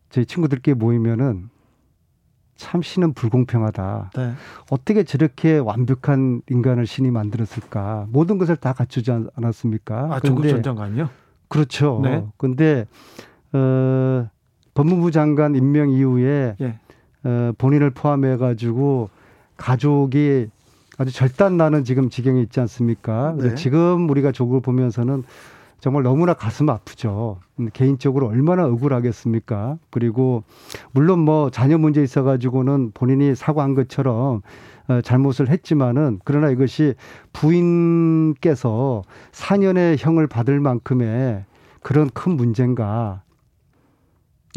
저희 0.09 0.25
친구들끼리 0.25 0.75
모이면은 0.75 1.49
참 2.55 2.81
신은 2.81 3.13
불공평하다. 3.13 4.11
네. 4.15 4.33
어떻게 4.71 5.03
저렇게 5.03 5.57
완벽한 5.59 6.41
인간을 6.49 6.87
신이 6.87 7.11
만들었을까? 7.11 8.07
모든 8.09 8.37
것을 8.37 8.55
다 8.55 8.73
갖추지 8.73 9.11
않았습니까? 9.35 10.09
아, 10.11 10.19
조국 10.19 10.47
전 10.47 10.63
장관요? 10.63 11.09
그렇죠. 11.47 12.01
네. 12.03 12.25
근데 12.37 12.85
어 13.53 14.27
법무부 14.73 15.11
장관 15.11 15.55
임명 15.55 15.89
이후에 15.89 16.55
예. 16.59 16.79
어 17.23 17.53
본인을 17.57 17.91
포함해 17.91 18.37
가지고 18.37 19.09
가족이 19.55 20.49
아주 20.97 21.11
절단 21.11 21.57
나는 21.57 21.83
지금 21.83 22.09
지경에 22.09 22.41
있지 22.41 22.59
않습니까? 22.59 23.35
네. 23.37 23.55
지금 23.55 24.09
우리가 24.09 24.31
조국을 24.31 24.61
보면서는 24.61 25.23
정말 25.79 26.01
너무나 26.01 26.33
가슴 26.33 26.69
아프죠. 26.69 27.39
음, 27.59 27.69
개인적으로 27.71 28.27
얼마나 28.27 28.65
억울하겠습니까? 28.65 29.77
그리고 29.91 30.43
물론 30.91 31.19
뭐 31.19 31.51
자녀 31.51 31.77
문제 31.77 32.01
있어 32.01 32.23
가지고는 32.23 32.91
본인이 32.95 33.35
사과한 33.35 33.75
것처럼 33.75 34.41
어, 34.87 35.01
잘못을 35.01 35.49
했지만은 35.49 36.19
그러나 36.23 36.49
이것이 36.49 36.95
부인께서 37.31 39.03
4년의 39.33 39.97
형을 39.99 40.25
받을 40.25 40.59
만큼의 40.59 41.45
그런 41.83 42.09
큰 42.09 42.35
문제인가 42.35 43.21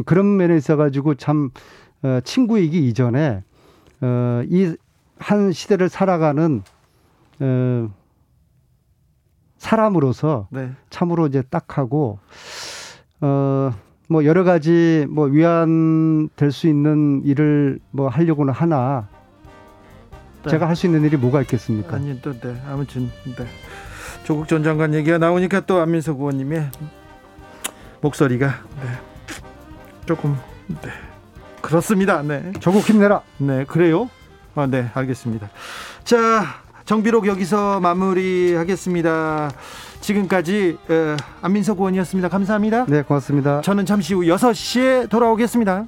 그런 0.07 0.37
면에 0.39 0.57
있어 0.57 0.77
가지고 0.77 1.17
참 1.17 1.51
어, 2.03 2.21
친구이기 2.25 2.89
이전에 2.89 3.43
어, 4.01 4.43
이 4.47 4.75
한 5.21 5.53
시대를 5.53 5.89
살아가는 5.89 6.63
어, 7.41 7.91
사람으로서 9.59 10.49
네. 10.51 10.73
참으로 10.89 11.27
이제 11.27 11.43
딱하고 11.43 12.19
어, 13.21 13.71
뭐 14.09 14.25
여러 14.25 14.43
가지 14.45 15.07
뭐 15.09 15.27
위안 15.27 16.29
될 16.37 16.51
수 16.51 16.67
있는 16.67 17.23
일을 17.25 17.79
뭐 17.91 18.09
하려고는 18.09 18.53
하나 18.53 19.09
네. 20.43 20.51
제가 20.51 20.67
할 20.67 20.75
수 20.75 20.87
있는 20.87 21.05
일이 21.05 21.17
뭐가 21.17 21.43
있겠습니까? 21.43 21.97
아니 21.97 22.21
또 22.23 22.33
네. 22.33 22.61
아무튼 22.67 23.11
네. 23.25 23.47
조국 24.25 24.49
전 24.49 24.63
장관 24.63 24.95
얘기가 24.95 25.19
나오니까 25.19 25.61
또 25.67 25.79
안민석 25.81 26.19
의원님의 26.19 26.71
목소리가 28.01 28.47
네. 28.49 28.89
조금 30.07 30.37
네. 30.67 30.91
그렇습니다. 31.61 32.23
네. 32.23 32.53
조국 32.61 32.81
힘내라. 32.89 33.21
네, 33.37 33.65
그래요? 33.67 34.09
아, 34.61 34.67
네, 34.67 34.91
알겠습니다. 34.95 35.49
자, 36.05 36.45
정비록 36.85 37.27
여기서 37.27 37.81
마무리하겠습니다. 37.81 39.51
지금까지 40.01 40.77
에, 40.91 41.17
안민석 41.43 41.79
의원이었습니다. 41.79 42.29
감사합니다. 42.29 42.85
네, 42.87 43.03
고맙습니다. 43.03 43.61
저는 43.63 43.87
잠시 43.87 44.15
후 44.15 44.21
6시에 44.23 45.09
돌아오겠습니다. 45.09 45.87